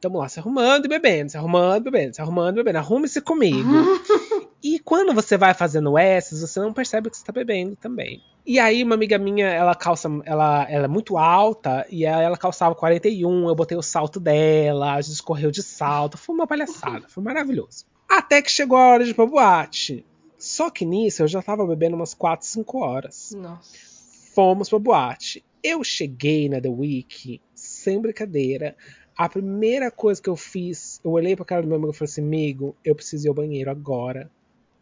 Tamo 0.00 0.18
lá 0.18 0.28
se 0.28 0.38
arrumando 0.38 0.84
e 0.84 0.88
bebendo, 0.88 1.30
se 1.30 1.36
arrumando 1.36 1.86
e 1.86 1.90
bebendo, 1.90 2.14
se 2.14 2.20
arrumando 2.20 2.54
e 2.54 2.56
bebendo. 2.56 2.78
Arrume-se 2.78 3.20
comigo. 3.20 3.70
e 4.62 4.78
quando 4.78 5.14
você 5.14 5.36
vai 5.36 5.54
fazendo 5.54 5.96
essas, 5.96 6.40
você 6.40 6.60
não 6.60 6.72
percebe 6.72 7.08
que 7.08 7.16
você 7.16 7.24
tá 7.24 7.32
bebendo 7.32 7.74
também. 7.76 8.22
E 8.46 8.58
aí, 8.58 8.82
uma 8.82 8.94
amiga 8.94 9.16
minha, 9.16 9.46
ela 9.46 9.74
calça, 9.74 10.06
ela, 10.26 10.66
ela 10.68 10.84
é 10.84 10.88
muito 10.88 11.16
alta, 11.16 11.86
e 11.90 12.04
aí 12.04 12.24
ela 12.24 12.36
calçava 12.36 12.74
41, 12.74 13.48
eu 13.48 13.54
botei 13.54 13.78
o 13.78 13.82
salto 13.82 14.20
dela, 14.20 14.94
a 14.94 15.00
gente 15.00 15.22
correu 15.22 15.50
de 15.50 15.62
salto, 15.62 16.18
foi 16.18 16.34
uma 16.34 16.46
palhaçada, 16.46 17.08
foi 17.08 17.22
maravilhoso. 17.22 17.86
Até 18.06 18.42
que 18.42 18.50
chegou 18.50 18.76
a 18.76 18.88
hora 18.88 19.04
de 19.04 19.12
ir 19.12 19.14
pra 19.14 19.24
boate. 19.24 20.04
Só 20.36 20.68
que 20.68 20.84
nisso 20.84 21.22
eu 21.22 21.28
já 21.28 21.40
tava 21.40 21.66
bebendo 21.66 21.96
umas 21.96 22.12
4, 22.12 22.46
5 22.46 22.78
horas 22.78 23.32
Nossa. 23.34 23.78
fomos 24.34 24.68
pra 24.68 24.78
boate. 24.78 25.42
Eu 25.64 25.82
cheguei 25.82 26.46
na 26.46 26.60
The 26.60 26.68
Week, 26.68 27.40
sem 27.54 27.98
brincadeira. 27.98 28.76
A 29.16 29.30
primeira 29.30 29.90
coisa 29.90 30.20
que 30.20 30.28
eu 30.28 30.36
fiz, 30.36 31.00
eu 31.02 31.12
olhei 31.12 31.34
pra 31.34 31.46
cara 31.46 31.62
do 31.62 31.68
meu 31.68 31.78
amigo 31.78 31.92
e 31.92 31.96
falei 31.96 32.10
assim: 32.10 32.20
amigo, 32.20 32.76
eu 32.84 32.94
preciso 32.94 33.26
ir 33.26 33.28
ao 33.30 33.34
banheiro 33.34 33.70
agora, 33.70 34.30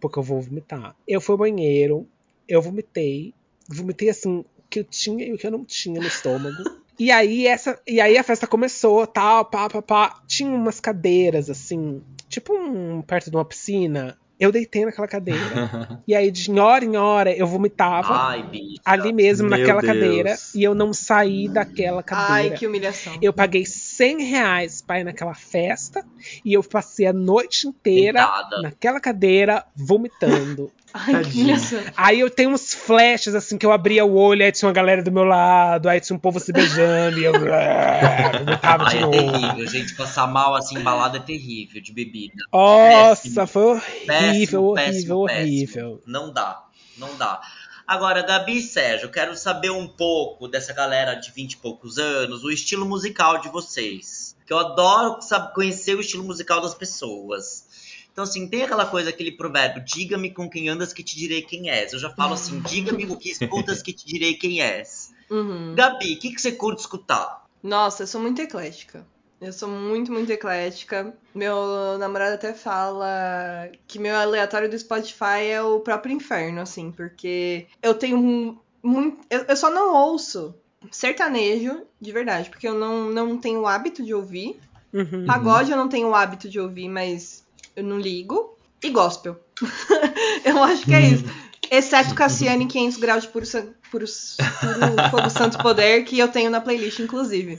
porque 0.01 0.19
eu 0.19 0.23
vou 0.25 0.41
vomitar. 0.41 0.97
Eu 1.07 1.21
fui 1.21 1.35
ao 1.35 1.39
banheiro, 1.39 2.09
eu 2.49 2.61
vomitei, 2.61 3.33
vomitei 3.69 4.11
assim, 4.11 4.39
o 4.41 4.45
que 4.69 4.81
eu 4.81 4.85
tinha 4.85 5.25
e 5.25 5.33
o 5.33 5.39
que 5.39 5.47
eu 5.47 5.53
não 5.53 5.65
tinha 5.65 6.01
no 6.01 6.07
estômago. 6.07 6.63
E 6.99 7.11
aí, 7.11 7.47
essa, 7.47 7.81
e 7.87 8.01
aí 8.01 8.19
a 8.19 8.23
festa 8.23 8.47
começou, 8.47 9.07
tal, 9.07 9.47
pá, 9.47 9.69
pá, 9.69 9.81
pá. 9.83 10.23
Tinha 10.27 10.51
umas 10.51 10.79
cadeiras, 10.79 11.49
assim, 11.49 12.03
tipo 12.29 12.55
um, 12.55 13.01
perto 13.01 13.31
de 13.31 13.37
uma 13.37 13.47
piscina. 13.47 14.17
Eu 14.43 14.51
deitei 14.51 14.85
naquela 14.85 15.07
cadeira. 15.07 15.39
e 16.05 16.17
aí, 16.17 16.29
de 16.29 16.51
hora 16.59 16.85
em 16.85 16.97
hora, 16.97 17.33
eu 17.33 17.47
vomitava 17.47 18.13
Ai, 18.13 18.43
bicha. 18.43 18.81
ali 18.85 19.13
mesmo, 19.13 19.49
Meu 19.49 19.57
naquela 19.57 19.81
Deus. 19.81 19.93
cadeira, 19.93 20.37
e 20.53 20.65
eu 20.65 20.75
não 20.75 20.93
saí 20.93 21.49
daquela 21.49 22.03
cadeira. 22.03 22.51
Ai, 22.51 22.59
que 22.59 22.67
humilhação. 22.67 23.17
Eu 23.23 23.33
paguei 23.33 23.65
100 23.65 24.25
reais 24.25 24.83
pra 24.83 24.99
ir 24.99 25.05
naquela 25.05 25.33
festa 25.33 26.05
e 26.45 26.55
eu 26.55 26.63
passei 26.65 27.07
a 27.07 27.13
noite 27.13 27.69
inteira 27.69 28.19
Deitada. 28.19 28.63
naquela 28.63 28.99
cadeira 28.99 29.65
vomitando. 29.77 30.73
Ai, 30.95 31.13
Tadinha. 31.13 31.57
Aí 31.97 32.21
eu 32.21 32.29
tenho 32.31 32.51
uns 32.51 32.75
flashes 32.75 33.35
assim 33.35 33.57
que 33.57 33.65
eu 33.65 33.73
abria 33.73 34.05
o 34.05 34.15
olho, 34.15 34.45
aí 34.45 34.53
tinha 34.53 34.69
uma 34.69 34.75
galera 34.75 35.03
do 35.03 35.11
meu 35.11 35.25
lado, 35.25 35.89
aí 35.89 36.01
tinha 36.01 36.17
um 36.17 36.21
povo 36.21 36.39
se 36.39 36.53
beijando 36.53 37.19
e 37.19 37.25
eu 37.25 37.33
vomitava 37.39 38.85
Ai, 38.85 38.91
de 38.91 38.97
é 38.97 39.01
novo. 39.01 39.13
terrível, 39.13 39.67
gente. 39.67 39.95
Passar 39.95 40.27
mal 40.27 40.55
assim, 40.55 40.79
embalada 40.79 41.19
é 41.19 41.21
terrível, 41.21 41.81
de 41.81 41.93
bebida. 41.93 42.35
Nossa, 42.53 43.23
Péssimo. 43.23 43.47
foi 43.47 43.63
horrível, 43.63 44.07
Péssimo, 44.07 44.63
horrível, 44.63 44.75
péssimo, 44.75 45.17
horrível. 45.17 45.91
péssimo. 45.97 46.01
Não 46.07 46.33
dá, 46.33 46.63
não 46.99 47.17
dá. 47.17 47.41
Agora, 47.87 48.23
Gabi 48.23 48.59
e 48.59 48.63
Sérgio, 48.63 49.07
eu 49.07 49.11
quero 49.11 49.37
saber 49.37 49.71
um 49.71 49.87
pouco 49.89 50.47
dessa 50.47 50.73
galera 50.73 51.15
de 51.15 51.31
20 51.33 51.53
e 51.53 51.57
poucos 51.57 51.99
anos, 51.99 52.45
o 52.45 52.51
estilo 52.51 52.87
musical 52.87 53.39
de 53.41 53.49
vocês. 53.49 54.37
Que 54.47 54.53
eu 54.53 54.59
adoro 54.59 55.21
sabe, 55.21 55.53
conhecer 55.55 55.95
o 55.97 56.01
estilo 56.01 56.25
musical 56.25 56.61
das 56.61 56.75
pessoas. 56.75 57.65
Então, 58.13 58.25
assim, 58.25 58.47
tem 58.47 58.63
aquela 58.63 58.87
coisa, 58.87 59.11
aquele 59.11 59.33
provérbio, 59.33 59.83
diga-me 59.85 60.31
com 60.31 60.49
quem 60.49 60.69
andas 60.69 60.93
que 60.93 61.03
te 61.03 61.17
direi 61.17 61.43
quem 61.43 61.71
és. 61.71 61.93
Eu 61.93 61.99
já 61.99 62.11
falo 62.11 62.35
assim, 62.35 62.61
diga-me 62.69 63.07
o 63.07 63.17
que 63.17 63.31
escutas 63.31 63.83
que 63.83 63.93
te 63.93 64.07
direi 64.07 64.35
quem 64.35 64.61
és. 64.61 65.13
Uhum. 65.31 65.75
Gabi, 65.75 66.15
o 66.15 66.19
que, 66.19 66.35
que 66.35 66.41
você 66.41 66.53
curte 66.53 66.81
escutar? 66.81 67.47
Nossa, 67.63 68.03
eu 68.03 68.07
sou 68.07 68.21
muito 68.21 68.43
eclética. 68.43 69.07
Eu 69.41 69.53
sou 69.53 69.69
muito, 69.69 70.13
muito 70.13 70.31
eclética. 70.31 71.13
Meu 71.35 71.99
namorado 71.99 72.35
até 72.35 72.53
fala 72.53 73.69
que 73.89 73.99
meu 73.99 74.15
aleatório 74.15 74.71
do 74.71 74.79
Spotify 74.79 75.47
é 75.51 75.63
o 75.63 75.81
próprio 75.81 76.15
inferno, 76.15 76.61
assim, 76.61 76.93
porque 76.93 77.67
eu 77.83 77.95
tenho 77.95 78.61
muito. 78.81 79.19
Eu, 79.29 79.41
eu 79.49 79.57
só 79.57 79.69
não 79.69 79.95
ouço 79.95 80.55
sertanejo 80.93 81.83
de 82.01 82.13
verdade, 82.13 82.51
porque 82.51 82.69
eu 82.69 82.75
não, 82.75 83.11
não 83.11 83.39
tenho 83.39 83.61
o 83.61 83.67
hábito 83.67 84.05
de 84.05 84.15
ouvir. 84.15 84.61
Uhum. 84.93 85.25
Pagode 85.27 85.73
eu 85.73 85.77
não 85.77 85.89
tenho 85.89 86.09
o 86.09 86.15
hábito 86.15 86.49
de 86.49 86.61
ouvir, 86.61 86.89
mas 86.89 87.42
eu 87.77 87.85
não 87.85 87.99
ligo. 87.99 88.57
E 88.83 88.91
gospel. 88.91 89.39
eu 90.45 90.63
acho 90.63 90.85
que 90.85 90.95
é 90.95 91.01
isso. 91.03 91.25
Exceto 91.71 92.15
Cassiane 92.15 92.67
500 92.67 92.99
graus 92.99 93.23
de 93.23 93.29
puro, 93.29 93.47
puro, 93.91 94.05
puro 94.07 95.11
fogo 95.11 95.31
santo 95.31 95.59
poder, 95.59 96.05
que 96.05 96.19
eu 96.19 96.29
tenho 96.29 96.51
na 96.51 96.61
playlist, 96.61 96.99
inclusive. 96.99 97.59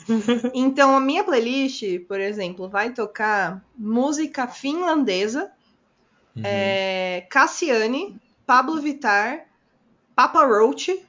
Então, 0.54 0.96
a 0.96 1.00
minha 1.00 1.24
playlist, 1.24 1.84
por 2.08 2.20
exemplo, 2.20 2.68
vai 2.70 2.92
tocar 2.92 3.64
música 3.78 4.48
finlandesa, 4.48 5.52
Uhum. 6.36 6.42
é, 6.44 7.28
Cassiane, 7.30 8.20
Pablo 8.46 8.82
Vittar, 8.82 9.46
Papa 10.16 10.44
Roach, 10.46 11.00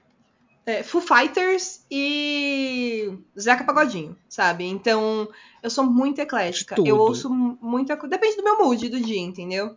é, 0.66 0.82
Foo 0.82 1.00
Fighters 1.00 1.84
e 1.90 3.12
Zeca 3.38 3.64
Pagodinho, 3.64 4.16
sabe? 4.28 4.64
Então, 4.64 5.28
eu 5.62 5.70
sou 5.70 5.84
muito 5.84 6.20
eclética. 6.20 6.74
Tudo. 6.76 6.88
Eu 6.88 6.98
ouço 6.98 7.28
mu- 7.30 7.58
muita 7.60 7.96
coisa. 7.96 8.16
Depende 8.16 8.36
do 8.36 8.44
meu 8.44 8.58
mood 8.58 8.88
do 8.88 9.00
dia, 9.00 9.20
entendeu? 9.20 9.76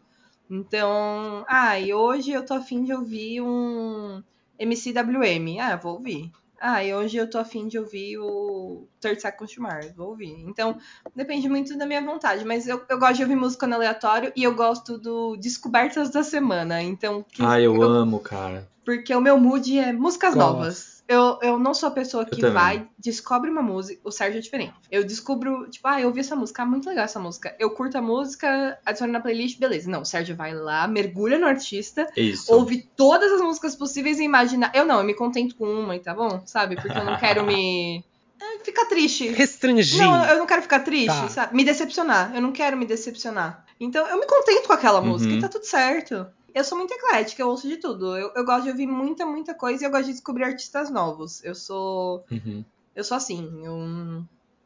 Então, 0.49 1.43
ah, 1.47 1.79
e 1.79 1.93
hoje 1.93 2.31
eu 2.31 2.45
tô 2.45 2.53
afim 2.53 2.83
de 2.83 2.93
ouvir 2.93 3.41
um 3.41 4.23
MCWM. 4.57 5.59
Ah, 5.59 5.75
vou 5.75 5.95
ouvir. 5.95 6.31
Ah, 6.59 6.83
e 6.83 6.93
hoje 6.93 7.17
eu 7.17 7.29
tô 7.29 7.37
afim 7.37 7.67
de 7.67 7.77
ouvir 7.77 8.17
o 8.17 8.87
Third 9.07 9.21
Seconds 9.21 9.53
to 9.53 9.61
Mars. 9.61 9.91
Vou 9.95 10.09
ouvir. 10.09 10.33
Então, 10.47 10.77
depende 11.15 11.47
muito 11.47 11.77
da 11.77 11.85
minha 11.85 12.01
vontade. 12.01 12.43
Mas 12.45 12.67
eu, 12.67 12.83
eu 12.89 12.99
gosto 12.99 13.15
de 13.15 13.23
ouvir 13.23 13.35
música 13.35 13.65
no 13.67 13.75
aleatório 13.75 14.31
e 14.35 14.43
eu 14.43 14.53
gosto 14.55 14.97
do 14.97 15.35
Descobertas 15.37 16.09
da 16.09 16.23
Semana. 16.23 16.81
Então, 16.81 17.23
que- 17.29 17.41
Ai, 17.43 17.65
eu 17.65 17.81
amo, 17.81 18.19
cara. 18.19 18.67
porque 18.85 19.13
o 19.15 19.21
meu 19.21 19.37
mood 19.37 19.77
é 19.77 19.91
músicas 19.93 20.33
Gosto. 20.33 20.45
novas. 20.53 20.97
Eu, 21.09 21.39
eu 21.41 21.57
não 21.57 21.73
sou 21.73 21.87
a 21.87 21.91
pessoa 21.93 22.25
que 22.25 22.45
vai, 22.47 22.85
descobre 22.99 23.49
uma 23.49 23.61
música. 23.61 24.01
O 24.03 24.11
Sérgio 24.11 24.39
é 24.39 24.41
diferente. 24.41 24.73
Eu 24.91 25.05
descubro, 25.05 25.69
tipo, 25.69 25.87
ah, 25.87 26.01
eu 26.01 26.09
ouvi 26.09 26.19
essa 26.19 26.35
música, 26.35 26.63
ah, 26.63 26.65
muito 26.65 26.89
legal 26.89 27.05
essa 27.05 27.17
música. 27.17 27.55
Eu 27.57 27.69
curto 27.71 27.97
a 27.97 28.01
música, 28.01 28.77
adiciono 28.85 29.13
na 29.13 29.21
playlist, 29.21 29.57
beleza. 29.57 29.89
Não, 29.89 30.01
o 30.01 30.05
Sérgio 30.05 30.35
vai 30.35 30.53
lá, 30.53 30.85
mergulha 30.85 31.39
no 31.39 31.47
artista, 31.47 32.05
Isso. 32.17 32.53
ouve 32.53 32.89
todas 32.97 33.31
as 33.31 33.39
músicas 33.39 33.73
possíveis 33.73 34.19
e 34.19 34.23
imagina. 34.25 34.69
Eu 34.75 34.83
não, 34.83 34.97
eu 34.97 35.05
me 35.05 35.13
contento 35.13 35.55
com 35.55 35.63
uma 35.65 35.95
e 35.95 35.99
tá 36.01 36.13
bom? 36.13 36.41
Sabe? 36.45 36.75
Porque 36.75 36.97
eu 36.97 37.05
não 37.05 37.15
quero 37.17 37.45
me. 37.45 38.03
É, 38.39 38.59
ficar 38.63 38.85
triste. 38.85 39.27
Restringir. 39.29 39.99
Não, 40.03 40.25
eu 40.25 40.37
não 40.39 40.45
quero 40.45 40.61
ficar 40.61 40.79
triste, 40.81 41.07
Tá. 41.07 41.29
sabe? 41.29 41.55
Me 41.55 41.63
decepcionar. 41.63 42.35
Eu 42.35 42.41
não 42.41 42.51
quero 42.51 42.75
me 42.77 42.85
decepcionar. 42.85 43.65
Então 43.79 44.05
eu 44.07 44.19
me 44.19 44.25
contento 44.25 44.67
com 44.67 44.73
aquela 44.73 44.99
Uhum. 45.01 45.07
música 45.07 45.33
e 45.33 45.39
tá 45.39 45.47
tudo 45.49 45.65
certo. 45.65 46.27
Eu 46.53 46.63
sou 46.63 46.77
muito 46.77 46.91
eclética, 46.93 47.41
eu 47.41 47.49
ouço 47.49 47.67
de 47.67 47.77
tudo. 47.77 48.17
Eu, 48.17 48.31
eu 48.35 48.43
gosto 48.43 48.63
de 48.63 48.69
ouvir 48.71 48.87
muita, 48.87 49.25
muita 49.25 49.53
coisa 49.53 49.83
e 49.83 49.85
eu 49.85 49.91
gosto 49.91 50.05
de 50.05 50.13
descobrir 50.13 50.43
artistas 50.45 50.89
novos. 50.89 51.43
Eu 51.43 51.53
sou. 51.53 52.23
Uhum. 52.31 52.65
Eu 52.95 53.03
sou 53.03 53.15
assim. 53.17 53.61
Eu... 53.63 54.23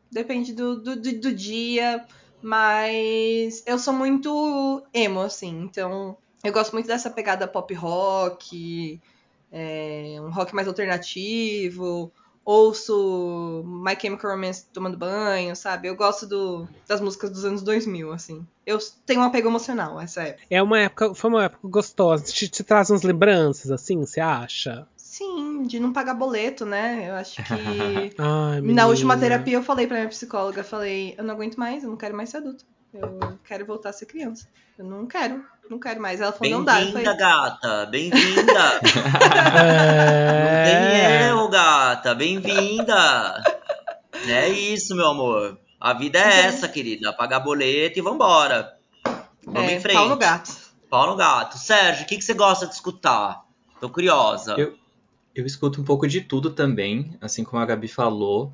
Depende 0.10 0.54
do, 0.54 0.76
do, 0.82 0.96
do, 0.96 1.20
do 1.20 1.32
dia, 1.34 2.06
mas 2.42 3.64
eu 3.66 3.78
sou 3.80 3.94
muito 3.94 4.84
emo, 4.94 5.22
assim. 5.22 5.62
Então 5.64 6.18
eu 6.44 6.52
gosto 6.54 6.74
muito 6.74 6.88
dessa 6.88 7.10
pegada 7.10 7.48
pop 7.48 7.74
rock, 7.74 9.00
é, 9.52 10.18
um 10.22 10.30
rock 10.32 10.54
mais 10.56 10.68
alternativo. 10.68 12.12
Ouço 12.44 13.64
My 13.66 13.96
Chemical 14.00 14.32
Romance 14.32 14.66
tomando 14.74 14.98
banho, 14.98 15.56
sabe? 15.56 15.88
Eu 15.88 15.96
gosto 15.96 16.26
do, 16.26 16.68
das 16.88 17.00
músicas 17.00 17.30
dos 17.30 17.46
anos 17.46 17.62
2000, 17.62 18.12
assim. 18.12 18.46
Eu 18.66 18.80
tenho 19.06 19.22
um 19.22 19.24
apego 19.24 19.48
emocional 19.48 20.00
a 20.00 20.04
essa 20.04 20.24
época. 20.24 20.46
É 20.50 20.62
uma 20.62 20.80
época, 20.80 21.14
foi 21.14 21.30
uma 21.30 21.44
época 21.46 21.68
gostosa. 21.68 22.26
Te, 22.26 22.48
te 22.48 22.64
traz 22.64 22.90
umas 22.90 23.04
lembranças, 23.04 23.72
assim, 23.72 24.00
você 24.00 24.20
acha? 24.20 24.88
Sim, 24.98 25.64
de 25.64 25.80
não 25.80 25.94
pagar 25.94 26.14
boleto, 26.14 26.66
né? 26.66 27.10
Eu 27.10 27.16
acho 27.16 27.44
que. 27.44 27.54
Ai, 28.18 28.62
Na 28.62 28.88
última 28.88 29.18
terapia 29.18 29.58
eu 29.58 29.64
falei 29.64 29.86
pra 29.86 29.98
minha 29.98 30.10
psicóloga, 30.10 30.64
falei, 30.64 31.16
eu 31.18 31.24
não 31.24 31.36
aguento 31.36 31.58
mais, 31.58 31.84
eu 31.84 31.90
não 31.90 31.98
quero 31.98 32.16
mais 32.16 32.30
ser 32.30 32.38
adulta. 32.38 32.64
Eu 32.94 33.38
quero 33.46 33.66
voltar 33.66 33.90
a 33.90 33.94
ser 33.94 34.06
criança. 34.06 34.48
Eu 34.78 34.86
não 34.86 35.06
quero, 35.08 35.44
não 35.70 35.80
quero 35.80 36.02
mais. 36.02 36.20
Ela 36.20 36.32
falou, 36.32 36.52
não 36.52 36.64
dá. 36.66 36.76
Bem-vinda, 36.76 37.02
falei, 37.04 37.18
gata. 37.18 37.86
Bem-vinda. 37.86 38.74
Não 38.74 38.82
tem 40.66 40.76
É. 40.76 41.28
erro, 41.28 41.48
gata. 41.50 42.14
Bem-vinda. 42.16 43.44
É 44.28 44.50
isso, 44.50 44.96
meu 44.96 45.08
amor. 45.08 45.58
A 45.80 45.94
vida 45.94 46.20
é 46.20 46.28
Então- 46.40 46.50
essa, 46.50 46.68
querida. 46.68 47.14
Pagar 47.14 47.40
boleto 47.40 47.98
e 47.98 48.02
vambora. 48.02 48.74
Vamos 49.46 49.72
é, 49.72 49.76
em 49.76 49.80
frente. 49.80 49.96
pau 49.96 50.10
no 50.10 50.18
gato. 50.18 50.52
Pau 50.90 51.08
no 51.08 51.16
gato. 51.16 51.58
Sérgio, 51.58 52.04
o 52.04 52.08
que, 52.08 52.18
que 52.18 52.24
você 52.24 52.34
gosta 52.34 52.68
de 52.68 52.74
escutar? 52.74 53.44
Tô 53.80 53.90
curiosa. 53.90 54.56
Eu- 54.58 54.76
Eu 55.34 55.46
escuto 55.46 55.80
um 55.80 55.86
pouco 55.86 56.06
de 56.06 56.20
tudo 56.20 56.50
também, 56.52 57.18
assim 57.22 57.46
como 57.46 57.62
a 57.62 57.66
Gabi 57.66 57.88
falou. 57.88 58.52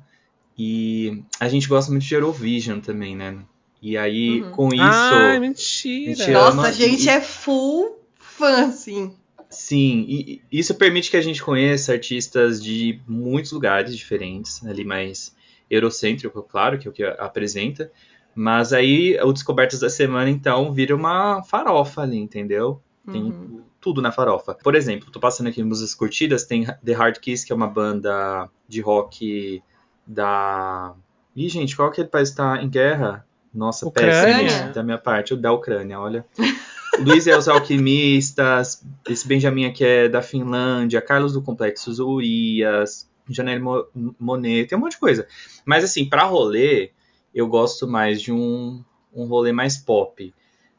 E 0.56 1.24
a 1.40 1.48
gente 1.48 1.66
gosta 1.68 1.90
muito 1.90 2.04
de 2.04 2.14
Eurovision 2.14 2.78
também, 2.80 3.16
né? 3.16 3.36
E 3.80 3.96
aí, 3.96 4.42
Uhum. 4.42 4.50
com 4.52 4.68
isso. 4.74 5.14
Ai, 5.14 5.38
mentira. 5.40 6.10
Mentira. 6.10 6.32
Nossa, 6.32 6.62
a 6.68 6.72
gente 6.72 7.06
e- 7.06 7.08
é 7.10 7.20
full 7.20 7.98
fã, 8.18 8.66
assim. 8.66 9.14
Sim, 9.50 10.04
e 10.08 10.42
e 10.52 10.58
isso 10.58 10.74
permite 10.74 11.10
que 11.10 11.16
a 11.16 11.20
gente 11.22 11.42
conheça 11.42 11.92
artistas 11.92 12.62
de 12.62 13.00
muitos 13.06 13.52
lugares 13.52 13.96
diferentes, 13.96 14.64
ali 14.66 14.84
mais 14.84 15.34
eurocêntrico, 15.70 16.42
claro, 16.42 16.78
que 16.78 16.86
é 16.86 16.90
o 16.90 16.92
que 16.94 17.02
apresenta. 17.04 17.90
Mas 18.34 18.72
aí 18.72 19.18
o 19.22 19.32
Descobertas 19.32 19.80
da 19.80 19.88
Semana, 19.90 20.28
então, 20.30 20.72
vira 20.72 20.94
uma 20.94 21.42
farofa 21.44 22.02
ali, 22.02 22.18
entendeu? 22.18 22.80
Tem 23.10 23.22
Uhum. 23.22 23.62
tudo 23.80 24.02
na 24.02 24.12
farofa. 24.12 24.54
Por 24.54 24.74
exemplo, 24.74 25.10
tô 25.10 25.18
passando 25.18 25.48
aqui 25.48 25.62
músicas 25.62 25.94
curtidas, 25.94 26.44
tem 26.44 26.66
The 26.84 26.92
Hard 26.92 27.18
Kiss, 27.18 27.46
que 27.46 27.52
é 27.52 27.56
uma 27.56 27.66
banda 27.68 28.48
de 28.68 28.80
rock 28.80 29.62
da. 30.06 30.94
Ih, 31.34 31.48
gente, 31.48 31.74
qual 31.76 31.90
que 31.90 32.00
é 32.00 32.04
o 32.04 32.08
país 32.08 32.30
tá 32.32 32.62
em 32.62 32.68
guerra? 32.68 33.26
Nossa, 33.54 33.86
Ucrânia? 33.86 34.44
péssimo 34.48 34.72
da 34.74 34.82
minha 34.82 34.98
parte, 34.98 35.34
o 35.34 35.36
da 35.36 35.52
Ucrânia, 35.52 35.98
olha. 35.98 36.24
Luiz 37.00 37.26
e 37.26 37.32
os 37.32 37.46
Alquimistas, 37.48 38.82
esse 39.08 39.26
Benjamin 39.26 39.66
aqui 39.66 39.84
é 39.84 40.08
da 40.08 40.20
Finlândia, 40.22 41.00
Carlos 41.00 41.32
do 41.32 41.42
Complexo 41.42 41.90
Urias, 42.04 43.08
Janelle 43.28 43.60
Mo- 43.62 43.86
Monet, 44.18 44.66
tem 44.68 44.76
um 44.76 44.80
monte 44.80 44.92
de 44.92 44.98
coisa. 44.98 45.26
Mas 45.64 45.84
assim, 45.84 46.04
pra 46.08 46.24
rolê, 46.24 46.90
eu 47.34 47.46
gosto 47.46 47.86
mais 47.86 48.20
de 48.20 48.32
um, 48.32 48.82
um 49.14 49.26
rolê 49.26 49.52
mais 49.52 49.76
pop. 49.76 50.34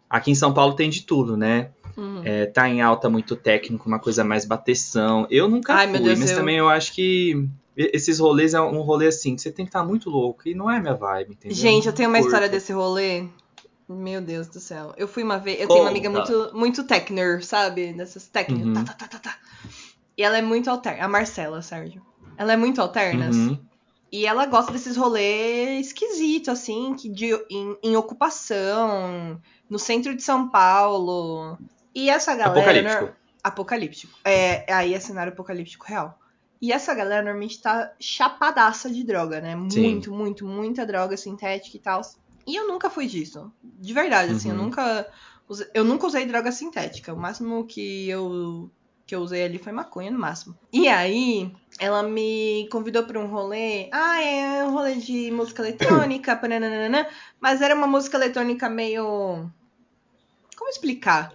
Aqui 0.10 0.32
em 0.32 0.36
São 0.36 0.54
Paulo 0.54 0.74
tem 0.76 0.90
de 0.90 1.04
tudo, 1.04 1.38
né? 1.38 1.70
Uhum. 1.96 2.22
É, 2.26 2.46
tá 2.48 2.68
em 2.68 2.82
alta 2.82 3.10
muito 3.10 3.36
técnico, 3.36 3.88
uma 3.88 4.00
coisa 4.00 4.24
mais 4.24 4.44
bateção. 4.46 5.28
Eu 5.30 5.48
nunca 5.48 5.74
Ai, 5.74 5.86
fui, 5.88 5.94
meu 5.94 6.04
Deus, 6.04 6.20
mas 6.20 6.32
eu- 6.32 6.38
também 6.38 6.58
eu 6.58 6.68
acho 6.68 6.94
que 6.94 7.48
esses 7.80 8.20
rolês 8.20 8.54
é 8.54 8.60
um 8.60 8.82
rolê 8.82 9.08
assim, 9.08 9.36
que 9.36 9.42
você 9.42 9.52
tem 9.52 9.66
que 9.66 9.70
estar 9.70 9.86
muito 9.86 10.10
louco. 10.10 10.48
E 10.48 10.54
não 10.54 10.70
é 10.70 10.80
minha 10.80 10.96
vibe, 10.96 11.32
entendeu? 11.32 11.56
Gente, 11.56 11.88
eu 11.88 11.94
tenho 11.94 12.10
uma 12.10 12.18
Curto. 12.18 12.28
história 12.28 12.50
desse 12.50 12.74
rolê. 12.74 13.26
Meu 13.88 14.22
Deus 14.22 14.48
do 14.48 14.60
céu. 14.60 14.94
Eu 14.98 15.08
fui 15.08 15.24
uma 15.24 15.40
vez. 15.40 15.62
Eu 15.62 15.68
tenho 15.68 15.82
uma 15.82 15.90
amiga 15.90 16.12
Conta. 16.12 16.32
muito, 16.32 16.58
muito 16.58 16.84
techner, 16.84 17.44
sabe? 17.44 17.94
Dessas 17.94 18.28
techner. 18.28 18.68
Uhum. 18.68 18.74
Tá, 18.74 18.84
tá, 18.84 18.94
tá, 18.94 19.08
tá, 19.08 19.20
tá. 19.20 19.38
E 20.18 20.22
ela 20.22 20.38
é 20.38 20.42
muito 20.42 20.70
alterna. 20.70 21.06
A 21.06 21.08
Marcela, 21.08 21.62
Sérgio. 21.62 22.02
Ela 22.38 22.54
é 22.54 22.58
muito 22.58 22.82
alternas. 22.82 23.36
Uhum. 23.36 23.58
E 24.12 24.26
ela 24.26 24.46
gosta 24.46 24.72
desses 24.72 24.98
rolês 24.98 25.88
esquisitos, 25.88 26.50
assim, 26.50 26.96
que 26.96 27.08
de, 27.08 27.34
em, 27.50 27.78
em 27.82 27.96
ocupação, 27.96 29.40
no 29.70 29.80
centro 29.80 30.14
de 30.14 30.22
São 30.22 30.50
Paulo. 30.50 31.58
E 31.96 32.10
essa 32.10 32.36
galera. 32.36 32.60
Apocalíptico. 32.60 33.20
Apocalíptico. 33.42 34.20
É, 34.26 34.72
aí 34.72 34.94
é 34.94 35.00
cenário 35.00 35.32
apocalíptico 35.32 35.86
real. 35.88 36.19
E 36.62 36.72
essa 36.74 36.94
galera 36.94 37.22
normalmente 37.24 37.62
tá 37.62 37.94
chapadaça 38.00 38.90
de 38.90 39.04
droga, 39.04 39.40
né? 39.40 39.56
Sim. 39.70 39.82
Muito, 39.82 40.12
muito, 40.14 40.46
muita 40.46 40.86
droga 40.86 41.16
sintética 41.16 41.78
e 41.78 41.80
tal. 41.80 42.02
E 42.46 42.56
eu 42.56 42.68
nunca 42.68 42.90
fui 42.90 43.08
disso. 43.08 43.52
De 43.64 43.94
verdade, 43.94 44.32
assim, 44.34 44.50
eu 44.50 44.56
Uhum. 44.56 44.64
nunca. 44.66 45.08
use- 45.48 45.70
Eu 45.74 45.84
nunca 45.84 46.06
usei 46.06 46.26
droga 46.26 46.52
sintética. 46.52 47.14
O 47.14 47.18
máximo 47.18 47.66
que 47.66 48.08
eu, 48.10 48.70
que 49.08 49.16
eu 49.16 49.22
usei 49.22 49.44
ali 49.44 49.58
foi 49.58 49.72
maconha, 49.72 50.12
no 50.12 50.20
máximo. 50.20 50.56
E 50.72 50.88
aí, 50.88 51.52
ela 51.80 52.04
me 52.04 52.68
convidou 52.72 53.04
pra 53.04 53.20
um 53.20 53.28
rolê. 53.28 53.90
Ah, 53.92 54.22
é 54.22 54.64
um 54.66 54.72
rolê 54.72 54.96
de 54.96 55.32
música 55.32 55.62
eletrônica, 55.64 56.36
pananana, 56.38 57.08
mas 57.40 57.62
era 57.62 57.74
uma 57.74 57.88
música 57.88 58.18
eletrônica 58.18 58.70
meio. 58.70 59.50
Como 60.56 60.70
explicar? 60.70 61.32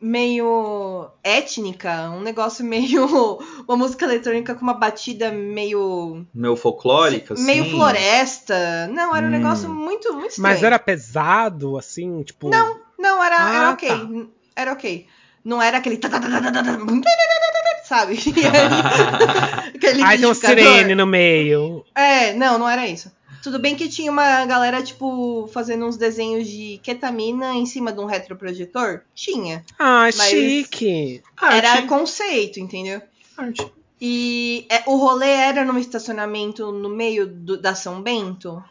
Meio 0.00 1.10
étnica, 1.22 2.10
um 2.10 2.20
negócio 2.20 2.64
meio. 2.64 3.06
Uma 3.68 3.76
música 3.76 4.06
eletrônica 4.06 4.54
com 4.54 4.62
uma 4.62 4.72
batida 4.74 5.30
meio. 5.30 6.26
Meu 6.34 6.56
folclórico, 6.56 7.34
assim. 7.34 7.44
meio 7.44 7.64
floresta. 7.70 8.88
Não, 8.92 9.14
era 9.14 9.26
um 9.26 9.28
Hum. 9.28 9.32
negócio 9.32 9.68
muito, 9.68 10.12
muito 10.14 10.30
estranho. 10.30 10.54
Mas 10.54 10.62
era 10.62 10.78
pesado, 10.78 11.76
assim, 11.76 12.22
tipo. 12.22 12.48
Não, 12.48 12.78
não, 12.98 13.22
era, 13.22 13.36
Ah, 13.36 13.54
era 13.56 13.70
ok. 13.72 13.88
tá. 13.88 14.26
Era 14.56 14.72
ok. 14.72 15.06
Não 15.44 15.60
era 15.62 15.78
aquele. 15.78 15.98
Sabe? 17.84 18.14
Aí, 18.24 19.70
aquele 19.74 20.02
Ai, 20.02 20.16
tem 20.18 20.26
um 20.28 20.34
sirene 20.34 20.94
no 20.94 21.06
meio. 21.06 21.84
É, 21.94 22.32
não, 22.34 22.56
não 22.58 22.68
era 22.68 22.86
isso. 22.86 23.10
Tudo 23.42 23.58
bem 23.58 23.74
que 23.74 23.88
tinha 23.88 24.10
uma 24.12 24.44
galera, 24.44 24.82
tipo, 24.82 25.48
fazendo 25.52 25.86
uns 25.86 25.96
desenhos 25.96 26.46
de 26.48 26.78
ketamina 26.82 27.54
em 27.54 27.64
cima 27.64 27.92
de 27.92 28.00
um 28.00 28.04
retroprojetor? 28.04 29.00
Tinha. 29.14 29.64
Mas- 29.78 30.14
chique. 30.30 31.22
Era 31.40 31.72
Arte. 31.72 31.88
conceito, 31.88 32.60
entendeu? 32.60 33.00
Arte. 33.36 33.66
E 34.00 34.66
é, 34.70 34.82
o 34.86 34.96
rolê 34.96 35.28
era 35.30 35.64
num 35.64 35.78
estacionamento 35.78 36.70
no 36.72 36.88
meio 36.88 37.26
do- 37.26 37.60
da 37.60 37.74
São 37.74 38.00
Bento? 38.02 38.62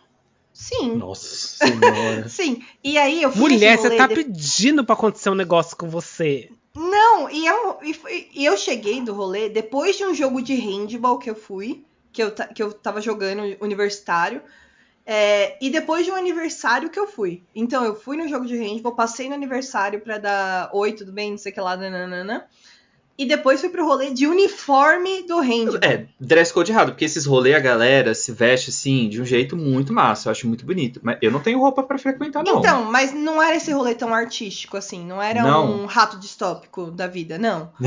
Sim. 0.54 0.96
Nossa 0.96 1.26
senhora. 1.66 2.28
Sim. 2.30 2.62
E 2.84 2.98
aí 2.98 3.22
eu 3.24 3.32
fui 3.32 3.42
Mulher, 3.54 3.78
você 3.78 3.96
tá 3.96 4.08
de- 4.08 4.16
pedindo 4.16 4.84
pra 4.84 4.94
acontecer 4.94 5.30
um 5.30 5.36
negócio 5.36 5.78
com 5.78 5.88
você. 5.90 6.50
Não, 6.76 7.30
e 7.30 7.46
eu, 7.46 7.78
e, 7.84 7.94
foi- 7.94 8.28
e 8.34 8.46
eu 8.46 8.58
cheguei 8.58 9.02
do 9.02 9.14
rolê 9.14 9.50
depois 9.50 9.98
de 9.98 10.04
um 10.06 10.14
jogo 10.14 10.42
de 10.42 10.54
handball 10.56 11.18
que 11.20 11.30
eu 11.30 11.36
fui, 11.36 11.84
que 12.12 12.24
eu, 12.24 12.32
que 12.32 12.62
eu 12.62 12.74
tava 12.74 13.02
jogando 13.02 13.58
universitário, 13.62 14.42
é, 15.06 15.58
e 15.64 15.70
depois 15.70 16.06
de 16.06 16.12
um 16.12 16.16
aniversário 16.16 16.90
que 16.90 17.00
eu 17.00 17.08
fui. 17.08 17.44
Então, 17.56 17.84
eu 17.84 17.96
fui 17.96 18.16
no 18.16 18.28
jogo 18.28 18.46
de 18.46 18.56
handball, 18.56 18.96
passei 18.96 19.28
no 19.28 19.36
aniversário 19.36 20.02
pra 20.02 20.18
dar 20.18 20.70
oi, 20.74 20.94
tudo 20.94 21.12
bem, 21.12 21.32
não 21.32 21.38
sei 21.38 21.52
o 21.52 21.56
que 21.56 21.62
lá, 21.62 21.76
nananana, 21.76 22.48
e 23.20 23.26
depois 23.26 23.60
fui 23.60 23.68
pro 23.70 23.86
rolê 23.86 24.12
de 24.14 24.26
uniforme 24.26 25.24
do 25.24 25.42
handball. 25.42 25.80
É, 25.84 26.06
dress 26.18 26.54
code 26.54 26.72
errado, 26.72 26.92
porque 26.92 27.04
esses 27.04 27.26
rolês 27.26 27.54
a 27.54 27.60
galera 27.60 28.16
se 28.16 28.32
veste 28.32 28.70
assim, 28.70 29.10
de 29.10 29.22
um 29.22 29.26
jeito 29.26 29.58
muito 29.58 29.92
massa, 29.92 30.30
eu 30.30 30.32
acho 30.32 30.48
muito 30.48 30.66
bonito. 30.66 31.02
Mas 31.04 31.18
eu 31.22 31.30
não 31.30 31.42
tenho 31.42 31.60
roupa 31.60 31.84
pra 31.84 31.98
frequentar, 31.98 32.46
não. 32.46 32.60
Então, 32.60 32.86
mas 32.86 33.14
não 33.14 33.44
era 33.44 33.58
esse 33.58 33.74
rolê 33.74 33.94
tão 33.94 34.14
artístico 34.14 34.78
assim, 34.78 35.06
não 35.06 35.22
era 35.22 35.44
Não. 35.44 35.82
um 35.82 35.86
rato 35.86 36.18
distópico 36.18 36.90
da 36.92 37.08
vida, 37.08 37.38
não. 37.38 37.74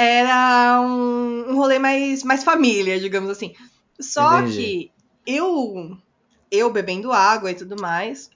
É, 0.00 0.20
era 0.20 0.80
um, 0.80 1.50
um 1.50 1.56
rolê 1.56 1.80
mais, 1.80 2.22
mais 2.22 2.44
família, 2.44 3.00
digamos 3.00 3.28
assim. 3.28 3.52
Só 3.98 4.42
Entendi. 4.42 4.56
que 4.56 4.92
eu, 5.26 5.98
eu 6.52 6.70
bebendo 6.70 7.10
água 7.10 7.50
e 7.50 7.54
tudo 7.54 7.74
mais, 7.80 8.30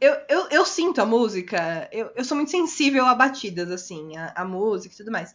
eu, 0.00 0.16
eu, 0.28 0.48
eu 0.50 0.64
sinto 0.64 1.00
a 1.00 1.06
música, 1.06 1.88
eu, 1.92 2.10
eu 2.14 2.24
sou 2.24 2.36
muito 2.36 2.50
sensível 2.50 3.04
a 3.06 3.14
batidas, 3.14 3.70
assim, 3.70 4.16
a, 4.16 4.32
a 4.36 4.44
música 4.44 4.94
e 4.94 4.96
tudo 4.96 5.10
mais. 5.10 5.34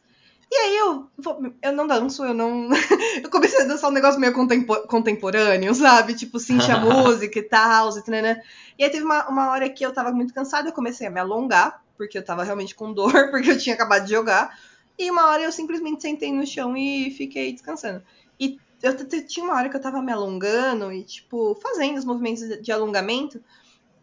E 0.51 0.55
aí 0.55 0.77
eu, 0.77 1.09
eu 1.63 1.71
não 1.71 1.87
danço, 1.87 2.23
eu 2.23 2.33
não. 2.33 2.69
eu 3.23 3.29
comecei 3.29 3.61
a 3.61 3.65
dançar 3.65 3.89
um 3.89 3.93
negócio 3.93 4.19
meio 4.19 4.33
contempo- 4.33 4.87
contemporâneo, 4.87 5.73
sabe? 5.73 6.13
Tipo, 6.13 6.39
cincha 6.39 6.75
a 6.75 6.79
música 6.85 7.39
e 7.39 7.43
tal, 7.43 7.89
e 7.97 8.03
tanana. 8.03 8.39
E 8.77 8.83
aí 8.83 8.89
teve 8.89 9.03
uma, 9.03 9.27
uma 9.27 9.49
hora 9.49 9.67
que 9.69 9.83
eu 9.83 9.91
tava 9.91 10.11
muito 10.11 10.33
cansada, 10.33 10.69
eu 10.69 10.73
comecei 10.73 11.07
a 11.07 11.09
me 11.09 11.19
alongar, 11.19 11.83
porque 11.97 12.17
eu 12.17 12.23
tava 12.23 12.43
realmente 12.43 12.75
com 12.75 12.93
dor, 12.93 13.11
porque 13.31 13.49
eu 13.51 13.57
tinha 13.57 13.73
acabado 13.73 14.05
de 14.05 14.11
jogar. 14.11 14.55
E 14.97 15.09
uma 15.09 15.25
hora 15.27 15.41
eu 15.41 15.51
simplesmente 15.51 16.03
sentei 16.03 16.31
no 16.31 16.45
chão 16.45 16.77
e 16.77 17.09
fiquei 17.11 17.51
descansando. 17.51 18.03
E 18.39 18.59
eu 18.83 18.95
tinha 19.25 19.43
uma 19.43 19.55
hora 19.55 19.69
que 19.69 19.75
eu 19.75 19.81
tava 19.81 20.01
me 20.03 20.11
alongando 20.11 20.91
e, 20.91 21.03
tipo, 21.03 21.55
fazendo 21.55 21.97
os 21.97 22.05
movimentos 22.05 22.61
de 22.61 22.71
alongamento. 22.71 23.41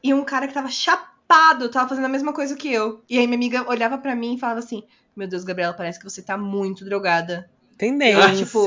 E 0.03 0.15
um 0.15 0.25
cara 0.25 0.49
que 0.49 0.55
tava 0.55 0.69
chapado 0.69 1.69
tava 1.69 1.89
fazendo 1.89 2.05
a 2.05 2.09
mesma 2.09 2.33
coisa 2.33 2.57
que 2.57 2.73
eu. 2.73 3.03
E 3.09 3.19
aí 3.19 3.27
minha 3.27 3.37
amiga 3.37 3.69
olhava 3.69 3.99
pra 3.99 4.15
mim 4.15 4.35
e 4.35 4.39
falava 4.39 4.59
assim: 4.59 4.85
Meu 5.15 5.29
Deus, 5.29 5.45
Gabriela, 5.45 5.75
parece 5.75 5.99
que 5.99 6.05
você 6.05 6.23
tá 6.23 6.37
muito 6.37 6.85
drogada. 6.85 7.51
Tendência. 7.79 8.21
tipo, 8.37 8.67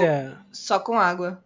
Só 0.51 0.79
com 0.79 0.97
água. 0.97 1.43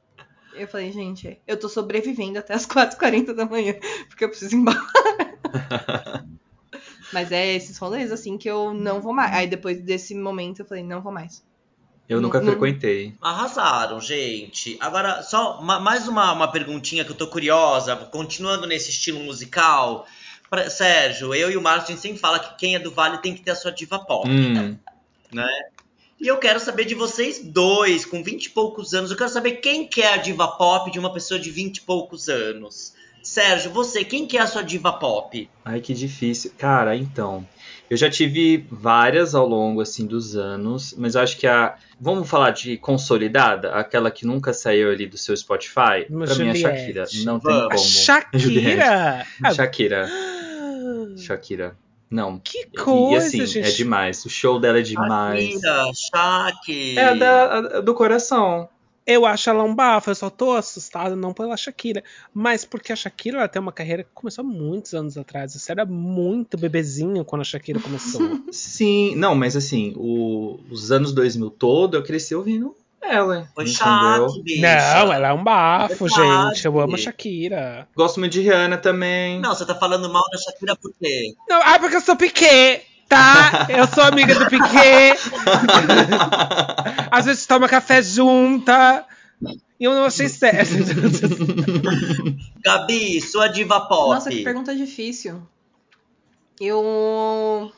Eu 0.53 0.67
falei, 0.67 0.91
gente, 0.91 1.39
eu 1.45 1.57
tô 1.57 1.69
sobrevivendo 1.69 2.39
até 2.39 2.53
as 2.53 2.65
4h40 2.65 3.33
da 3.33 3.45
manhã, 3.45 3.75
porque 4.07 4.25
eu 4.25 4.29
preciso 4.29 4.55
ir 4.55 4.59
embora. 4.59 4.79
Mas 7.13 7.31
é 7.31 7.55
esses 7.55 7.77
rolês, 7.77 8.11
assim, 8.11 8.37
que 8.37 8.49
eu 8.49 8.73
não 8.73 8.99
vou 9.01 9.13
mais. 9.13 9.33
Aí 9.33 9.47
depois 9.47 9.81
desse 9.81 10.15
momento 10.15 10.61
eu 10.61 10.65
falei, 10.65 10.83
não 10.83 11.01
vou 11.01 11.11
mais. 11.11 11.45
Eu 12.09 12.21
nunca 12.21 12.39
Não- 12.39 12.47
frequentei. 12.47 13.13
Arrasaram, 13.21 13.99
gente. 13.99 14.77
Agora, 14.79 15.21
só 15.23 15.61
ma- 15.61 15.79
mais 15.79 16.07
uma, 16.07 16.31
uma 16.31 16.47
perguntinha 16.51 17.03
que 17.03 17.11
eu 17.11 17.15
tô 17.15 17.27
curiosa, 17.27 17.95
continuando 17.95 18.65
nesse 18.65 18.89
estilo 18.91 19.19
musical. 19.19 20.05
Pra- 20.49 20.69
Sérgio, 20.69 21.33
eu 21.33 21.51
e 21.51 21.57
o 21.57 21.61
Márcio, 21.61 21.89
a 21.89 21.91
gente 21.91 22.01
sempre 22.01 22.19
fala 22.19 22.39
que 22.39 22.55
quem 22.57 22.75
é 22.75 22.79
do 22.79 22.91
Vale 22.91 23.17
tem 23.17 23.33
que 23.35 23.41
ter 23.41 23.51
a 23.51 23.55
sua 23.55 23.71
diva 23.71 23.99
pop, 23.99 24.29
Hum, 24.29 24.77
né? 25.33 25.47
E 26.19 26.25
eu 26.27 26.37
quero 26.37 26.59
saber 26.59 26.85
de 26.85 26.95
vocês 26.95 27.43
dois, 27.43 28.05
com 28.05 28.23
20 28.23 28.45
e 28.45 28.49
poucos 28.51 28.93
anos, 28.93 29.11
eu 29.11 29.17
quero 29.17 29.29
saber 29.29 29.57
quem 29.57 29.85
que 29.85 30.01
é 30.01 30.13
a 30.13 30.17
diva 30.17 30.47
pop 30.47 30.89
de 30.89 30.97
uma 30.97 31.13
pessoa 31.13 31.37
de 31.39 31.51
20 31.51 31.77
e 31.77 31.81
poucos 31.81 32.29
anos. 32.29 32.93
Sérgio, 33.21 33.71
você, 33.71 34.05
quem 34.05 34.25
que 34.25 34.37
é 34.37 34.41
a 34.41 34.47
sua 34.47 34.63
diva 34.63 34.93
pop? 34.93 35.49
Ai, 35.65 35.81
que 35.81 35.93
difícil. 35.93 36.53
Cara, 36.57 36.95
então. 36.95 37.45
Eu 37.89 37.97
já 37.97 38.09
tive 38.09 38.65
várias 38.71 39.35
ao 39.35 39.45
longo 39.47 39.81
assim 39.81 40.05
dos 40.07 40.35
anos, 40.35 40.95
mas 40.97 41.15
eu 41.15 41.21
acho 41.21 41.37
que 41.37 41.45
a. 41.45 41.75
Vamos 41.99 42.29
falar 42.29 42.51
de 42.51 42.77
consolidada, 42.77 43.71
aquela 43.73 44.11
que 44.11 44.25
nunca 44.25 44.53
saiu 44.53 44.91
ali 44.91 45.07
do 45.07 45.17
seu 45.17 45.35
Spotify. 45.35 46.05
Uma 46.09 46.25
pra 46.25 46.35
mim 46.35 46.49
é. 46.49 46.53
Shakira. 46.55 47.05
Não 47.25 47.39
tem 47.39 47.53
como. 47.59 47.73
A. 47.73 47.77
Shakira! 47.77 49.25
Ah, 49.43 49.53
Shakira. 49.53 50.09
Shakira. 51.17 51.77
Não. 52.09 52.39
Que 52.39 52.59
E- 52.59 52.65
coisa, 52.77 53.35
e 53.37 53.41
assim, 53.41 53.45
gente. 53.45 53.67
é 53.67 53.71
demais. 53.71 54.23
O 54.25 54.29
show 54.29 54.59
dela 54.59 54.79
é 54.79 54.81
demais. 54.81 55.49
Shakira, 55.59 55.91
Shaq. 55.93 56.97
É 56.99 57.03
a 57.03 57.13
da, 57.15 57.57
a 57.77 57.81
do 57.81 57.93
coração. 57.93 58.69
Eu 59.07 59.25
acho 59.25 59.49
ela 59.49 59.63
um 59.63 59.73
bafo, 59.73 60.09
eu 60.11 60.15
só 60.15 60.29
tô 60.29 60.51
assustada 60.51 61.15
não 61.15 61.33
pela 61.33 61.55
Shakira, 61.55 62.03
mas 62.33 62.65
porque 62.65 62.91
a 62.91 62.95
Shakira 62.95 63.37
ela 63.37 63.47
tem 63.47 63.61
uma 63.61 63.71
carreira 63.71 64.03
que 64.03 64.09
começou 64.13 64.43
há 64.43 64.47
muitos 64.47 64.93
anos 64.93 65.17
atrás. 65.17 65.53
Você 65.53 65.71
era 65.71 65.85
muito 65.85 66.57
bebezinho 66.57 67.23
quando 67.23 67.41
a 67.41 67.45
Shakira 67.45 67.79
começou. 67.79 68.21
Sim, 68.51 69.15
não, 69.15 69.33
mas 69.33 69.55
assim, 69.55 69.93
o- 69.95 70.59
os 70.69 70.91
anos 70.91 71.13
2000 71.13 71.49
todo 71.49 71.95
eu 71.95 72.03
cresci 72.03 72.35
ouvindo 72.35 72.75
ela. 73.01 73.47
Foi 73.55 73.63
bicha. 74.43 74.61
não, 74.61 75.13
ela 75.13 75.27
é 75.29 75.33
um 75.33 75.41
bafo, 75.43 76.05
Verdade. 76.07 76.55
gente. 76.55 76.65
Eu 76.65 76.77
amo 76.77 76.95
a 76.95 76.97
Shakira. 76.97 77.87
Gosto 77.95 78.19
muito 78.19 78.33
de 78.33 78.41
Rihanna 78.41 78.77
também. 78.77 79.39
Não, 79.39 79.55
você 79.55 79.65
tá 79.65 79.73
falando 79.75 80.11
mal 80.11 80.23
da 80.29 80.37
Shakira 80.37 80.75
por 80.75 80.91
quê? 80.99 81.33
Não, 81.47 81.61
ah, 81.63 81.79
porque 81.79 81.95
eu 81.95 82.01
sou 82.01 82.17
Piquet, 82.17 82.83
tá? 83.07 83.67
Eu 83.69 83.87
sou 83.87 84.03
amiga 84.03 84.35
do 84.35 84.49
Piquet. 84.49 85.17
Às 87.11 87.25
vezes 87.25 87.45
toma 87.45 87.67
café 87.67 88.01
junta. 88.01 89.05
E 89.79 89.83
eu 89.83 89.93
não 89.93 90.05
achei 90.05 90.27
certo. 90.27 90.73
Gabi, 92.63 93.21
sua 93.21 93.47
diva 93.47 93.81
pop. 93.81 94.15
Nossa, 94.15 94.29
que 94.29 94.43
pergunta 94.43 94.75
difícil. 94.75 95.41
Eu. 96.59 97.71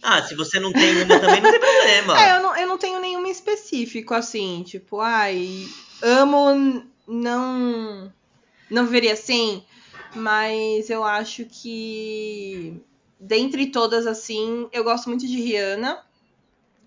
Ah, 0.00 0.22
se 0.22 0.36
você 0.36 0.60
não 0.60 0.72
tem 0.72 1.02
uma 1.02 1.18
também, 1.18 1.40
não 1.40 1.50
tem 1.50 1.60
problema. 1.60 2.20
É, 2.20 2.36
eu 2.36 2.42
não, 2.42 2.56
eu 2.56 2.68
não 2.68 2.78
tenho 2.78 3.00
nenhuma 3.00 3.28
específico, 3.28 4.14
assim, 4.14 4.62
tipo, 4.62 5.00
ai, 5.00 5.66
amo, 6.02 6.84
não. 7.08 8.12
Não 8.70 8.84
viveria 8.84 9.14
assim, 9.14 9.64
mas 10.14 10.88
eu 10.90 11.02
acho 11.02 11.44
que. 11.46 12.80
Dentre 13.26 13.66
todas, 13.68 14.06
assim, 14.06 14.68
eu 14.70 14.84
gosto 14.84 15.08
muito 15.08 15.26
de 15.26 15.40
Rihanna, 15.40 15.98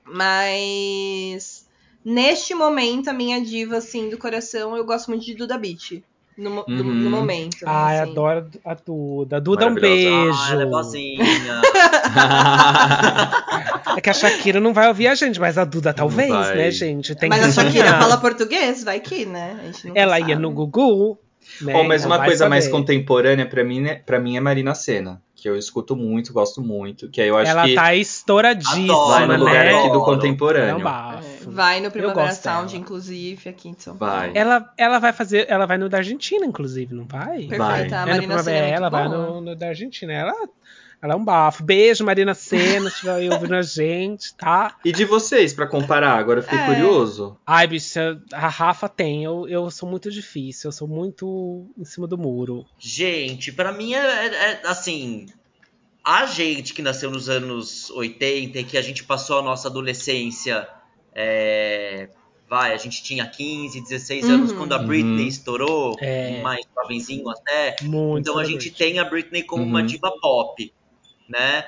mas. 0.05 1.65
Neste 2.05 2.53
momento, 2.55 3.09
a 3.09 3.13
minha 3.13 3.41
diva, 3.43 3.77
assim, 3.77 4.07
do 4.09 4.17
coração, 4.17 4.77
eu 4.77 4.85
gosto 4.85 5.07
muito 5.09 5.25
de 5.25 5.33
Duda 5.33 5.57
Beat. 5.57 6.03
No, 6.37 6.63
do- 6.63 6.71
Uhum. 6.71 6.83
no 6.93 7.09
momento. 7.09 7.57
Ai, 7.65 7.99
assim. 7.99 8.11
adoro 8.11 8.47
a 8.63 8.73
Duda. 8.75 9.41
Duda, 9.41 9.67
um 9.67 9.73
beijo. 9.73 10.31
Ah, 10.39 10.49
ela 10.51 10.63
é 10.63 10.65
boazinha. 10.67 11.17
É 13.97 14.01
que 14.01 14.09
a 14.09 14.13
Shakira 14.13 14.59
não 14.59 14.73
vai 14.73 14.87
ouvir 14.87 15.07
a 15.07 15.15
gente, 15.15 15.39
mas 15.39 15.57
a 15.57 15.65
Duda 15.65 15.91
talvez, 15.93 16.29
né, 16.29 16.69
gente? 16.69 17.15
Tem 17.15 17.29
Mas 17.29 17.41
que 17.41 17.59
a 17.59 17.63
Shakira 17.63 17.99
fala 17.99 18.17
português, 18.17 18.83
vai 18.83 18.99
que, 18.99 19.25
né? 19.25 19.57
A 19.59 19.65
gente 19.65 19.87
nunca 19.87 19.99
Ela 19.99 20.19
sabe. 20.19 20.31
ia 20.31 20.39
no 20.39 20.51
Gugu. 20.51 21.17
Né? 21.61 21.73
Bom, 21.73 21.83
mas 21.85 22.03
Então 22.03 22.15
uma 22.15 22.23
coisa 22.23 22.47
mais 22.47 22.65
saber. 22.65 22.75
contemporânea 22.77 23.45
pra 23.47 23.63
mim, 23.63 23.81
né, 23.81 23.95
pra 24.05 24.19
mim 24.19 24.37
é 24.37 24.39
Marina 24.39 24.75
Senna, 24.75 25.19
que 25.37 25.47
eu 25.47 25.55
escuto 25.55 25.95
muito, 25.95 26.33
gosto 26.33 26.61
muito, 26.61 27.07
que 27.09 27.21
aí 27.21 27.27
eu 27.27 27.37
acho 27.37 27.51
Ela 27.51 27.65
que 27.65 27.75
tá 27.75 27.93
estouradíssima, 27.93 28.87
vai 29.07 29.25
no 29.27 29.33
Adoro, 29.33 29.39
lugar 29.49 29.65
né? 29.65 29.69
aqui 29.69 29.77
do 29.77 29.85
Adoro. 29.85 29.93
É 29.95 29.97
um 30.01 30.03
contemporâneo. 30.15 30.83
bafo. 30.83 31.27
É, 31.27 31.51
Vai 31.51 31.79
no 31.79 31.91
Primavera 31.91 32.31
Sound, 32.33 32.71
dela. 32.71 32.81
inclusive, 32.83 33.49
aqui 33.49 33.69
em 33.69 33.75
São 33.77 33.95
Vai. 33.95 34.09
Paulo. 34.25 34.31
Ela, 34.35 34.73
ela 34.77 34.99
vai 34.99 35.13
fazer. 35.13 35.45
Ela 35.47 35.65
vai 35.67 35.77
no 35.77 35.87
da 35.87 35.97
Argentina, 35.99 36.43
inclusive, 36.45 36.93
não 36.93 37.05
vai? 37.05 37.43
Perfeita, 37.43 37.57
Vai. 37.57 37.81
a 37.81 37.85
É 37.85 37.85
no 37.85 38.07
Marina 38.07 38.17
Primavera, 38.17 38.65
é 38.65 38.69
ela 38.71 38.89
vai 38.89 39.07
boa. 39.07 39.17
no, 39.27 39.41
no 39.41 39.55
da 39.55 39.67
Argentina. 39.67 40.11
Ela, 40.11 40.33
ela 41.01 41.13
é 41.13 41.15
um 41.15 41.23
bafo. 41.23 41.63
Beijo, 41.63 42.03
Marina 42.03 42.33
Senna, 42.33 42.89
se 42.89 42.95
estiver 42.95 43.13
aí 43.15 43.29
ouvindo 43.29 43.53
a 43.55 43.61
gente, 43.61 44.33
tá? 44.35 44.75
E 44.83 44.91
de 44.91 45.05
vocês, 45.05 45.53
pra 45.53 45.67
comparar, 45.67 46.17
agora 46.17 46.39
eu 46.39 46.43
fiquei 46.43 46.57
É. 46.59 46.65
curioso. 46.65 47.37
Ai, 47.45 47.67
bicha, 47.67 48.21
a 48.33 48.47
Rafa 48.47 48.89
tem. 48.89 49.23
Eu, 49.23 49.47
eu 49.47 49.69
sou 49.69 49.87
muito 49.89 50.09
difícil, 50.11 50.67
eu 50.69 50.71
sou 50.71 50.87
muito 50.87 51.67
em 51.77 51.85
cima 51.85 52.07
do 52.07 52.17
muro. 52.17 52.65
Gente, 52.79 53.51
pra 53.51 53.71
mim 53.71 53.93
é, 53.93 53.99
é- 54.27 54.35
é, 54.53 54.61
assim. 54.65 55.27
A 56.03 56.25
gente 56.25 56.73
que 56.73 56.81
nasceu 56.81 57.11
nos 57.11 57.27
anos 57.29 57.89
80 57.91 58.59
e 58.59 58.63
que 58.63 58.77
a 58.77 58.81
gente 58.81 59.03
passou 59.03 59.39
a 59.39 59.41
nossa 59.41 59.67
adolescência. 59.67 60.67
é, 61.19 62.09
vai, 62.47 62.73
a 62.73 62.77
gente 62.77 63.01
tinha 63.01 63.25
15, 63.25 63.81
16 63.81 64.29
anos 64.29 64.51
Uhum. 64.51 64.57
quando 64.59 64.73
a 64.73 64.77
Britney 64.77 65.23
Uhum. 65.23 65.27
estourou, 65.27 65.95
É. 65.99 66.39
mais 66.43 66.63
jovenzinho 66.79 67.27
até. 67.27 67.75
Muito. 67.81 68.19
Então 68.19 68.37
a 68.37 68.43
gente 68.45 68.69
tem 68.69 68.99
a 68.99 69.03
Britney 69.03 69.41
como 69.41 69.63
uma 69.63 69.79
Uhum. 69.79 69.85
diva 69.87 70.11
pop, 70.21 70.71
né? 71.29 71.65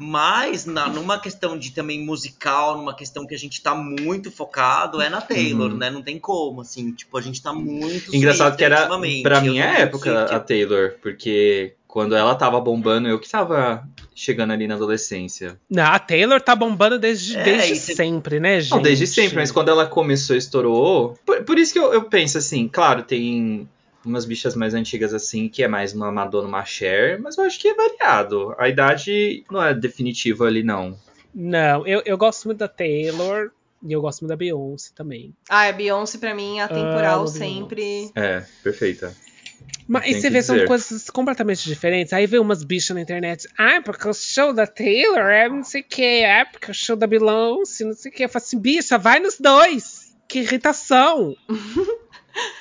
Mas 0.00 0.64
na- 0.64 0.88
numa 0.88 1.18
questão 1.18 1.58
de 1.58 1.72
também 1.72 2.04
musical, 2.04 2.76
numa 2.76 2.94
questão 2.94 3.26
que 3.26 3.34
a 3.34 3.38
gente 3.38 3.60
tá 3.60 3.74
muito 3.74 4.30
focado, 4.30 5.00
é 5.00 5.08
na 5.08 5.20
Taylor, 5.20 5.72
Uhum. 5.72 5.76
né? 5.76 5.90
Não 5.90 6.02
tem 6.02 6.18
como, 6.20 6.60
assim, 6.60 6.92
tipo, 6.92 7.18
a 7.18 7.20
gente 7.20 7.42
tá 7.42 7.52
muito 7.52 8.14
Engraçado 8.14 8.56
que 8.56 8.64
era, 8.64 8.86
pra 9.22 9.40
minha 9.40 9.64
época, 9.64 10.24
a 10.26 10.38
Taylor, 10.38 10.94
porque 11.02 11.74
quando 11.88 12.14
ela 12.14 12.34
tava 12.36 12.60
bombando, 12.60 13.08
eu 13.08 13.18
que 13.18 13.28
tava 13.28 13.82
chegando 14.14 14.52
ali 14.52 14.68
na 14.68 14.74
adolescência. 14.76 15.58
Não, 15.68 15.84
a 15.84 15.98
Taylor 15.98 16.40
tá 16.40 16.54
bombando 16.54 16.96
desde, 16.98 17.36
É, 17.36 17.42
desde 17.42 17.74
sempre, 17.94 18.38
né, 18.38 18.60
gente? 18.60 18.70
Não, 18.72 18.82
desde 18.82 19.06
sempre, 19.06 19.36
mas 19.36 19.50
quando 19.50 19.68
ela 19.70 19.86
começou, 19.86 20.36
estourou. 20.36 21.18
Por, 21.26 21.42
por 21.44 21.58
isso 21.58 21.72
que 21.72 21.78
eu, 21.78 21.92
eu 21.92 22.02
penso 22.04 22.38
assim, 22.38 22.68
claro, 22.68 23.02
tem 23.02 23.68
umas 24.08 24.24
bichas 24.24 24.54
mais 24.54 24.74
antigas 24.74 25.14
assim, 25.14 25.48
que 25.48 25.62
é 25.62 25.68
mais 25.68 25.92
uma 25.92 26.10
Madonna, 26.10 26.48
uma 26.48 26.64
Cher, 26.64 27.20
mas 27.20 27.36
eu 27.38 27.44
acho 27.44 27.58
que 27.60 27.68
é 27.68 27.74
variado. 27.74 28.54
A 28.58 28.68
idade 28.68 29.44
não 29.50 29.62
é 29.62 29.74
definitiva 29.74 30.46
ali, 30.46 30.62
não. 30.62 30.98
Não, 31.34 31.86
eu, 31.86 32.02
eu 32.04 32.16
gosto 32.16 32.46
muito 32.46 32.58
da 32.58 32.68
Taylor 32.68 33.50
e 33.82 33.92
eu 33.92 34.00
gosto 34.00 34.22
muito 34.22 34.30
da 34.30 34.36
Beyoncé 34.36 34.90
também. 34.94 35.34
Ah, 35.48 35.68
a 35.68 35.72
Beyoncé, 35.72 36.18
pra 36.18 36.34
mim, 36.34 36.58
atemporal 36.58 37.20
Amo 37.20 37.28
sempre. 37.28 38.10
É, 38.14 38.42
perfeita. 38.62 39.14
Mas 39.86 40.04
Tem 40.04 40.12
e 40.12 40.20
você 40.20 40.30
vê, 40.30 40.42
são 40.42 40.56
dizer. 40.56 40.66
coisas 40.66 41.10
completamente 41.10 41.64
diferentes. 41.64 42.12
Aí 42.12 42.26
vê 42.26 42.38
umas 42.38 42.62
bichas 42.62 42.94
na 42.94 43.00
internet. 43.00 43.48
Ah, 43.56 43.80
porque 43.82 44.08
o 44.08 44.12
show 44.12 44.52
da 44.52 44.66
Taylor 44.66 45.30
é 45.30 45.48
não 45.48 45.64
sei 45.64 45.80
o 45.80 45.84
que. 45.84 46.02
É 46.02 46.44
porque 46.44 46.70
o 46.70 46.74
show 46.74 46.96
da 46.96 47.06
Beyoncé, 47.06 47.84
não 47.84 47.94
sei 47.94 48.10
o 48.10 48.14
que. 48.14 48.24
Eu 48.24 48.28
falo 48.28 48.44
assim, 48.44 48.58
bicha, 48.58 48.98
vai 48.98 49.20
nos 49.20 49.38
dois. 49.38 50.14
Que 50.28 50.40
irritação. 50.40 51.34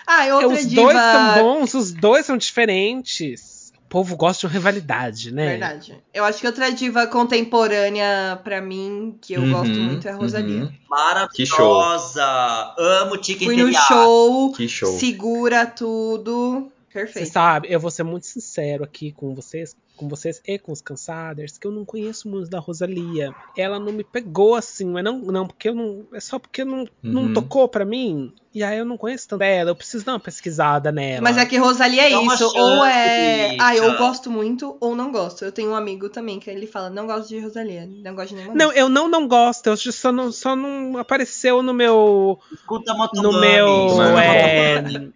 Ah, 0.08 0.26
É, 0.26 0.34
outra 0.34 0.47
os 0.60 0.66
diva. 0.68 0.82
dois 0.84 0.97
são 0.97 1.43
bons, 1.43 1.74
os 1.74 1.91
dois 1.91 2.26
são 2.26 2.38
diferentes. 2.38 3.58
O 3.86 3.89
povo 3.89 4.16
gosta 4.18 4.41
de 4.41 4.45
uma 4.47 4.53
rivalidade, 4.53 5.34
né? 5.34 5.51
Verdade. 5.51 5.95
Eu 6.14 6.24
acho 6.26 6.39
que 6.39 6.47
outra 6.47 6.70
diva 6.72 7.08
contemporânea, 7.08 8.39
pra 8.43 8.62
mim, 8.62 9.18
que 9.22 9.34
eu 9.34 9.41
Uhum, 9.43 9.51
gosto 9.51 9.80
muito, 9.80 10.08
é 10.08 10.12
a 10.12 10.16
Rosalia. 10.16 10.64
uhum. 10.64 10.72
Maravilhosa! 10.89 12.74
Amo 12.78 13.22
Chicken 13.24 13.47
Fui 13.47 13.55
no 13.58 13.72
show, 13.74 14.51
Que 14.53 14.68
show. 14.68 14.97
segura 14.99 15.66
tudo. 15.66 16.72
Você 17.06 17.06
Perfeito. 17.06 17.32
sabe, 17.32 17.68
eu 17.72 17.80
vou 17.80 17.91
ser 17.91 18.04
muito 18.04 18.26
sincero 18.26 18.84
aqui 18.84 19.12
com 19.12 19.34
vocês, 19.36 19.76
com 19.95 20.08
vocês 20.08 20.41
e 20.45 20.58
com 20.58 20.72
os 20.72 20.82
cansaders, 20.82 21.58
que 21.58 21.68
eu 21.68 21.72
não 21.72 21.86
conheço 21.86 22.30
muito 22.30 22.50
da 22.50 22.60
Rosalia. 22.60 23.36
Ela 23.56 23.80
não 23.80 23.91
me 23.91 24.04
pegou 24.04 24.56
assim, 24.56 24.86
mas 24.86 25.04
não, 25.04 25.20
não 25.20 25.48
porque 25.48 25.70
eu 25.70 25.76
não, 25.76 26.06
é 26.14 26.20
só 26.20 26.39
porque 26.39 26.64
não, 26.66 26.86
não 27.04 27.24
Uhum. 27.24 27.34
tocou 27.34 27.68
pra 27.68 27.86
mim. 27.86 28.34
E 28.54 28.64
aí 28.64 28.80
eu 28.80 28.86
não 28.86 28.98
conheço 28.98 29.28
tanto 29.28 29.39
dela, 29.39 29.70
eu 29.72 29.76
preciso 29.76 30.04
dar 30.06 30.14
uma 30.14 30.20
pesquisada 30.20 30.91
nela. 30.91 31.22
Mas 31.22 31.38
é 31.38 31.45
que 31.45 31.58
Rosalia 31.58 32.08
é 32.08 32.10
Dá 32.10 32.22
isso. 32.22 32.38
chance, 32.38 32.58
ou 32.58 32.84
é. 32.84 33.58
Ah, 33.60 33.76
eu 33.76 33.95
gosto 33.95 34.32
muito 34.32 34.78
ou 34.82 34.95
não 34.95 35.12
gosto. 35.12 35.45
Eu 35.45 35.52
tenho 35.52 35.70
um 35.72 35.76
amigo 35.76 36.10
também 36.10 36.39
que 36.39 36.50
ele 36.50 36.66
fala: 36.66 36.89
não 36.89 37.06
gosto 37.06 37.30
de 37.30 37.39
Rosalia, 37.39 37.88
não 38.04 38.16
gosto 38.16 38.30
de 38.30 38.36
nenhuma. 38.36 38.56
Não, 38.56 38.66
música. 38.66 38.82
eu 38.82 38.89
não 38.89 39.08
não 39.08 39.28
gosto, 39.28 39.68
eu 39.68 39.78
só 39.78 40.12
não, 40.12 40.32
só 40.32 40.56
não 40.56 40.98
apareceu 40.98 41.62
no 41.62 41.74
meu 41.74 42.39
Escuta 42.52 42.93
no 43.22 43.39
meu 43.39 44.02
é, 44.18 45.12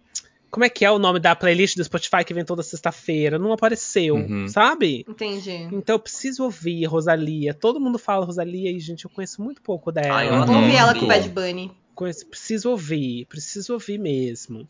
como 0.51 0.65
é 0.65 0.69
que 0.69 0.83
é 0.85 0.91
o 0.91 0.99
nome 0.99 1.19
da 1.19 1.35
playlist 1.35 1.77
do 1.77 1.83
Spotify 1.83 2.23
que 2.25 2.33
vem 2.33 2.43
toda 2.45 2.61
sexta-feira? 2.61 3.39
Não 3.39 3.53
apareceu, 3.53 4.15
Uhum. 4.15 4.47
sabe? 4.47 5.05
Entendi. 5.07 5.67
Então 5.71 5.95
eu 5.95 5.99
preciso 5.99 6.43
ouvir 6.43 6.85
Rosalia. 6.85 7.53
Todo 7.53 7.79
mundo 7.79 7.97
fala 7.97 8.25
Rosalia 8.25 8.69
e, 8.71 8.79
gente, 8.79 9.05
eu 9.05 9.09
conheço 9.11 9.41
muito 9.41 9.61
pouco 9.61 9.91
dela. 9.91 10.15
Ai, 10.15 10.27
eu 10.29 10.33
Uhum. 10.33 10.63
Ouvi 10.65 10.75
ela 10.75 10.93
com 10.93 11.05
o. 11.05 11.07
Bad 11.07 11.29
Bunny. 11.29 11.71
Conheço- 11.95 12.25
preciso 12.27 12.69
ouvir, 12.71 13.25
preciso 13.27 13.73
ouvir 13.73 13.97
mesmo. 13.97 14.67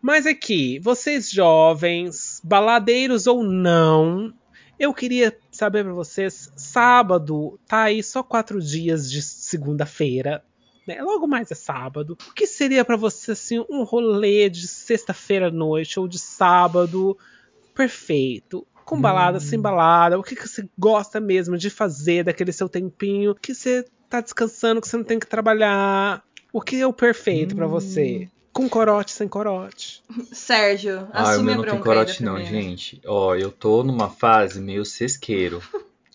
Mas 0.00 0.26
aqui, 0.26 0.78
vocês 0.78 1.30
jovens, 1.30 2.40
baladeiros 2.44 3.26
ou 3.26 3.42
não, 3.42 4.32
eu 4.78 4.94
queria 4.94 5.36
saber 5.50 5.84
pra 5.84 5.92
vocês, 5.92 6.50
sábado 6.56 7.58
tá 7.66 7.82
aí 7.84 8.02
só 8.02 8.22
quatro 8.22 8.60
dias 8.62 9.10
de 9.10 9.20
segunda-feira, 9.22 10.44
né? 10.94 11.02
Logo 11.02 11.26
mais 11.26 11.50
é 11.50 11.54
sábado. 11.54 12.16
O 12.28 12.34
que 12.34 12.46
seria 12.46 12.84
pra 12.84 12.96
você 12.96 13.32
assim 13.32 13.64
um 13.70 13.82
rolê 13.84 14.48
de 14.48 14.66
sexta-feira 14.66 15.48
à 15.48 15.50
noite 15.50 15.98
ou 16.00 16.08
de 16.08 16.18
sábado 16.18 17.16
perfeito? 17.74 18.66
Com 18.84 19.00
balada, 19.00 19.38
Hum. 19.38 19.40
sem 19.40 19.60
balada, 19.60 20.18
o 20.18 20.22
que, 20.22 20.34
que 20.34 20.48
você 20.48 20.68
gosta 20.76 21.20
mesmo 21.20 21.56
de 21.56 21.70
fazer 21.70 22.24
daquele 22.24 22.52
seu 22.52 22.68
tempinho 22.68 23.34
que 23.36 23.54
você 23.54 23.84
tá 24.08 24.20
descansando, 24.20 24.80
que 24.80 24.88
você 24.88 24.96
não 24.96 25.04
tem 25.04 25.18
que 25.20 25.26
trabalhar? 25.26 26.24
O 26.52 26.60
que 26.60 26.80
é 26.80 26.86
o 26.86 26.92
perfeito 26.92 27.54
pra 27.54 27.68
você? 27.68 28.28
Com 28.52 28.68
corote, 28.68 29.12
sem 29.12 29.28
corote. 29.28 30.02
Sérgio, 30.32 31.06
Ah, 31.12 31.22
o 31.22 31.26
assume 31.26 31.44
meu 31.46 31.54
a 31.54 31.56
não 31.58 31.64
tem 31.64 31.80
corote 31.80 32.10
aí 32.10 32.18
da 32.18 32.24
não, 32.24 32.34
primeira. 32.42 32.68
gente. 32.68 33.00
Ó, 33.06 33.36
eu 33.36 33.52
tô 33.52 33.84
numa 33.84 34.10
fase 34.10 34.60
meio 34.60 34.84
sesqueiro, 34.84 35.62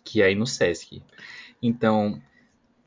que 0.04 0.22
é 0.22 0.26
aí 0.26 0.36
no 0.36 0.46
Sesc. 0.46 1.02
Então, 1.64 2.22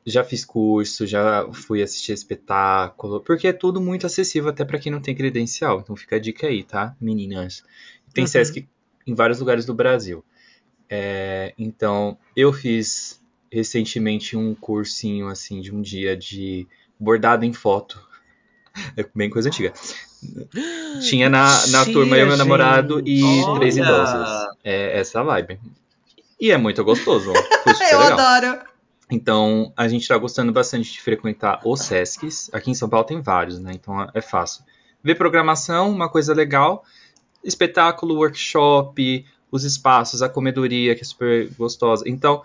já 0.09 0.23
fiz 0.23 0.43
curso, 0.43 1.05
já 1.07 1.47
fui 1.51 1.81
assistir 1.81 2.11
espetáculo, 2.13 3.21
porque 3.21 3.47
é 3.47 3.53
tudo 3.53 3.79
muito 3.79 4.05
acessível 4.05 4.49
até 4.49 4.65
pra 4.65 4.79
quem 4.79 4.91
não 4.91 5.01
tem 5.01 5.15
credencial. 5.15 5.79
Então 5.79 5.95
fica 5.95 6.15
a 6.15 6.19
dica 6.19 6.47
aí, 6.47 6.63
tá, 6.63 6.95
meninas? 6.99 7.63
Tem 8.13 8.23
Uhum. 8.23 8.27
Sesc 8.27 8.67
em 9.05 9.13
vários 9.13 9.39
lugares 9.39 9.65
do 9.65 9.73
Brasil. 9.73 10.23
É, 10.89 11.53
então, 11.57 12.17
eu 12.35 12.51
fiz 12.51 13.21
recentemente 13.51 14.35
um 14.35 14.53
cursinho 14.55 15.27
assim 15.27 15.61
de 15.61 15.73
um 15.73 15.81
dia 15.81 16.15
de 16.17 16.67
bordado 16.99 17.45
em 17.45 17.53
foto. 17.53 17.99
É 18.95 19.05
bem 19.13 19.29
coisa 19.29 19.49
antiga. 19.49 19.73
Tinha 21.01 21.29
na, 21.29 21.67
na 21.67 21.83
Tia, 21.83 21.93
turma 21.93 22.17
eu, 22.17 22.27
meu 22.27 22.37
namorado 22.37 23.01
e 23.05 23.17
gente. 23.19 23.53
três 23.55 23.77
Olha! 23.77 23.83
idosas. 23.83 24.29
É 24.63 24.99
essa 24.99 25.23
vibe. 25.23 25.59
E 26.39 26.51
é 26.51 26.57
muito 26.57 26.83
gostoso. 26.83 27.33
Eu 27.91 27.99
legal. 27.99 28.19
adoro. 28.19 28.68
Então, 29.09 29.73
a 29.75 29.87
gente 29.87 30.07
tá 30.07 30.17
gostando 30.17 30.51
bastante 30.51 30.91
de 30.91 31.01
frequentar 31.01 31.61
os 31.65 31.81
Sescs. 31.81 32.49
Aqui 32.53 32.69
em 32.69 32.75
São 32.75 32.87
Paulo 32.87 33.05
tem 33.05 33.21
vários, 33.21 33.59
né? 33.59 33.71
Então 33.73 34.07
é 34.13 34.21
fácil. 34.21 34.63
Ver 35.03 35.15
programação, 35.15 35.89
uma 35.89 36.07
coisa 36.07 36.33
legal. 36.33 36.83
Espetáculo, 37.43 38.15
workshop, 38.15 39.25
os 39.51 39.63
espaços, 39.63 40.21
a 40.21 40.29
comedoria, 40.29 40.93
que 40.93 41.01
é 41.01 41.05
super 41.05 41.49
gostosa. 41.55 42.03
Então, 42.05 42.43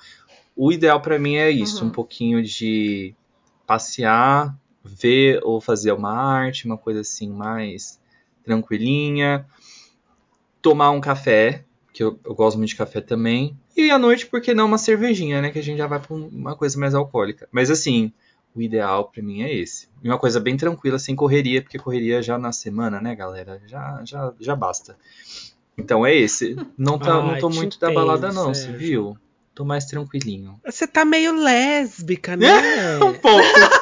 o 0.57 0.73
ideal 0.73 1.01
pra 1.01 1.19
mim 1.19 1.35
é 1.37 1.51
isso: 1.51 1.83
Uhum. 1.83 1.91
um 1.91 1.93
pouquinho 1.93 2.43
de 2.43 3.15
passear, 3.67 4.57
ver 4.83 5.41
ou 5.43 5.61
fazer 5.61 5.93
uma 5.93 6.13
arte, 6.13 6.65
uma 6.65 6.79
coisa 6.79 7.01
assim 7.01 7.29
mais 7.29 8.01
tranquilinha. 8.43 9.47
Tomar 10.63 10.91
um 10.93 11.01
café, 11.01 11.65
que 11.93 12.03
eu, 12.03 12.19
eu 12.25 12.35
gosto 12.35 12.57
muito 12.57 12.71
de 12.71 12.77
café 12.77 13.01
também. 13.01 13.59
E 13.77 13.91
à 13.91 13.99
noite, 13.99 14.27
por 14.27 14.41
que 14.41 14.55
não 14.55 14.67
uma 14.67 14.79
cervejinha, 14.79 15.43
né? 15.43 15.51
Que 15.51 15.59
a 15.59 15.63
gente 15.63 15.79
já 15.79 15.87
vai 15.87 15.99
pra 15.99 16.15
um- 16.15 16.29
uma 16.29 16.55
coisa 16.57 16.79
mais 16.79 16.95
alcoólica. 16.95 17.49
Mas 17.51 17.71
assim, 17.71 18.13
o 18.55 18.63
ideal 18.63 19.11
pra 19.11 19.23
mim 19.23 19.43
é 19.43 19.53
esse. 19.53 19.89
E 20.03 20.09
uma 20.09 20.19
coisa 20.19 20.39
bem 20.39 20.57
tranquila, 20.57 20.99
sem 20.99 21.17
correria, 21.17 21.61
porque 21.63 21.79
correria 21.79 22.23
já 22.23 22.39
na 22.39 22.53
semana, 22.53 23.01
né, 23.01 23.15
galera? 23.17 23.61
Já, 23.67 24.01
já, 24.05 24.33
já 24.39 24.55
basta. 24.55 24.97
Então 25.77 26.07
é 26.07 26.15
esse. 26.15 26.57
Não, 26.79 26.99
tá, 26.99 27.15
não 27.21 27.31
Ai, 27.31 27.41
tô 27.41 27.51
te 27.51 27.57
muito 27.57 27.79
da 27.81 27.89
entendo, 27.89 27.95
balada, 27.97 28.33
não, 28.33 28.55
você 28.55 28.71
viu? 28.73 29.17
Tô 29.55 29.65
mais 29.65 29.85
tranquilinho. 29.87 30.61
Você 30.65 30.87
tá 30.87 31.05
meio 31.05 31.33
lésbica, 31.35 32.37
né? 32.37 32.47
Um 33.03 33.13
pouco. 33.15 33.43
Vou 33.43 33.71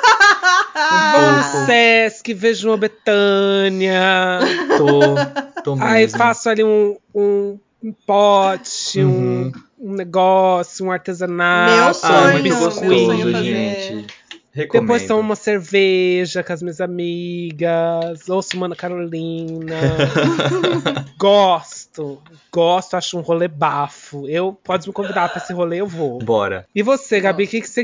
Um 0.93 1.11
pouco. 1.13 1.67
Sesc, 1.67 2.35
vejo 2.35 2.69
uma 2.69 2.77
Betânia. 2.77 4.41
Tô, 4.77 5.63
tô 5.63 5.75
Aí 5.83 6.03
mesmo. 6.03 6.19
faço 6.19 6.49
ali 6.49 6.63
um, 6.65 6.97
um, 7.15 7.59
um 7.83 7.93
pote, 8.07 9.01
Uhum. 9.03 9.53
um, 9.79 9.91
um 9.91 9.93
negócio, 9.95 10.87
um 10.87 10.91
artesanato. 10.91 11.73
Meu 11.73 11.85
Ah, 11.87 11.89
é 11.91 11.93
sonho, 11.95 12.33
muito 12.33 12.49
meu 12.49 12.59
gostoso, 12.59 13.07
sonho 13.07 13.45
gente. 13.45 14.07
Recomendo. 14.55 14.83
Depois 14.83 15.07
tomo 15.07 15.21
uma 15.21 15.35
cerveja 15.35 16.45
com 16.45 16.53
as 16.53 16.61
minhas 16.63 16.79
amigas, 16.81 18.29
ouço 18.29 18.57
Mana 18.59 18.77
Carolina. 18.77 19.75
gosto, 21.17 22.21
gosto, 22.53 22.95
acho 22.95 23.19
um 23.19 23.23
rolê 23.23 23.49
bafo. 23.49 24.29
Eu 24.29 24.53
pode 24.53 24.87
me 24.87 24.93
convidar 24.93 25.29
pra 25.31 25.43
esse 25.43 25.53
rolê, 25.53 25.81
eu 25.81 25.87
vou. 25.87 26.19
Bora. 26.19 26.67
E 26.75 26.83
você, 26.83 27.21
Gabi, 27.21 27.45
o 27.45 27.49
que, 27.49 27.61
que 27.63 27.69
você. 27.69 27.83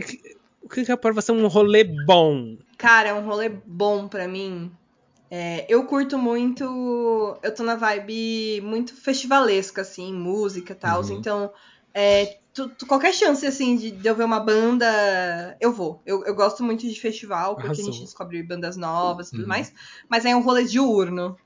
O 0.63 0.69
que, 0.69 0.85
que 0.85 0.93
é 0.93 0.97
pra 0.97 1.13
você 1.13 1.33
um 1.33 1.47
rolê 1.47 1.85
bom? 1.85 2.57
Cara, 2.77 3.09
é 3.09 3.15
um 3.15 3.25
rolê 3.25 3.51
bom 3.65 4.07
pra 4.07 4.29
mim. 4.29 4.71
É, 5.31 5.67
eu 5.69 5.85
curto 5.85 6.17
muito. 6.19 6.65
Eu 7.43 7.55
tô 7.55 7.63
na 7.63 7.75
vibe 7.77 8.61
muito 8.63 8.95
festivalesca, 8.95 9.83
assim, 9.83 10.13
música 10.13 10.73
e 10.73 10.77
tal. 10.77 11.03
Uhum. 11.03 11.13
Então, 11.13 11.53
é, 11.93 12.39
tu- 12.55 12.69
tu- 12.71 12.87
qualquer 12.87 13.13
chance, 13.13 13.47
assim, 13.47 13.77
de, 13.77 13.91
de 13.91 14.09
eu 14.09 14.15
ver 14.15 14.25
uma 14.25 14.41
banda, 14.41 14.87
eu 15.61 15.73
vou. 15.73 16.01
Eu, 16.07 16.25
eu 16.25 16.35
gosto 16.35 16.63
muito 16.65 16.89
de 16.89 16.99
festival, 17.01 17.57
porque 17.57 17.81
a 17.81 17.85
gente 17.85 18.01
descobre 18.01 18.43
bandas 18.43 18.77
novas 18.77 19.29
e 19.29 19.31
tudo 19.33 19.43
Uhum. 19.43 19.49
mais. 19.49 19.73
Mas 20.09 20.25
é 20.25 20.35
um 20.35 20.41
rolê 20.41 20.65
diurno. 20.65 21.37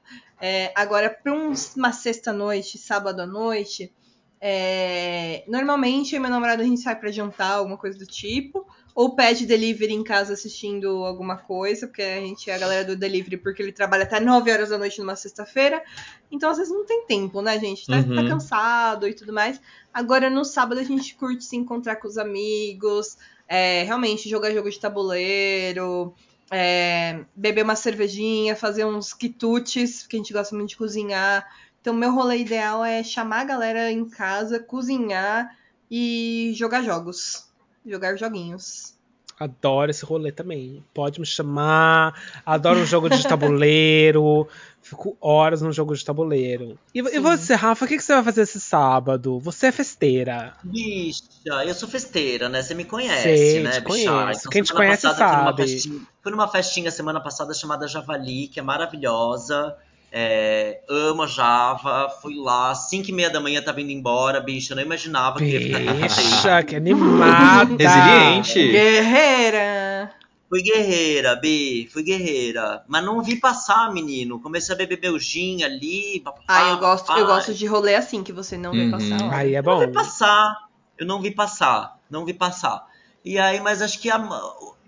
É, 0.41 0.73
agora, 0.77 1.11
pra 1.11 1.33
um- 1.33 1.53
uma 1.77 1.93
sexta-noite, 1.93 2.79
sábado 2.79 3.21
à 3.21 3.27
noite, 3.27 3.93
é, 4.41 5.45
normalmente 5.49 6.15
eu 6.15 6.19
e 6.19 6.21
meu 6.21 6.31
namorado 6.31 6.63
a 6.63 6.65
gente 6.65 6.81
sai 6.81 6.99
pra 6.99 7.11
jantar, 7.13 7.53
alguma 7.53 7.79
coisa 7.79 7.97
do 7.99 8.07
tipo. 8.07 8.67
Ou 8.95 9.15
pede 9.17 9.47
delivery 9.47 9.95
em 9.95 10.05
casa 10.05 10.35
assistindo 10.35 11.05
alguma 11.05 11.37
coisa, 11.37 11.87
porque 11.87 12.03
a 12.03 12.21
gente 12.21 12.51
é 12.51 12.55
a 12.55 12.59
galera 12.59 12.85
do 12.85 12.97
delivery, 12.97 13.39
porque 13.39 13.63
ele 13.63 13.73
trabalha 13.73 14.03
até 14.03 14.21
9 14.21 14.53
horas 14.53 14.69
da 14.69 14.77
noite 14.79 15.01
numa 15.01 15.17
sexta-feira. 15.17 15.83
Então, 16.31 16.51
às 16.51 16.59
vezes, 16.59 16.73
não 16.73 16.85
tem 16.85 17.07
tempo, 17.07 17.41
né, 17.41 17.59
gente? 17.59 17.87
Tá, 17.87 17.97
Uhum. 17.97 18.15
tá 18.15 18.29
cansado 18.29 19.09
e 19.09 19.15
tudo 19.15 19.33
mais. 19.33 19.61
Agora, 19.93 20.29
no 20.29 20.45
sábado, 20.45 20.79
a 20.79 20.85
gente 20.85 21.15
curte 21.15 21.45
se 21.45 21.57
encontrar 21.57 21.97
com 21.97 22.07
os 22.09 22.19
amigos, 22.19 23.17
é, 23.49 23.83
realmente 23.85 24.29
jogar 24.29 24.51
jogo 24.53 24.71
de 24.71 24.79
tabuleiro, 24.79 26.15
é, 26.51 27.25
beber 27.35 27.65
uma 27.65 27.77
cervejinha, 27.77 28.55
fazer 28.55 28.85
uns 28.85 29.15
quitutes, 29.15 30.03
porque 30.03 30.17
a 30.17 30.19
gente 30.19 30.33
gosta 30.33 30.55
muito 30.55 30.71
de 30.71 30.77
cozinhar. 30.77 31.47
Então, 31.81 31.95
meu 31.95 32.13
rolê 32.15 32.39
ideal 32.39 32.85
é 32.85 33.03
chamar 33.03 33.41
a 33.41 33.45
galera 33.45 33.91
em 33.91 34.09
casa, 34.09 34.61
cozinhar 34.61 35.57
e 35.91 36.53
jogar 36.55 36.83
jogos. 36.83 37.51
Jogar 37.87 38.17
joguinhos. 38.17 38.95
Adoro 39.41 39.91
esse 39.91 40.05
rolê 40.05 40.31
também. 40.31 40.85
Pode 40.95 41.19
me 41.19 41.27
chamar. 41.27 42.15
Adoro 42.47 42.79
um 42.81 42.87
jogo 42.87 43.09
de 43.11 43.23
tabuleiro. 43.27 44.47
Fico 44.81 45.17
horas 45.21 45.63
no 45.63 45.73
jogo 45.73 45.95
de 45.97 46.05
tabuleiro. 46.05 46.79
E, 46.95 46.99
e 47.01 47.19
você, 47.19 47.55
Rafa, 47.55 47.85
o 47.85 47.89
que, 47.89 47.97
que 47.97 48.03
você 48.03 48.15
vai 48.15 48.23
fazer 48.23 48.43
esse 48.43 48.61
sábado? 48.61 49.39
Você 49.41 49.67
é 49.67 49.73
festeira. 49.73 50.55
Bicha, 50.63 51.23
eu 51.67 51.75
sou 51.75 51.89
festeira, 51.89 52.49
né? 52.49 52.63
Você 52.63 52.75
me 52.75 52.85
conhece, 52.85 53.23
Sei, 53.23 53.61
né, 53.63 53.71
te 53.73 53.81
bicha? 53.81 54.11
conheço. 54.13 54.49
Quem 54.51 54.63
te 54.63 54.73
conhece 54.73 55.03
passada 55.03 55.29
fui 55.29 55.37
numa 55.37 55.51
sabe. 55.51 55.63
festinha- 55.73 56.01
Fui 56.23 56.33
numa 56.33 56.49
festinha 56.49 56.91
semana 56.91 57.21
passada 57.21 57.55
chamada 57.55 57.89
Javali, 57.89 58.47
que 58.49 58.61
é 58.61 58.63
maravilhosa. 58.63 59.77
É, 60.15 60.83
amo 60.91 61.23
a 61.23 61.27
Java. 61.27 62.09
Fui 62.21 62.35
lá, 62.37 62.75
5 62.75 63.09
e 63.09 63.13
meia 63.13 63.31
da 63.31 63.41
manhã 63.41 63.63
tava 63.63 63.81
indo 63.81 63.91
embora, 63.91 64.41
bicha. 64.41 64.73
Eu 64.73 64.77
não 64.77 64.83
imaginava 64.83 65.39
que 65.39 65.45
ia 65.47 65.61
ficar. 65.61 65.95
Bicha, 65.95 66.63
que 66.65 66.77
animada. 66.77 67.65
Resiliente. 67.79 68.73
Guerreira! 68.73 70.13
Fui 70.51 70.61
guerreira, 70.63 71.35
Bi, 71.37 71.89
fui 71.91 72.03
guerreira. 72.03 72.85
Mas 72.87 73.03
não 73.03 73.23
vi 73.23 73.37
passar, 73.37 73.91
menino. 73.91 74.39
Comecei 74.39 74.75
a 74.75 74.79
beber 74.79 75.01
meu 75.01 75.19
gin 75.19 75.63
ali. 75.63 76.21
papapá, 76.21 76.45
Ah, 76.47 76.69
eu 76.69 76.77
gosto, 76.79 77.09
eu 77.11 77.15
papá. 77.25 77.27
gosto 77.37 77.55
de 77.55 77.65
rolê 77.65 77.95
assim, 77.95 78.23
que 78.23 78.33
você 78.35 78.59
não 78.59 78.73
vê 78.73 78.85
Uhum. 78.85 78.91
passar. 78.91 79.23
ó. 79.23 79.31
Aí 79.31 79.55
é 79.55 79.59
Eu 79.61 79.63
não 79.63 79.73
bom. 79.79 79.87
vi 79.87 79.93
passar. 79.93 80.59
Eu 80.99 81.07
não 81.07 81.23
vi 81.23 81.31
passar. 81.31 81.99
Não 82.11 82.27
vi 82.27 82.35
passar. 82.35 82.85
E 83.25 83.39
aí, 83.39 83.61
mas 83.61 83.81
acho 83.81 83.99
que 83.99 84.11
a. 84.11 84.19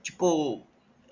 Tipo. 0.03 0.63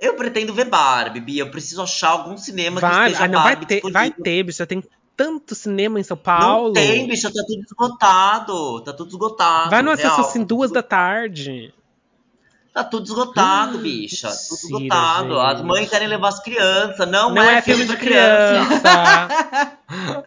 Eu 0.03 0.17
pretendo 0.17 0.53
ver 0.53 0.65
Barbie, 0.65 1.21
Bia. 1.21 1.43
Eu 1.45 1.51
preciso 1.53 1.81
achar 1.81 2.09
algum 2.09 2.37
cinema 2.37 2.81
que 2.81 2.87
Vai, 2.87 3.13
esteja 3.13 3.25
ah, 3.25 3.29
não, 3.29 3.41
vai 3.41 3.55
Barbie 3.55 3.67
ter, 3.67 3.93
vai 3.93 4.11
ter, 4.11 4.43
bicha. 4.43 4.67
Tem 4.67 4.83
tanto 5.17 5.55
cinema 5.55 6.01
em 6.01 6.03
São 6.03 6.17
Paulo. 6.17 6.67
Não 6.67 6.73
tem, 6.73 7.07
bicha. 7.07 7.33
Tá 7.33 7.45
tudo 7.47 7.63
esgotado. 7.63 8.81
Tá 8.81 8.93
tudo 8.93 9.11
esgotado. 9.11 9.71
Vai 9.71 9.81
no 9.81 9.93
acesso 9.93 10.21
assim 10.23 10.43
duas 10.43 10.73
da 10.73 10.83
tarde. 10.83 11.73
Tá 12.75 12.83
tudo 12.83 13.05
esgotado, 13.05 13.79
bicha. 13.79 14.29
Tudo 14.29 14.73
Mentira, 14.81 14.97
esgotado. 14.97 15.35
gente. 15.35 15.55
As 15.55 15.63
mães 15.63 15.89
querem 15.89 16.09
levar 16.09 16.29
as 16.31 16.43
crianças. 16.43 17.09
Não, 17.09 17.33
Não, 17.33 17.43
é, 17.43 17.63
filme 17.63 17.85
de 17.85 17.93
pra 17.93 18.01
criança. 18.01 19.79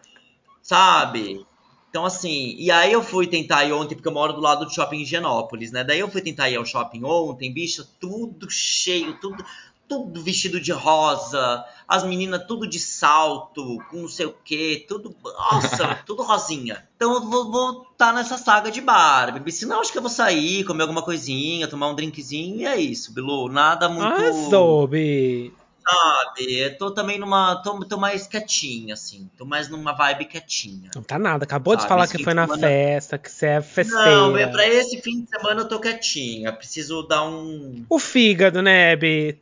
sabe? 0.62 1.46
Então, 1.88 2.04
assim, 2.04 2.54
e 2.58 2.70
aí 2.70 2.92
eu 2.92 3.02
fui 3.02 3.26
tentar 3.26 3.64
ir 3.64 3.72
ontem, 3.72 3.94
porque 3.94 4.08
eu 4.08 4.12
moro 4.12 4.32
do 4.32 4.40
lado 4.40 4.64
do 4.64 4.70
shopping 4.72 5.00
Higienópolis, 5.00 5.72
né? 5.72 5.82
Daí 5.82 5.98
eu 5.98 6.10
fui 6.10 6.20
tentar 6.20 6.50
ir 6.50 6.56
ao 6.56 6.64
shopping 6.64 7.04
ontem, 7.04 7.52
bicho, 7.52 7.86
tudo 7.98 8.50
cheio, 8.50 9.18
tudo, 9.20 9.42
tudo 9.88 10.22
vestido 10.22 10.60
de 10.60 10.72
rosa, 10.72 11.64
as 11.88 12.04
meninas 12.04 12.44
tudo 12.46 12.66
de 12.66 12.78
salto, 12.78 13.78
com 13.90 14.02
não 14.02 14.08
sei 14.08 14.26
o 14.26 14.34
quê, 14.44 14.84
tudo, 14.86 15.14
nossa, 15.22 15.94
tudo 16.04 16.22
rosinha. 16.22 16.86
Então 16.96 17.14
eu 17.14 17.22
vou 17.22 17.50
voltar 17.50 18.12
nessa 18.12 18.36
saga 18.36 18.70
de 18.70 18.80
Barbie. 18.80 19.52
Senão 19.52 19.80
acho 19.80 19.92
que 19.92 19.98
eu 19.98 20.02
vou 20.02 20.10
sair, 20.10 20.64
comer 20.64 20.82
alguma 20.82 21.02
coisinha, 21.02 21.68
tomar 21.68 21.88
um 21.88 21.94
drinkzinho, 21.94 22.56
e 22.56 22.66
é 22.66 22.78
isso, 22.78 23.12
Bilu. 23.12 23.48
Nada 23.48 23.88
muito 23.88 24.06
Arrasou, 24.06 24.86
Bi. 24.88 25.52
Sabe? 25.88 26.58
Eu 26.58 26.76
tô 26.78 26.90
também 26.90 27.18
numa. 27.18 27.56
Tô, 27.62 27.78
tô 27.84 27.96
mais 27.96 28.26
quietinha, 28.26 28.94
assim. 28.94 29.28
Tô 29.36 29.44
mais 29.44 29.68
numa 29.68 29.92
vibe 29.92 30.24
quietinha. 30.26 30.90
Não 30.94 31.02
tá 31.02 31.18
nada. 31.18 31.44
Acabou 31.44 31.76
de 31.76 31.82
Sabe, 31.82 31.88
falar 31.88 32.04
esse 32.04 32.16
que 32.16 32.24
foi 32.24 32.32
de 32.32 32.36
na 32.36 32.46
semana- 32.46 32.66
festa, 32.66 33.18
que 33.18 33.30
você 33.30 33.46
é 33.46 33.56
Não, 33.56 33.62
festeira. 33.62 34.48
pra 34.48 34.66
esse 34.68 35.00
fim 35.00 35.22
de 35.22 35.28
semana 35.30 35.60
eu 35.62 35.68
tô 35.68 35.78
quietinha. 35.80 36.52
Preciso 36.52 37.02
dar 37.02 37.22
um. 37.24 37.84
O 37.88 37.98
fígado, 37.98 38.60
né, 38.62 38.94
Bi? 38.96 39.38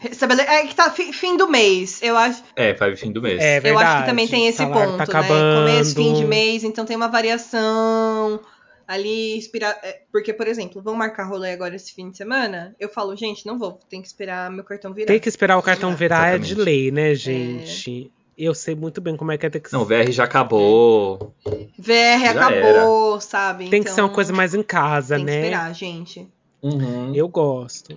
É 0.46 0.66
que 0.66 0.74
tá 0.74 0.90
fi- 0.90 1.12
fim 1.12 1.36
do 1.36 1.48
mês. 1.48 2.00
Eu 2.02 2.16
acho, 2.16 2.42
É, 2.56 2.72
vai 2.74 2.94
fim 2.96 3.12
do 3.12 3.22
mês. 3.22 3.40
É 3.40 3.58
eu 3.58 3.62
verdade. 3.62 3.84
acho 3.86 4.00
que 4.02 4.06
também 4.10 4.28
tem 4.28 4.46
esse 4.46 4.58
Salário 4.58 4.92
ponto, 4.92 4.92
tá 4.92 4.98
né? 4.98 5.04
acabando. 5.04 5.60
Começo, 5.60 5.94
fim 5.94 6.14
de 6.14 6.24
mês, 6.24 6.64
então 6.64 6.84
tem 6.84 6.96
uma 6.96 7.08
variação. 7.08 8.40
Ali, 8.86 9.36
inspira... 9.36 9.78
é, 9.82 10.02
porque, 10.12 10.32
por 10.32 10.46
exemplo, 10.46 10.82
vamos 10.82 10.98
marcar 10.98 11.24
rolê 11.24 11.52
agora 11.52 11.74
esse 11.74 11.92
fim 11.92 12.10
de 12.10 12.16
semana? 12.16 12.74
Eu 12.78 12.88
falo, 12.88 13.16
gente, 13.16 13.46
não 13.46 13.58
vou, 13.58 13.78
tem 13.88 14.00
que 14.02 14.06
esperar 14.06 14.50
meu 14.50 14.64
cartão 14.64 14.92
virar. 14.92 15.06
Tem 15.06 15.18
que 15.20 15.28
esperar 15.28 15.56
o 15.58 15.62
cartão 15.62 15.94
virar 15.94 16.34
é 16.34 16.38
de 16.38 16.52
Exatamente. 16.52 16.64
lei, 16.64 16.90
né, 16.90 17.14
gente? 17.14 18.12
Eu 18.36 18.52
sei 18.54 18.74
muito 18.74 19.00
bem 19.00 19.16
como 19.16 19.30
é 19.30 19.38
que 19.38 19.46
é 19.46 19.50
ter 19.50 19.60
que 19.60 19.72
Não, 19.72 19.82
o 19.82 19.84
VR 19.84 20.10
já 20.10 20.24
acabou. 20.24 21.32
VR 21.78 22.20
Já 22.24 22.30
acabou, 22.48 23.20
sabe? 23.20 23.68
Tem 23.70 23.82
que 23.82 23.90
ser 23.90 24.00
uma 24.00 24.06
Então, 24.06 24.14
coisa 24.14 24.32
mais 24.32 24.54
em 24.54 24.62
casa, 24.62 25.16
Tem 25.16 25.24
que 25.24 25.30
né? 25.30 25.38
esperar, 25.38 25.72
gente. 25.74 26.28
Uhum. 26.62 27.14
Eu 27.14 27.28
gosto. 27.28 27.96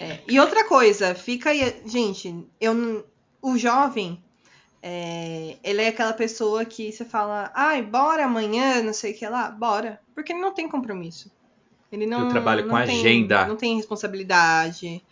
É, 0.00 0.18
E 0.26 0.40
outra 0.40 0.64
coisa, 0.64 1.14
fica 1.14 1.50
aí. 1.50 1.82
Gente, 1.86 2.34
eu, 2.60 3.06
o 3.40 3.56
jovem, 3.56 4.20
é, 4.82 5.56
ele 5.62 5.82
é 5.82 5.88
aquela 5.88 6.12
pessoa 6.12 6.64
que 6.64 6.90
você 6.92 7.04
fala, 7.04 7.50
ai, 7.54 7.82
bora 7.82 8.24
amanhã, 8.24 8.82
não 8.82 8.92
sei 8.92 9.12
o 9.12 9.16
que 9.16 9.26
lá, 9.26 9.50
bora. 9.50 10.00
Porque 10.14 10.32
ele 10.32 10.40
não 10.40 10.52
tem 10.54 10.68
compromisso. 10.68 11.30
Ele 11.92 12.06
não. 12.06 12.20
Eu 12.22 12.28
trabalho 12.28 12.62
não 12.66 12.70
com 12.78 12.84
tem- 12.86 13.00
agenda. 13.00 13.46
Não 13.46 13.56
tem 13.56 13.76
responsabilidade. 13.76 15.02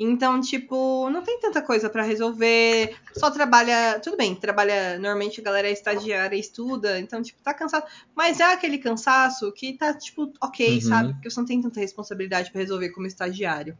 Então, 0.00 0.40
tipo, 0.40 1.08
não 1.10 1.22
tem 1.22 1.38
tanta 1.38 1.62
coisa 1.62 1.88
pra 1.88 2.02
resolver. 2.02 2.96
Só 3.14 3.30
trabalha. 3.30 4.00
Tudo 4.02 4.16
bem, 4.16 4.34
trabalha. 4.34 4.98
Normalmente 4.98 5.40
a 5.40 5.44
galera 5.44 5.68
é 5.68 5.72
estagiária 5.72 6.34
e 6.34 6.40
estuda. 6.40 6.98
Então, 6.98 7.22
tipo, 7.22 7.40
tá 7.42 7.54
cansado. 7.54 7.84
Mas 8.14 8.40
é 8.40 8.52
aquele 8.52 8.78
cansaço 8.78 9.52
que 9.52 9.74
tá, 9.74 9.94
tipo, 9.94 10.32
ok, 10.42 10.74
Uhum. 10.76 10.80
sabe? 10.80 11.12
Porque 11.12 11.30
você 11.30 11.38
não 11.38 11.46
tem 11.46 11.60
tanta 11.62 11.78
responsabilidade 11.78 12.50
pra 12.50 12.60
resolver 12.60 12.88
como 12.90 13.06
estagiário. 13.06 13.76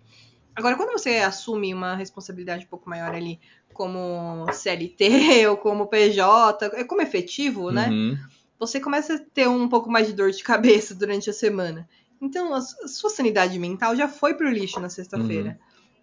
Agora, 0.55 0.77
quando 0.77 0.93
você 0.93 1.17
assume 1.17 1.73
uma 1.73 1.95
responsabilidade 1.95 2.65
um 2.65 2.69
pouco 2.69 2.89
maior 2.89 3.15
ali, 3.15 3.41
como 3.73 4.47
CLT 4.53 5.47
ou 5.49 5.57
como 5.57 5.87
PJ, 5.87 6.67
é 6.75 6.85
como 6.85 7.01
efetivo, 7.03 7.71
né? 7.71 7.89
Uhum. 7.89 8.19
Você 8.59 8.79
começa 8.79 9.15
a 9.15 9.19
ter 9.19 9.49
um 9.49 9.69
pouco 9.69 9.91
mais 9.91 10.07
de 10.07 10.13
dor 10.13 10.31
de 10.31 10.43
cabeça 10.43 10.95
durante 10.95 11.29
a 11.31 11.33
semana. 11.33 11.89
Então, 12.21 12.55
a 12.55 12.61
su- 12.61 12.77
a 12.85 12.89
sua 12.89 13.11
sanidade 13.11 13.59
mental 13.59 13.97
já 13.97 14.07
foi 14.07 14.35
pro 14.35 14.49
lixo 14.49 14.79
na 14.79 14.89
sexta-feira. 14.89 15.59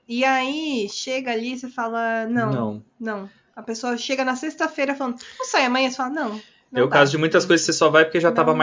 E 0.08 0.26
aí, 0.26 0.90
chega 0.90 1.32
ali 1.32 1.54
e 1.54 1.60
você 1.60 1.70
fala, 1.70 2.26
não, 2.28 2.52
não, 2.52 2.84
Não. 3.00 3.30
A 3.56 3.62
pessoa 3.62 3.98
chega 3.98 4.26
na 4.26 4.36
sexta-feira 4.36 4.96
falando, 4.96 5.20
não 5.38 5.46
sai 5.46 5.66
amanhã, 5.66 5.90
você 5.90 5.98
fala, 5.98 6.10
não. 6.10 6.42
não 6.72 6.82
É 6.82 6.84
o 6.84 6.90
caso 6.90 7.12
de 7.12 7.18
muitas 7.18 7.46
coisas 7.46 7.66
que 7.66 7.72
você 7.72 7.78
só 7.78 7.90
vai 7.90 8.06
porque 8.06 8.20
já 8.20 8.32
tava 8.32 8.54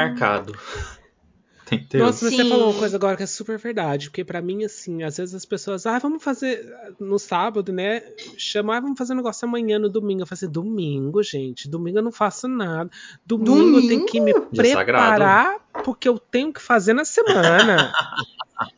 Não. 1.67 1.75
marcado. 1.75 1.85
Entendeu? 1.87 2.07
Nossa, 2.07 2.25
mas 2.25 2.35
você 2.37 2.45
falou 2.49 2.71
uma 2.71 2.79
coisa 2.79 2.97
agora 2.97 3.17
que 3.17 3.23
é 3.23 3.27
super 3.27 3.59
verdade. 3.59 4.09
Porque 4.09 4.25
pra 4.25 4.41
mim, 4.41 4.65
assim, 4.65 5.03
às 5.03 5.17
vezes 5.17 5.35
as 5.35 5.45
pessoas, 5.45 5.87
ah, 5.87 5.99
vamos 5.99 6.23
fazer 6.23 6.65
no 7.01 7.19
sábado, 7.19 7.73
né? 7.73 8.03
Chamar, 8.37 8.77
ah, 8.77 8.81
vamos 8.81 8.99
fazer 8.99 9.13
um 9.13 9.17
negócio 9.17 9.47
amanhã 9.47 9.79
no 9.79 9.89
domingo. 9.89 10.23
Eu 10.23 10.27
falei 10.27 10.39
assim, 10.45 10.51
domingo, 10.53 11.23
gente. 11.23 11.69
Domingo 11.69 11.99
eu 11.99 12.03
não 12.03 12.13
faço 12.13 12.47
nada. 12.49 12.91
Domingo, 13.25 13.79
eu 13.79 13.89
tenho 13.89 14.07
que 14.07 14.21
me 14.21 14.33
preparar 14.33 15.57
porque 15.85 16.09
eu 16.09 16.19
tenho 16.19 16.53
que 16.53 16.61
fazer 16.63 16.93
na 16.93 17.05
semana. 17.05 17.93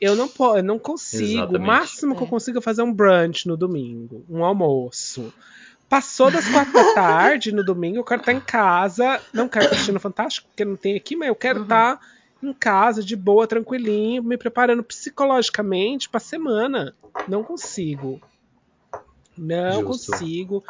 eu 0.00 0.16
não 0.16 0.28
posso, 0.28 0.58
eu 0.58 0.64
não 0.64 0.78
consigo. 0.78 1.24
Exatamente. 1.24 1.62
O 1.62 1.66
máximo 1.66 2.16
que 2.16 2.22
eu 2.22 2.26
É. 2.26 2.30
consigo 2.30 2.58
é 2.58 2.60
fazer 2.60 2.82
um 2.82 2.92
brunch 2.92 3.46
no 3.46 3.56
domingo, 3.56 4.24
um 4.28 4.44
almoço. 4.44 5.32
Passou 5.92 6.30
das 6.30 6.48
quatro 6.48 6.72
da 6.72 6.84
tarde 6.94 7.52
no 7.52 7.62
domingo, 7.62 7.98
eu 7.98 8.04
quero 8.04 8.22
estar 8.22 8.32
em 8.32 8.40
casa. 8.40 9.20
Não 9.34 9.46
quero 9.46 9.66
estar 9.66 9.74
assistindo 9.76 10.00
Fantástico, 10.00 10.48
porque 10.48 10.64
não 10.64 10.74
tem 10.74 10.96
aqui, 10.96 11.14
mas 11.14 11.28
eu 11.28 11.34
quero 11.36 11.58
Uhum. 11.58 11.64
estar 11.64 12.00
em 12.42 12.54
casa, 12.54 13.04
de 13.04 13.14
boa, 13.14 13.46
tranquilinho, 13.46 14.22
me 14.22 14.38
preparando 14.38 14.82
psicologicamente 14.82 16.08
pra 16.08 16.18
semana. 16.18 16.94
Não 17.28 17.44
consigo. 17.44 18.22
Não 19.36 19.82
Justo. 19.84 20.12
consigo. 20.12 20.64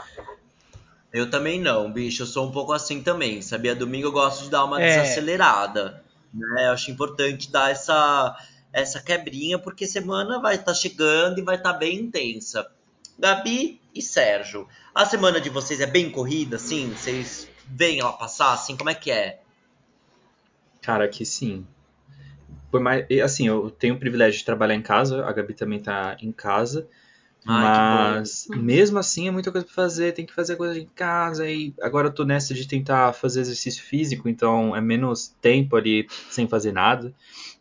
Eu 1.12 1.31
também 1.31 1.61
não, 1.61 1.93
bicho. 1.93 2.25
Eu 2.25 2.27
sou 2.27 2.49
um 2.49 2.51
pouco 2.51 2.73
assim 2.73 3.01
também, 3.01 3.41
sabia? 3.43 3.77
Domingo 3.77 4.09
eu 4.09 4.12
gosto 4.12 4.43
de 4.43 4.51
dar 4.51 4.64
uma 4.64 4.83
É. 4.83 4.89
desacelerada. 4.89 6.03
Né? 6.35 6.66
Eu 6.66 6.73
acho 6.73 6.91
importante 6.91 7.49
dar 7.49 7.70
essa, 7.70 8.37
essa 8.73 9.01
quebrinha, 9.01 9.57
porque 9.57 9.87
semana 9.87 10.41
vai 10.41 10.57
estar 10.57 10.75
chegando 10.75 11.39
e 11.39 11.43
vai 11.43 11.55
estar 11.59 11.75
bem 11.75 11.97
intensa. 12.01 12.66
Gabi 13.16 13.81
e 13.95 14.03
Sérgio, 14.03 14.68
a 14.95 15.05
semana 15.05 15.40
de 15.40 15.51
vocês 15.51 15.80
é 15.80 15.86
bem 15.86 16.11
corrida, 16.11 16.57
assim? 16.57 16.90
Vocês 16.90 17.49
veem 17.66 18.01
ela 18.01 18.12
passar, 18.12 18.53
assim? 18.53 18.76
Como 18.76 18.90
é 18.90 18.95
que 18.95 19.11
é? 19.11 19.40
Cara, 20.80 21.05
aqui 21.05 21.24
sim. 21.24 21.66
Por 22.70 22.80
mais, 22.80 23.07
assim, 23.22 23.47
eu 23.47 23.70
tenho 23.70 23.95
o 23.95 23.99
privilégio 23.99 24.38
de 24.38 24.45
trabalhar 24.45 24.74
em 24.74 24.82
casa, 24.82 25.24
a 25.24 25.32
Gabi 25.32 25.55
também 25.55 25.80
tá 25.80 26.16
em 26.20 26.32
casa. 26.32 26.88
Ai, 27.47 27.72
que 27.72 27.80
mas 27.80 28.47
mesmo 28.62 28.99
assim 28.99 29.26
é 29.26 29.30
muita 29.30 29.51
coisa 29.51 29.66
pra 29.66 29.74
fazer, 29.74 30.12
tem 30.12 30.24
que 30.24 30.32
fazer 30.32 30.57
coisa 30.57 30.78
em 30.78 30.86
casa 30.95 31.49
e 31.51 31.74
agora 31.82 32.07
eu 32.07 32.12
tô 32.12 32.24
nessa 32.24 32.55
de 32.55 32.68
tentar 32.68 33.12
fazer 33.12 33.40
exercício 33.40 33.82
físico, 33.82 34.28
então 34.28 34.76
é 34.76 34.80
menos 34.80 35.34
tempo 35.40 35.76
ali 35.76 36.07
sem 36.30 36.47
fazer 36.47 36.72
nada. 36.72 37.12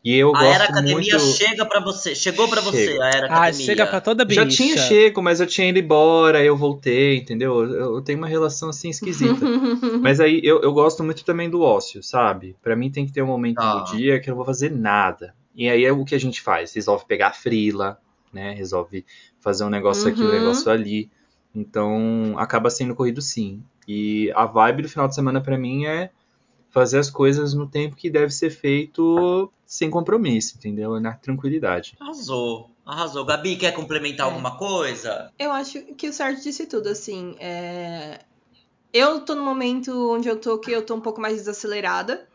E 0.03 0.15
eu 0.15 0.35
a 0.35 0.39
gosto 0.39 0.53
Era 0.55 0.63
Academia 0.63 0.93
muito 0.93 1.19
chega 1.37 1.63
pra 1.65 1.79
você, 1.79 2.15
chegou 2.15 2.47
pra 2.47 2.59
você, 2.59 2.97
a 2.99 3.07
Era 3.09 3.27
Ah, 3.27 3.35
Academia. 3.43 3.65
chega 3.65 3.85
pra 3.85 4.01
toda 4.01 4.25
bicha. 4.25 4.41
Já 4.43 4.47
tinha 4.49 4.77
chego, 4.77 5.21
mas 5.21 5.39
eu 5.39 5.45
tinha 5.45 5.69
ido 5.69 5.77
embora, 5.77 6.43
eu 6.43 6.57
voltei, 6.57 7.17
entendeu? 7.17 7.61
Eu, 7.63 7.95
eu 7.95 8.01
tenho 8.01 8.17
uma 8.17 8.27
relação 8.27 8.69
assim 8.69 8.89
esquisita. 8.89 9.45
Mas 10.01 10.19
aí 10.19 10.41
eu, 10.43 10.59
eu 10.61 10.73
gosto 10.73 11.03
muito 11.03 11.23
também 11.23 11.49
do 11.49 11.61
ócio, 11.61 12.01
sabe? 12.01 12.55
Pra 12.63 12.75
mim 12.75 12.89
tem 12.89 13.05
que 13.05 13.11
ter 13.11 13.21
um 13.21 13.27
momento 13.27 13.57
Tá. 13.57 13.75
no 13.75 13.83
dia 13.97 14.19
que 14.19 14.27
eu 14.27 14.31
não 14.31 14.37
vou 14.37 14.45
fazer 14.45 14.71
nada. 14.71 15.35
E 15.55 15.69
aí 15.69 15.85
é 15.85 15.91
o 15.91 16.03
que 16.03 16.15
a 16.15 16.19
gente 16.19 16.41
faz, 16.41 16.73
resolve 16.73 17.05
pegar 17.05 17.27
a 17.27 17.33
frila, 17.33 17.99
né? 18.33 18.53
Resolve 18.53 19.05
fazer 19.39 19.63
um 19.65 19.69
negócio 19.69 20.09
aqui, 20.09 20.23
um 20.23 20.25
Uhum. 20.25 20.31
negócio 20.31 20.71
ali. 20.71 21.11
Então 21.53 22.33
acaba 22.37 22.69
sendo 22.71 22.95
corrido 22.95 23.21
sim. 23.21 23.61
E 23.87 24.31
a 24.33 24.45
vibe 24.47 24.81
do 24.83 24.89
final 24.89 25.07
de 25.07 25.13
semana 25.13 25.39
pra 25.41 25.57
mim 25.57 25.85
é 25.85 26.09
fazer 26.71 26.97
as 26.99 27.09
coisas 27.09 27.53
no 27.53 27.67
tempo 27.67 27.95
que 27.95 28.09
deve 28.09 28.31
ser 28.31 28.49
feito 28.49 29.51
sem 29.65 29.89
compromisso, 29.89 30.55
entendeu? 30.57 30.99
Na 30.99 31.13
tranquilidade. 31.13 31.95
Arrasou, 31.99 32.71
arrasou. 32.85 33.23
Gabi, 33.25 33.55
quer 33.57 33.71
complementar 33.73 34.25
É. 34.27 34.29
alguma 34.29 34.57
coisa? 34.57 35.31
Eu 35.37 35.51
acho 35.51 35.81
que 35.95 36.07
o 36.09 36.13
Sérgio 36.13 36.41
disse 36.43 36.65
tudo, 36.65 36.87
assim. 36.89 37.35
é, 37.39 38.19
Eu 38.93 39.21
tô 39.21 39.35
no 39.35 39.43
momento 39.43 39.91
onde 40.13 40.27
eu 40.27 40.35
tô 40.37 40.57
que 40.59 40.71
eu 40.71 40.85
tô 40.85 40.95
um 40.95 41.01
pouco 41.01 41.21
mais 41.21 41.35
desacelerada. 41.37 42.27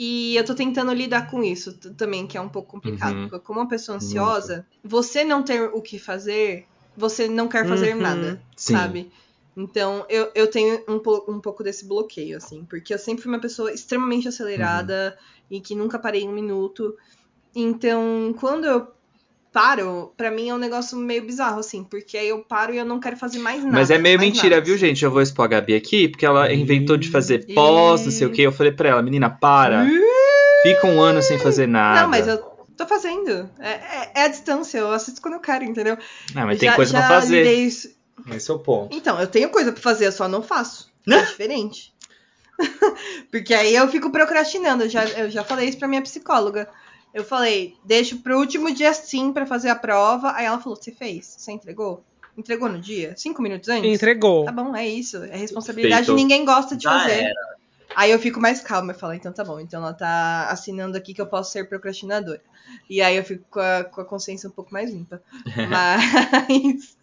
E 0.00 0.36
eu 0.36 0.44
tô 0.44 0.54
tentando 0.54 0.92
lidar 0.92 1.28
com 1.28 1.42
isso 1.42 1.72
também, 1.96 2.24
que 2.26 2.36
é 2.38 2.40
um 2.40 2.48
pouco 2.48 2.70
complicado. 2.70 3.16
Uhum. 3.16 3.28
Porque 3.28 3.44
como 3.44 3.58
uma 3.60 3.68
pessoa 3.68 3.96
ansiosa, 3.96 4.64
você 4.82 5.24
não 5.24 5.42
ter 5.42 5.60
o 5.74 5.82
que 5.82 5.98
fazer, 5.98 6.66
você 6.96 7.28
não 7.28 7.48
quer 7.48 7.66
fazer 7.68 7.94
Uhum. 7.96 8.02
nada, 8.02 8.40
Sim. 8.56 8.74
sabe? 8.74 9.12
Então, 9.60 10.06
eu, 10.08 10.30
eu 10.36 10.46
tenho 10.48 10.84
um, 10.88 11.00
po- 11.00 11.24
um 11.28 11.40
pouco 11.40 11.64
desse 11.64 11.84
bloqueio, 11.84 12.36
assim. 12.36 12.64
Porque 12.70 12.94
eu 12.94 12.98
sempre 12.98 13.22
fui 13.24 13.32
uma 13.32 13.40
pessoa 13.40 13.72
extremamente 13.72 14.28
acelerada 14.28 15.18
e 15.50 15.60
que 15.60 15.74
nunca 15.74 15.98
parei 15.98 16.26
um 16.28 16.32
minuto. 16.32 16.96
Então, 17.54 18.34
quando 18.38 18.66
eu 18.66 18.86
paro, 19.52 20.12
pra 20.16 20.30
mim 20.30 20.48
é 20.50 20.54
um 20.54 20.58
negócio 20.58 20.96
meio 20.96 21.24
bizarro, 21.24 21.58
assim. 21.58 21.82
Porque 21.82 22.16
aí 22.16 22.28
eu 22.28 22.38
paro 22.44 22.72
e 22.72 22.78
eu 22.78 22.84
não 22.84 23.00
quero 23.00 23.16
fazer 23.16 23.38
mais 23.40 23.64
nada. 23.64 23.74
Mas 23.74 23.90
é 23.90 23.98
meio 23.98 24.18
mentira, 24.18 24.56
nada, 24.56 24.64
viu, 24.64 24.76
assim. 24.76 24.86
gente? 24.86 25.04
Eu 25.04 25.10
vou 25.10 25.20
expor 25.22 25.46
a 25.46 25.48
Gabi 25.48 25.74
aqui, 25.74 26.08
porque 26.08 26.24
ela 26.24 26.52
Ih. 26.52 26.60
inventou 26.60 26.96
de 26.96 27.10
fazer 27.10 27.46
pós, 27.54 28.04
não 28.04 28.12
sei 28.12 28.26
o 28.26 28.30
que. 28.30 28.42
Eu 28.42 28.52
falei 28.52 28.70
pra 28.72 28.90
ela, 28.90 29.02
menina, 29.02 29.28
para. 29.28 29.86
Fica 30.62 30.86
um 30.86 31.00
ano 31.00 31.20
sem 31.22 31.38
fazer 31.38 31.66
nada. 31.66 32.02
Não, 32.02 32.08
mas 32.08 32.28
eu 32.28 32.38
tô 32.76 32.86
fazendo. 32.86 33.50
É, 33.58 33.70
é- 33.70 34.12
é 34.16 34.22
a 34.24 34.28
distância, 34.28 34.78
eu 34.78 34.92
assisto 34.92 35.20
quando 35.20 35.34
eu 35.34 35.40
quero, 35.40 35.64
entendeu? 35.64 35.96
Ah, 36.34 36.44
mas 36.46 36.58
tem 36.60 36.68
Já- 36.68 36.76
coisa 36.76 36.92
já 36.92 36.98
pra 37.06 37.20
fazer. 37.20 37.38
lidei 37.38 37.64
isso- 37.64 37.97
Esse 38.30 38.50
é 38.50 38.54
o 38.54 38.58
ponto. 38.58 38.96
Então, 38.96 39.20
eu 39.20 39.26
tenho 39.26 39.50
coisa 39.50 39.72
pra 39.72 39.80
fazer, 39.82 40.06
eu 40.06 40.12
só 40.12 40.28
não 40.28 40.42
faço. 40.42 40.90
É 41.08 41.20
diferente. 41.22 41.92
Porque 43.30 43.54
aí 43.54 43.74
eu 43.74 43.88
fico 43.88 44.10
procrastinando. 44.10 44.84
Eu 44.84 44.88
já, 44.88 45.04
eu 45.04 45.30
já 45.30 45.44
falei 45.44 45.68
isso 45.68 45.78
pra 45.78 45.88
minha 45.88 46.02
psicóloga. 46.02 46.68
Eu 47.14 47.24
falei, 47.24 47.74
deixo 47.84 48.18
pro 48.18 48.38
último 48.38 48.72
dia 48.72 48.92
sim 48.92 49.32
pra 49.32 49.46
fazer 49.46 49.68
a 49.68 49.76
prova. 49.76 50.32
Aí 50.32 50.44
ela 50.44 50.58
falou: 50.58 50.76
Você 50.76 50.92
fez? 50.92 51.26
Você 51.38 51.52
entregou? 51.52 52.02
Entregou 52.36 52.68
no 52.68 52.80
dia? 52.80 53.14
Cinco 53.16 53.42
minutos 53.42 53.68
antes? 53.68 53.90
Entregou. 53.90 54.44
Tá 54.44 54.52
bom, 54.52 54.74
é 54.76 54.86
isso. 54.86 55.16
É 55.24 55.36
responsabilidade 55.36 56.06
Feito. 56.06 56.16
ninguém 56.16 56.44
gosta 56.44 56.76
de 56.76 56.84
Já 56.84 57.00
fazer. 57.00 57.22
era. 57.24 57.57
Aí 57.94 58.10
eu 58.12 58.18
fico 58.18 58.40
mais 58.40 58.60
calma 58.60 58.92
e 58.92 58.94
falo, 58.94 59.14
então 59.14 59.32
tá 59.32 59.44
bom. 59.44 59.58
Então 59.58 59.82
ela 59.82 59.92
tá 59.94 60.48
assinando 60.50 60.96
aqui 60.96 61.12
que 61.14 61.20
eu 61.20 61.26
posso 61.26 61.50
ser 61.52 61.68
procrastinadora. 61.68 62.40
E 62.88 63.00
aí 63.02 63.16
eu 63.16 63.24
fico 63.24 63.44
com 63.50 63.60
a, 63.60 63.84
com 63.84 64.00
a 64.00 64.04
consciência 64.04 64.48
um 64.48 64.52
pouco 64.52 64.72
mais 64.72 64.90
limpa. 64.90 65.22
Mas, 65.68 66.96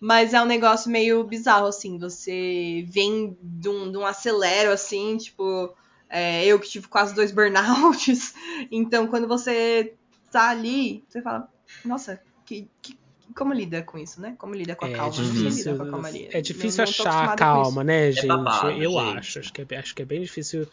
mas 0.00 0.34
é 0.34 0.42
um 0.42 0.46
negócio 0.46 0.90
meio 0.90 1.22
bizarro, 1.24 1.66
assim. 1.66 1.98
Você 1.98 2.84
vem 2.88 3.36
de 3.42 3.68
um, 3.68 3.90
de 3.90 3.98
um 3.98 4.06
acelero, 4.06 4.70
assim, 4.72 5.16
tipo. 5.16 5.74
é, 6.08 6.44
eu 6.46 6.58
que 6.58 6.68
tive 6.68 6.88
quase 6.88 7.14
dois 7.14 7.32
burnouts. 7.32 8.34
Então, 8.70 9.06
quando 9.06 9.26
você 9.28 9.94
tá 10.30 10.50
ali, 10.50 11.04
você 11.08 11.20
fala, 11.20 11.48
nossa, 11.84 12.20
que, 12.44 12.68
que- 12.80 12.96
como 13.32 13.52
lida 13.52 13.82
com 13.82 13.98
isso, 13.98 14.20
né? 14.20 14.34
Como 14.38 14.54
lida 14.54 14.74
com 14.76 14.84
a 14.84 14.88
É 14.88 14.92
calma? 14.92 15.12
Difícil, 15.12 15.76
com 15.76 15.82
a 15.82 15.90
calmaria. 15.90 16.28
é 16.32 16.40
difícil 16.40 16.84
Não- 16.84 16.90
achar 16.90 17.32
a 17.32 17.36
calma, 17.36 17.82
né, 17.84 18.10
gente? 18.12 18.26
babado, 18.26 18.70
eu 18.70 18.90
gente. 18.92 19.18
acho, 19.18 19.38
acho 19.40 19.52
que, 19.52 19.66
é, 19.74 19.78
acho 19.78 19.94
que 19.94 20.02
é 20.02 20.04
bem 20.04 20.20
difícil. 20.22 20.66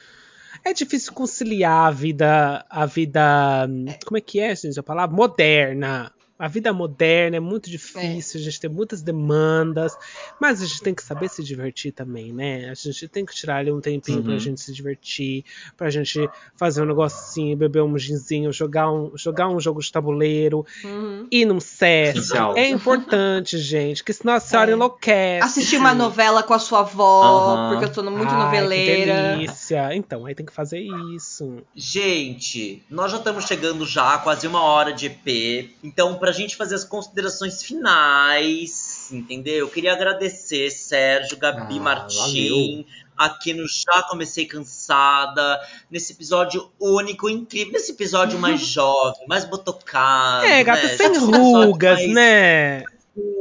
É 0.66 0.74
difícil 0.74 1.14
conciliar 1.14 1.88
a 1.88 1.92
vida, 1.92 2.66
a 2.70 2.86
vida, 2.86 3.68
como 4.06 4.18
é 4.18 4.22
que 4.22 4.40
é, 4.40 4.56
gente, 4.56 4.80
a 4.80 4.84
palavra 4.84 5.16
moderna 5.16 6.12
A 6.40 6.48
vida 6.48 6.72
moderna 6.72 7.36
é 7.36 7.40
muito 7.42 7.70
difícil, 7.70 8.40
a 8.40 8.44
gente 8.44 8.62
tem 8.62 8.70
muitas 8.70 9.02
demandas, 9.02 9.98
mas 10.40 10.62
a 10.62 10.66
gente 10.66 10.82
tem 10.82 10.96
que 10.96 11.04
saber 11.04 11.28
se 11.28 11.44
divertir 11.44 11.92
também, 11.92 12.32
né? 12.32 12.70
A 12.70 12.74
gente 12.74 13.10
tem 13.10 13.26
que 13.26 13.36
tirar 13.36 13.58
ali 13.58 13.72
um 13.74 13.82
tempinho 13.82 14.20
Uhum. 14.20 14.24
pra 14.24 14.38
gente 14.38 14.62
se 14.62 14.72
divertir, 14.74 15.44
pra 15.76 15.90
gente 15.90 16.32
fazer 16.56 16.82
um 16.82 16.86
negocinho, 16.86 17.58
beber 17.58 17.84
um 17.84 17.98
ginzinho, 17.98 18.54
jogar 18.54 18.90
um, 18.90 19.12
jogar 19.18 19.50
um 19.50 19.60
jogo 19.60 19.82
de 19.82 19.92
tabuleiro, 19.92 20.66
Uhum. 20.86 21.28
ir 21.30 21.44
num 21.46 21.60
set. 21.60 22.18
É 22.56 22.70
importante, 22.70 23.58
gente, 23.60 24.02
que 24.02 24.14
senão 24.14 24.36
a 24.36 24.40
senhora 24.40 24.72
É. 24.72 24.74
enlouquece. 24.76 25.46
Assistir 25.46 25.76
uma 25.78 25.94
novela 25.94 26.42
com 26.42 26.54
a 26.54 26.60
sua 26.60 26.80
avó, 26.80 27.24
Aham. 27.24 27.68
porque 27.70 27.84
eu 27.86 27.92
tô 27.92 28.02
muito 28.10 28.34
Ai, 28.34 28.40
noveleira. 28.40 28.96
Que 28.98 29.06
delícia. 29.06 29.94
Então, 29.94 30.26
aí 30.26 30.34
tem 30.34 30.46
que 30.46 30.54
fazer 30.54 30.80
isso. 30.80 31.62
Gente, 31.76 32.82
nós 32.90 33.12
já 33.12 33.18
estamos 33.18 33.46
chegando 33.46 33.86
já 33.86 34.14
a 34.14 34.18
quase 34.20 34.48
uma 34.48 34.62
hora 34.62 34.94
de 34.94 35.08
EP. 35.08 35.70
Então, 35.84 36.16
pra 36.16 36.29
gente 36.32 36.56
fazer 36.56 36.76
as 36.76 36.84
considerações 36.84 37.64
finais, 37.64 39.10
entendeu? 39.12 39.58
Eu 39.58 39.70
queria 39.70 39.94
agradecer 39.94 40.70
Sérgio, 40.70 41.38
Gabi 41.38 41.78
Ah, 41.78 41.82
Martim, 41.82 42.86
aqui 43.18 43.54
no 43.54 43.68
Já 43.68 44.04
Comecei 44.04 44.46
Cansada, 44.46 45.60
nesse 45.92 46.14
episódio 46.14 46.72
único, 46.80 47.30
incrível, 47.30 47.74
nesse 47.74 47.92
episódio 47.92 48.38
mais 48.40 48.62
jovem, 48.62 49.28
mais 49.28 49.46
botocado. 49.46 50.46
É, 50.46 50.64
gata, 50.64 50.84
né? 50.84 50.98
sem 50.98 51.08
episódio 51.08 51.42
rugas, 51.42 52.08
né? 52.08 52.84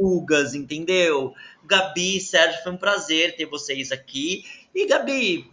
rugas, 0.01 0.53
entendeu? 0.53 1.33
Gabi, 1.65 2.19
Sérgio, 2.19 2.61
foi 2.63 2.71
um 2.71 2.77
prazer 2.77 3.35
ter 3.35 3.45
vocês 3.45 3.91
aqui. 3.91 4.43
E 4.73 4.87
Gabi, 4.87 5.49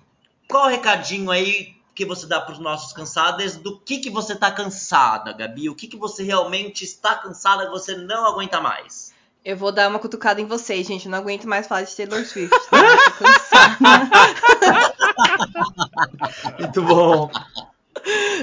qual 0.49 0.67
o 0.67 0.71
recadinho 0.71 1.31
aí 1.31 1.76
que 1.97 2.05
você 2.05 2.27
dá 2.27 2.39
para 2.43 2.53
os 2.53 2.59
nossos 2.59 2.93
cansados? 2.93 3.57
Do 3.57 3.81
que 3.81 3.99
que 3.99 4.11
você 4.11 4.37
tá 4.37 4.53
cansada, 4.53 5.33
Gabi? 5.33 5.71
O 5.71 5.75
que 5.75 5.89
que 5.89 5.97
você 5.97 6.23
realmente 6.23 6.85
está 6.85 7.15
cansada 7.15 7.65
que 7.65 7.71
você 7.71 7.97
não 7.97 8.27
aguenta 8.27 8.61
mais? 8.61 9.15
Eu 9.43 9.57
vou 9.57 9.73
dar 9.73 9.89
uma 9.89 9.99
cutucada 9.99 10.39
em 10.39 10.45
vocês, 10.45 10.87
gente. 10.87 11.07
Eu 11.07 11.11
não 11.11 11.19
aguento 11.19 11.49
mais 11.49 11.67
falar 11.67 11.83
de 11.83 11.97
Taylor 11.97 12.23
Swift. 12.27 12.55
Tá? 12.69 12.79
Tô 13.17 13.25
cansada. 13.25 14.95
Muito 16.61 16.83
bom. 16.83 17.31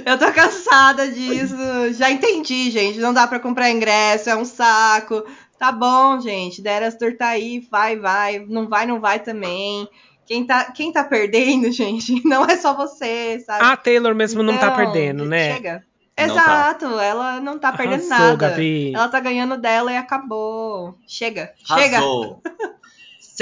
Eu 0.03 0.17
tô 0.17 0.31
cansada 0.33 1.07
disso. 1.09 1.55
Já 1.93 2.09
entendi, 2.09 2.71
gente. 2.71 2.99
Não 2.99 3.13
dá 3.13 3.27
pra 3.27 3.39
comprar 3.39 3.69
ingresso, 3.69 4.29
é 4.29 4.35
um 4.35 4.45
saco. 4.45 5.23
Tá 5.59 5.71
bom, 5.71 6.19
gente. 6.19 6.61
Derastor 6.61 7.15
tá 7.15 7.27
aí, 7.27 7.59
vai, 7.69 7.97
vai. 7.97 8.39
Não 8.39 8.67
vai, 8.67 8.87
não 8.87 8.99
vai 8.99 9.19
também. 9.19 9.87
Quem 10.25 10.45
tá, 10.45 10.71
quem 10.71 10.91
tá 10.91 11.03
perdendo, 11.03 11.69
gente, 11.73 12.25
não 12.25 12.45
é 12.45 12.55
só 12.55 12.75
você, 12.75 13.39
sabe? 13.45 13.63
A 13.65 13.77
Taylor 13.77 14.15
mesmo 14.15 14.41
não 14.41 14.57
tá 14.57 14.67
Então, 14.67 14.75
perdendo, 14.75 15.25
né? 15.25 15.55
Chega. 15.55 15.83
Não 16.17 16.35
tá. 16.35 16.41
Exato, 16.43 16.85
ela 16.99 17.39
não 17.39 17.57
tá 17.57 17.73
perdendo 17.73 18.11
Arrasou, 18.11 18.27
nada. 18.27 18.49
Gabi. 18.49 18.93
Ela 18.93 19.09
tá 19.09 19.19
ganhando 19.19 19.57
dela 19.57 19.91
e 19.91 19.97
acabou. 19.97 20.95
Chega, 21.07 21.51
chega. 21.65 21.99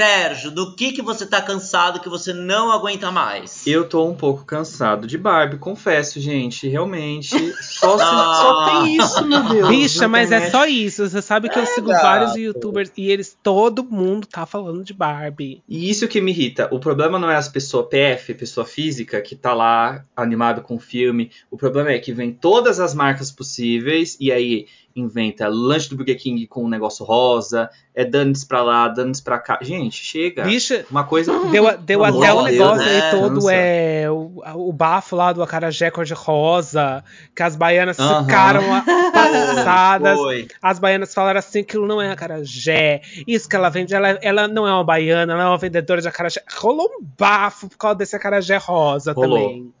Sérgio, 0.06 0.50
do 0.50 0.74
que 0.74 0.90
que 0.90 1.00
você 1.00 1.24
tá 1.24 1.40
cansado 1.40 2.00
que 2.00 2.08
você 2.08 2.32
não 2.32 2.72
aguenta 2.72 3.12
mais? 3.12 3.64
Eu 3.64 3.88
tô 3.88 4.04
um 4.04 4.14
pouco 4.16 4.44
cansado 4.44 5.06
de 5.06 5.16
Barbie, 5.16 5.58
confesso, 5.58 6.20
gente. 6.20 6.66
Realmente. 6.68 7.30
Só, 7.62 7.96
se- 7.96 8.02
Ah. 8.04 8.34
só 8.42 8.64
tem 8.82 8.96
isso, 8.96 9.24
meu 9.24 9.42
Deus. 9.44 9.68
Bicha, 9.68 10.08
mas 10.08 10.32
é 10.32 10.50
só 10.50 10.66
isso. 10.66 11.08
Você 11.08 11.22
sabe 11.22 11.48
que 11.48 11.56
eu 11.56 11.64
sigo 11.66 11.86
gato. 11.86 12.02
vários 12.02 12.34
youtubers 12.34 12.90
e 12.96 13.08
eles, 13.12 13.38
todo 13.44 13.84
mundo 13.84 14.26
tá 14.26 14.44
falando 14.44 14.82
de 14.82 14.92
Barbie. 14.92 15.62
E 15.68 15.88
isso 15.88 16.08
que 16.08 16.20
me 16.20 16.32
irrita. 16.32 16.68
O 16.72 16.80
problema 16.80 17.16
não 17.16 17.30
é 17.30 17.36
as 17.36 17.48
pessoas 17.48 17.86
PF, 17.88 18.34
pessoa 18.34 18.66
física, 18.66 19.20
que 19.22 19.36
tá 19.36 19.54
lá 19.54 20.04
animado 20.16 20.62
com 20.62 20.74
o 20.74 20.80
filme. 20.80 21.30
O 21.48 21.56
problema 21.56 21.92
é 21.92 21.98
que 22.00 22.12
vem 22.12 22.32
todas 22.32 22.80
as 22.80 22.92
marcas 22.92 23.30
possíveis 23.30 24.16
e 24.18 24.32
aí 24.32 24.66
inventa 24.94 25.48
lanche 25.48 25.88
do 25.88 25.96
Burger 25.96 26.18
King 26.18 26.46
com 26.46 26.64
um 26.64 26.68
negócio 26.68 27.04
rosa, 27.04 27.70
é 27.94 28.04
danes 28.04 28.44
pra 28.44 28.62
lá, 28.62 28.88
danes 28.88 29.20
pra 29.20 29.38
cá. 29.38 29.58
Gente, 29.62 30.04
chega. 30.04 30.42
Bicha, 30.44 30.84
Uma 30.90 31.04
coisa. 31.04 31.32
deu, 31.50 31.78
deu 31.78 32.04
até 32.04 32.28
amor 32.28 32.42
um 32.42 32.46
de 32.46 32.52
negócio 32.52 32.78
Deus, 32.84 32.92
aí 32.92 33.00
né? 33.00 33.10
todo, 33.10 33.50
é. 33.50 34.10
O, 34.10 34.42
o 34.68 34.72
bafo 34.72 35.16
lá 35.16 35.32
do 35.32 35.42
acarajé 35.42 35.90
cor-de-rosa, 35.90 37.04
que 37.34 37.42
as 37.42 37.56
baianas 37.56 37.98
Aham. 37.98 38.24
ficaram 38.24 38.74
a- 38.74 38.82
passadas. 39.12 40.18
Foi. 40.18 40.48
As 40.60 40.78
baianas 40.78 41.14
falaram 41.14 41.38
assim: 41.38 41.60
aquilo 41.60 41.86
não 41.86 42.00
é 42.00 42.10
acarajé. 42.10 43.00
Isso 43.26 43.48
que 43.48 43.56
ela 43.56 43.68
vende, 43.68 43.94
ela, 43.94 44.08
ela 44.22 44.48
não 44.48 44.66
é 44.66 44.72
uma 44.72 44.84
baiana, 44.84 45.32
ela 45.32 45.42
é 45.42 45.46
uma 45.46 45.58
vendedora 45.58 46.00
de 46.00 46.08
acarajé. 46.08 46.42
Rolou 46.56 46.86
um 47.00 47.04
bafo 47.18 47.68
por 47.68 47.76
causa 47.78 47.96
desse 47.96 48.14
acarajé 48.16 48.56
rosa 48.56 49.12
Rolou. 49.12 49.38
também. 49.38 49.72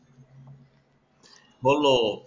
Rolou. 1.62 2.26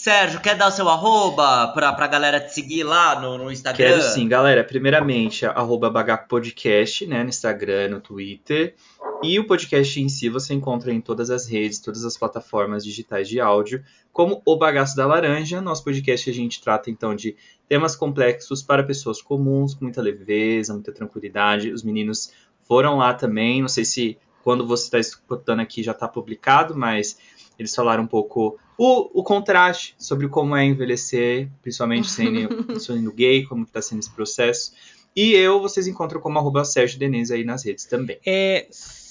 Sérgio, 0.00 0.40
quer 0.40 0.56
dar 0.56 0.68
o 0.68 0.70
seu 0.70 0.88
arroba 0.88 1.68
pra, 1.74 1.92
pra 1.92 2.06
galera 2.06 2.40
te 2.40 2.54
seguir 2.54 2.84
lá 2.84 3.20
no, 3.20 3.36
no 3.36 3.52
Instagram? 3.52 3.86
Quero 3.86 4.00
sim, 4.00 4.26
galera. 4.26 4.64
Primeiramente, 4.64 5.44
arroba 5.44 5.90
Bagaco 5.90 6.26
Podcast, 6.26 7.04
né? 7.06 7.22
No 7.22 7.28
Instagram, 7.28 7.90
no 7.90 8.00
Twitter. 8.00 8.74
E 9.22 9.38
o 9.38 9.46
podcast 9.46 10.00
em 10.00 10.08
si 10.08 10.30
você 10.30 10.54
encontra 10.54 10.90
em 10.90 11.02
todas 11.02 11.28
as 11.28 11.46
redes, 11.46 11.80
todas 11.80 12.02
as 12.02 12.16
plataformas 12.16 12.82
digitais 12.82 13.28
de 13.28 13.40
áudio, 13.40 13.84
como 14.10 14.40
o 14.46 14.56
Bagaço 14.56 14.96
da 14.96 15.04
Laranja. 15.04 15.60
Nosso 15.60 15.84
podcast 15.84 16.30
a 16.30 16.32
gente 16.32 16.62
trata 16.62 16.88
então 16.88 17.14
de 17.14 17.36
temas 17.68 17.94
complexos 17.94 18.62
para 18.62 18.82
pessoas 18.82 19.20
comuns, 19.20 19.74
com 19.74 19.84
muita 19.84 20.00
leveza, 20.00 20.72
muita 20.72 20.92
tranquilidade. 20.92 21.70
Os 21.70 21.82
meninos 21.82 22.32
foram 22.66 22.96
lá 22.96 23.12
também. 23.12 23.60
Não 23.60 23.68
sei 23.68 23.84
se 23.84 24.18
quando 24.42 24.66
você 24.66 24.84
está 24.84 24.98
escutando 24.98 25.60
aqui 25.60 25.82
já 25.82 25.92
está 25.92 26.08
publicado, 26.08 26.74
mas 26.74 27.18
eles 27.60 27.74
falaram 27.74 28.04
um 28.04 28.06
pouco 28.06 28.58
o, 28.78 29.20
o 29.20 29.22
contraste 29.22 29.94
sobre 29.98 30.26
como 30.28 30.56
é 30.56 30.64
envelhecer, 30.64 31.50
principalmente 31.60 32.08
sendo, 32.08 32.48
sendo 32.80 33.12
gay, 33.12 33.44
como 33.44 33.64
está 33.64 33.82
sendo 33.82 33.98
esse 33.98 34.10
processo. 34.10 34.72
E 35.14 35.34
eu, 35.34 35.60
vocês 35.60 35.86
encontram 35.86 36.20
como 36.20 36.38
arroba 36.38 36.64
Sérgio 36.64 36.98
Denise 36.98 37.34
aí 37.34 37.44
nas 37.44 37.62
redes 37.62 37.84
também. 37.84 38.18
É. 38.24 38.66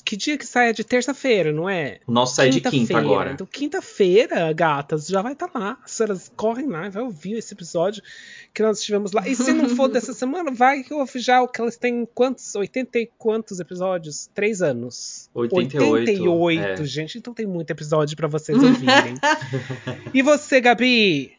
Que 0.10 0.18
dia 0.18 0.40
que 0.40 0.46
sai? 0.48 0.70
É 0.70 0.74
de 0.74 0.84
terça-feira, 0.84 1.54
não 1.54 1.70
é? 1.70 2.00
O 2.08 2.12
nosso 2.12 2.34
sai 2.34 2.50
de 2.50 2.60
quinta 2.60 2.72
Quinta-feira. 2.72 3.02
agora. 3.04 3.32
Então, 3.34 3.46
quinta-feira, 3.46 4.52
gatas, 4.54 5.06
já 5.06 5.22
vai 5.22 5.34
estar 5.34 5.52
lá. 5.54 5.78
As 5.86 5.92
senhoras 5.92 6.32
correm 6.36 6.66
lá 6.66 6.88
e 6.88 6.90
vai 6.90 7.04
ouvir 7.04 7.34
esse 7.34 7.54
episódio 7.54 8.02
que 8.52 8.64
nós 8.64 8.80
estivemos 8.80 9.12
lá. 9.12 9.28
E 9.28 9.36
se 9.36 9.54
não 9.54 9.70
for 9.70 9.88
dessa 9.94 10.12
semana, 10.12 10.50
vai 10.50 10.82
que 10.82 10.96
ouve 10.96 11.20
já 11.20 11.44
o 11.44 11.48
que 11.48 11.62
elas 11.62 11.78
têm 11.78 12.08
quantos? 12.12 12.56
80 12.56 12.98
e 12.98 13.06
quantos 13.20 13.60
episódios? 13.60 14.28
Três 14.34 14.64
anos. 14.64 15.30
88, 15.32 15.92
88, 15.92 16.82
é. 16.82 16.86
gente. 16.86 17.20
Então 17.20 17.32
tem 17.32 17.46
muito 17.46 17.70
episódio 17.70 18.18
pra 18.18 18.28
vocês 18.28 18.58
ouvirem. 18.58 19.14
e 20.12 20.24
você, 20.24 20.60
Gabi? 20.60 21.38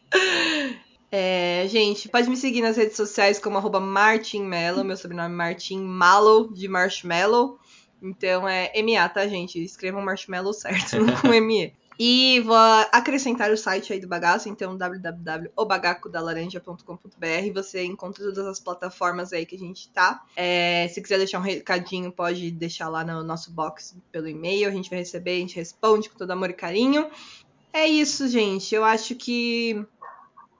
É, 1.11 1.65
gente, 1.67 2.07
pode 2.07 2.29
me 2.29 2.37
seguir 2.37 2.61
nas 2.61 2.77
redes 2.77 2.95
sociais 2.95 3.37
como 3.37 3.57
arroba 3.57 3.81
Martin 3.81 4.43
Mello, 4.43 4.81
meu 4.85 4.95
sobrenome 4.95 5.33
é 5.33 5.37
Martin 5.37 5.79
Mallow, 5.81 6.53
de 6.53 6.69
Marshmallow. 6.69 7.59
Então 8.01 8.47
é 8.47 8.71
MA, 8.81 9.07
tá, 9.09 9.27
gente? 9.27 9.63
Escrevam 9.63 10.01
Marshmallow 10.01 10.53
certo, 10.53 10.99
não 10.99 11.15
com 11.15 11.27
ME. 11.41 11.73
E 12.03 12.39
vou 12.39 12.57
acrescentar 12.91 13.51
o 13.51 13.57
site 13.57 13.93
aí 13.93 13.99
do 13.99 14.07
bagaço, 14.07 14.49
então 14.49 14.75
www.obagacodalaranja.com.br. 14.75 17.53
Você 17.53 17.83
encontra 17.83 18.23
todas 18.23 18.47
as 18.47 18.59
plataformas 18.59 19.31
aí 19.31 19.45
que 19.45 19.55
a 19.55 19.59
gente 19.59 19.87
tá. 19.89 20.19
É, 20.35 20.87
se 20.87 20.99
quiser 20.99 21.19
deixar 21.19 21.37
um 21.37 21.43
recadinho, 21.43 22.11
pode 22.11 22.49
deixar 22.49 22.89
lá 22.89 23.03
no 23.03 23.23
nosso 23.23 23.51
box 23.51 23.95
pelo 24.11 24.27
e-mail. 24.27 24.67
A 24.67 24.71
gente 24.71 24.89
vai 24.89 24.97
receber, 24.97 25.33
a 25.33 25.39
gente 25.41 25.55
responde 25.55 26.09
com 26.09 26.17
todo 26.17 26.31
amor 26.31 26.49
e 26.49 26.53
carinho. 26.53 27.07
É 27.71 27.85
isso, 27.85 28.27
gente. 28.27 28.73
Eu 28.73 28.83
acho 28.83 29.13
que 29.13 29.85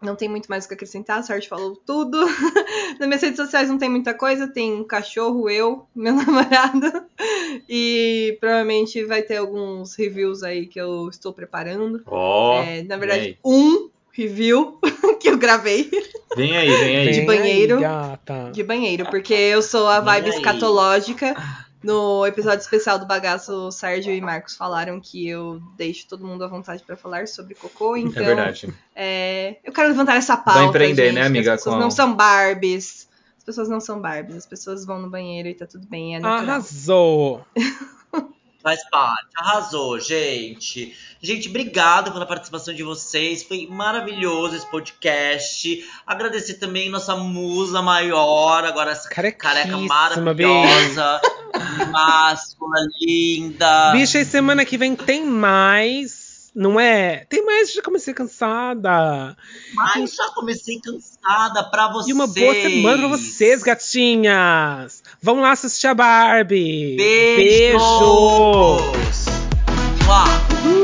não 0.01 0.15
tem 0.15 0.27
muito 0.27 0.47
mais 0.47 0.65
o 0.65 0.67
que 0.67 0.73
acrescentar, 0.73 1.19
a 1.19 1.23
Sorte 1.23 1.47
falou 1.47 1.75
tudo. 1.75 2.17
Nas 2.99 3.07
minhas 3.07 3.21
redes 3.21 3.37
sociais 3.37 3.69
não 3.69 3.77
tem 3.77 3.89
muita 3.89 4.13
coisa, 4.13 4.47
tem 4.47 4.73
um 4.73 4.83
cachorro, 4.83 5.49
eu, 5.49 5.85
meu 5.95 6.13
namorado. 6.15 7.05
E 7.69 8.37
provavelmente 8.39 9.03
vai 9.05 9.21
ter 9.21 9.37
alguns 9.37 9.95
reviews 9.95 10.43
aí 10.43 10.65
que 10.65 10.79
eu 10.79 11.09
estou 11.09 11.31
preparando. 11.33 12.01
Ó, 12.07 12.61
É, 12.63 12.81
na 12.83 12.97
verdade, 12.97 13.37
um 13.45 13.89
review 14.11 14.79
que 15.21 15.29
eu 15.29 15.37
gravei 15.37 15.89
Vem 16.35 16.55
aí, 16.55 16.69
vem 16.69 16.97
aí. 16.97 17.11
De 17.11 17.21
banheiro. 17.21 17.77
Aí, 17.77 18.51
de 18.51 18.63
banheiro, 18.63 19.05
porque 19.09 19.33
eu 19.33 19.61
sou 19.61 19.87
a 19.87 19.99
vibe 19.99 20.29
escatológica. 20.29 21.35
No 21.83 22.25
episódio 22.25 22.59
especial 22.61 22.99
do 22.99 23.05
bagaço, 23.07 23.51
o 23.67 23.71
Sérgio 23.71 24.13
e 24.13 24.21
Marcos 24.21 24.55
falaram 24.55 24.99
que 24.99 25.27
eu 25.27 25.61
deixo 25.75 26.07
todo 26.07 26.25
mundo 26.25 26.43
à 26.43 26.47
vontade 26.47 26.83
pra 26.83 26.95
falar 26.95 27.27
sobre 27.27 27.55
cocô, 27.55 27.97
então 27.97 28.21
É 28.21 28.25
verdade. 28.25 28.73
é, 28.95 29.57
eu 29.63 29.73
quero 29.73 29.89
levantar 29.89 30.15
essa 30.15 30.37
pauta. 30.37 30.63
empreender, 30.65 31.05
gente, 31.07 31.15
né, 31.15 31.25
amiga, 31.25 31.53
As 31.53 31.59
pessoas 31.61 31.75
com- 31.75 31.81
não 31.81 31.89
são 31.91 32.15
Barbies. 32.15 33.09
As 33.37 33.43
pessoas 33.43 33.69
não 33.69 33.79
são 33.79 33.99
Barbies. 33.99 34.35
As 34.37 34.45
pessoas 34.45 34.85
vão 34.85 35.01
no 35.01 35.09
banheiro 35.09 35.49
e 35.49 35.55
tá 35.55 35.65
tudo 35.65 35.87
bem. 35.87 36.15
É 36.15 36.19
natural. 36.19 36.49
Arrasou. 36.55 37.45
Faz 38.61 38.87
parte, 38.89 39.27
arrasou, 39.35 39.99
gente. 39.99 40.95
Gente, 41.19 41.49
obrigado 41.49 42.11
pela 42.11 42.25
participação 42.25 42.73
de 42.73 42.83
vocês. 42.83 43.43
Foi 43.43 43.67
maravilhoso 43.67 44.55
esse 44.55 44.69
podcast. 44.69 45.83
Agradecer 46.05 46.55
também 46.55 46.89
nossa 46.89 47.15
musa 47.15 47.81
maior, 47.81 48.63
agora 48.63 48.91
essa 48.91 49.09
careca 49.09 49.77
maravilhosa, 49.77 51.21
máscula, 51.91 52.77
linda. 52.99 53.91
Bicha, 53.93 54.19
e 54.19 54.25
semana 54.25 54.63
que 54.63 54.77
vem 54.77 54.95
tem 54.95 55.25
mais. 55.25 56.20
Não 56.53 56.79
é? 56.79 57.25
Tem 57.29 57.45
mais, 57.45 57.73
já 57.73 57.81
comecei 57.81 58.13
cansada. 58.13 59.35
Mas 59.73 60.13
já 60.15 60.29
comecei 60.35 60.79
cansada 60.79 61.63
pra 61.63 61.91
vocês. 61.91 62.09
E 62.09 62.13
uma 62.13 62.27
boa 62.27 62.53
semana 62.53 62.97
pra 62.97 63.07
vocês, 63.07 63.63
gatinhas. 63.63 65.01
Vamos 65.21 65.43
lá 65.43 65.51
assistir 65.51 65.87
a 65.87 65.93
Barbie. 65.93 66.95
Beijos. 66.97 67.37
Beijo. 67.37 68.91
Mua. 70.05 70.80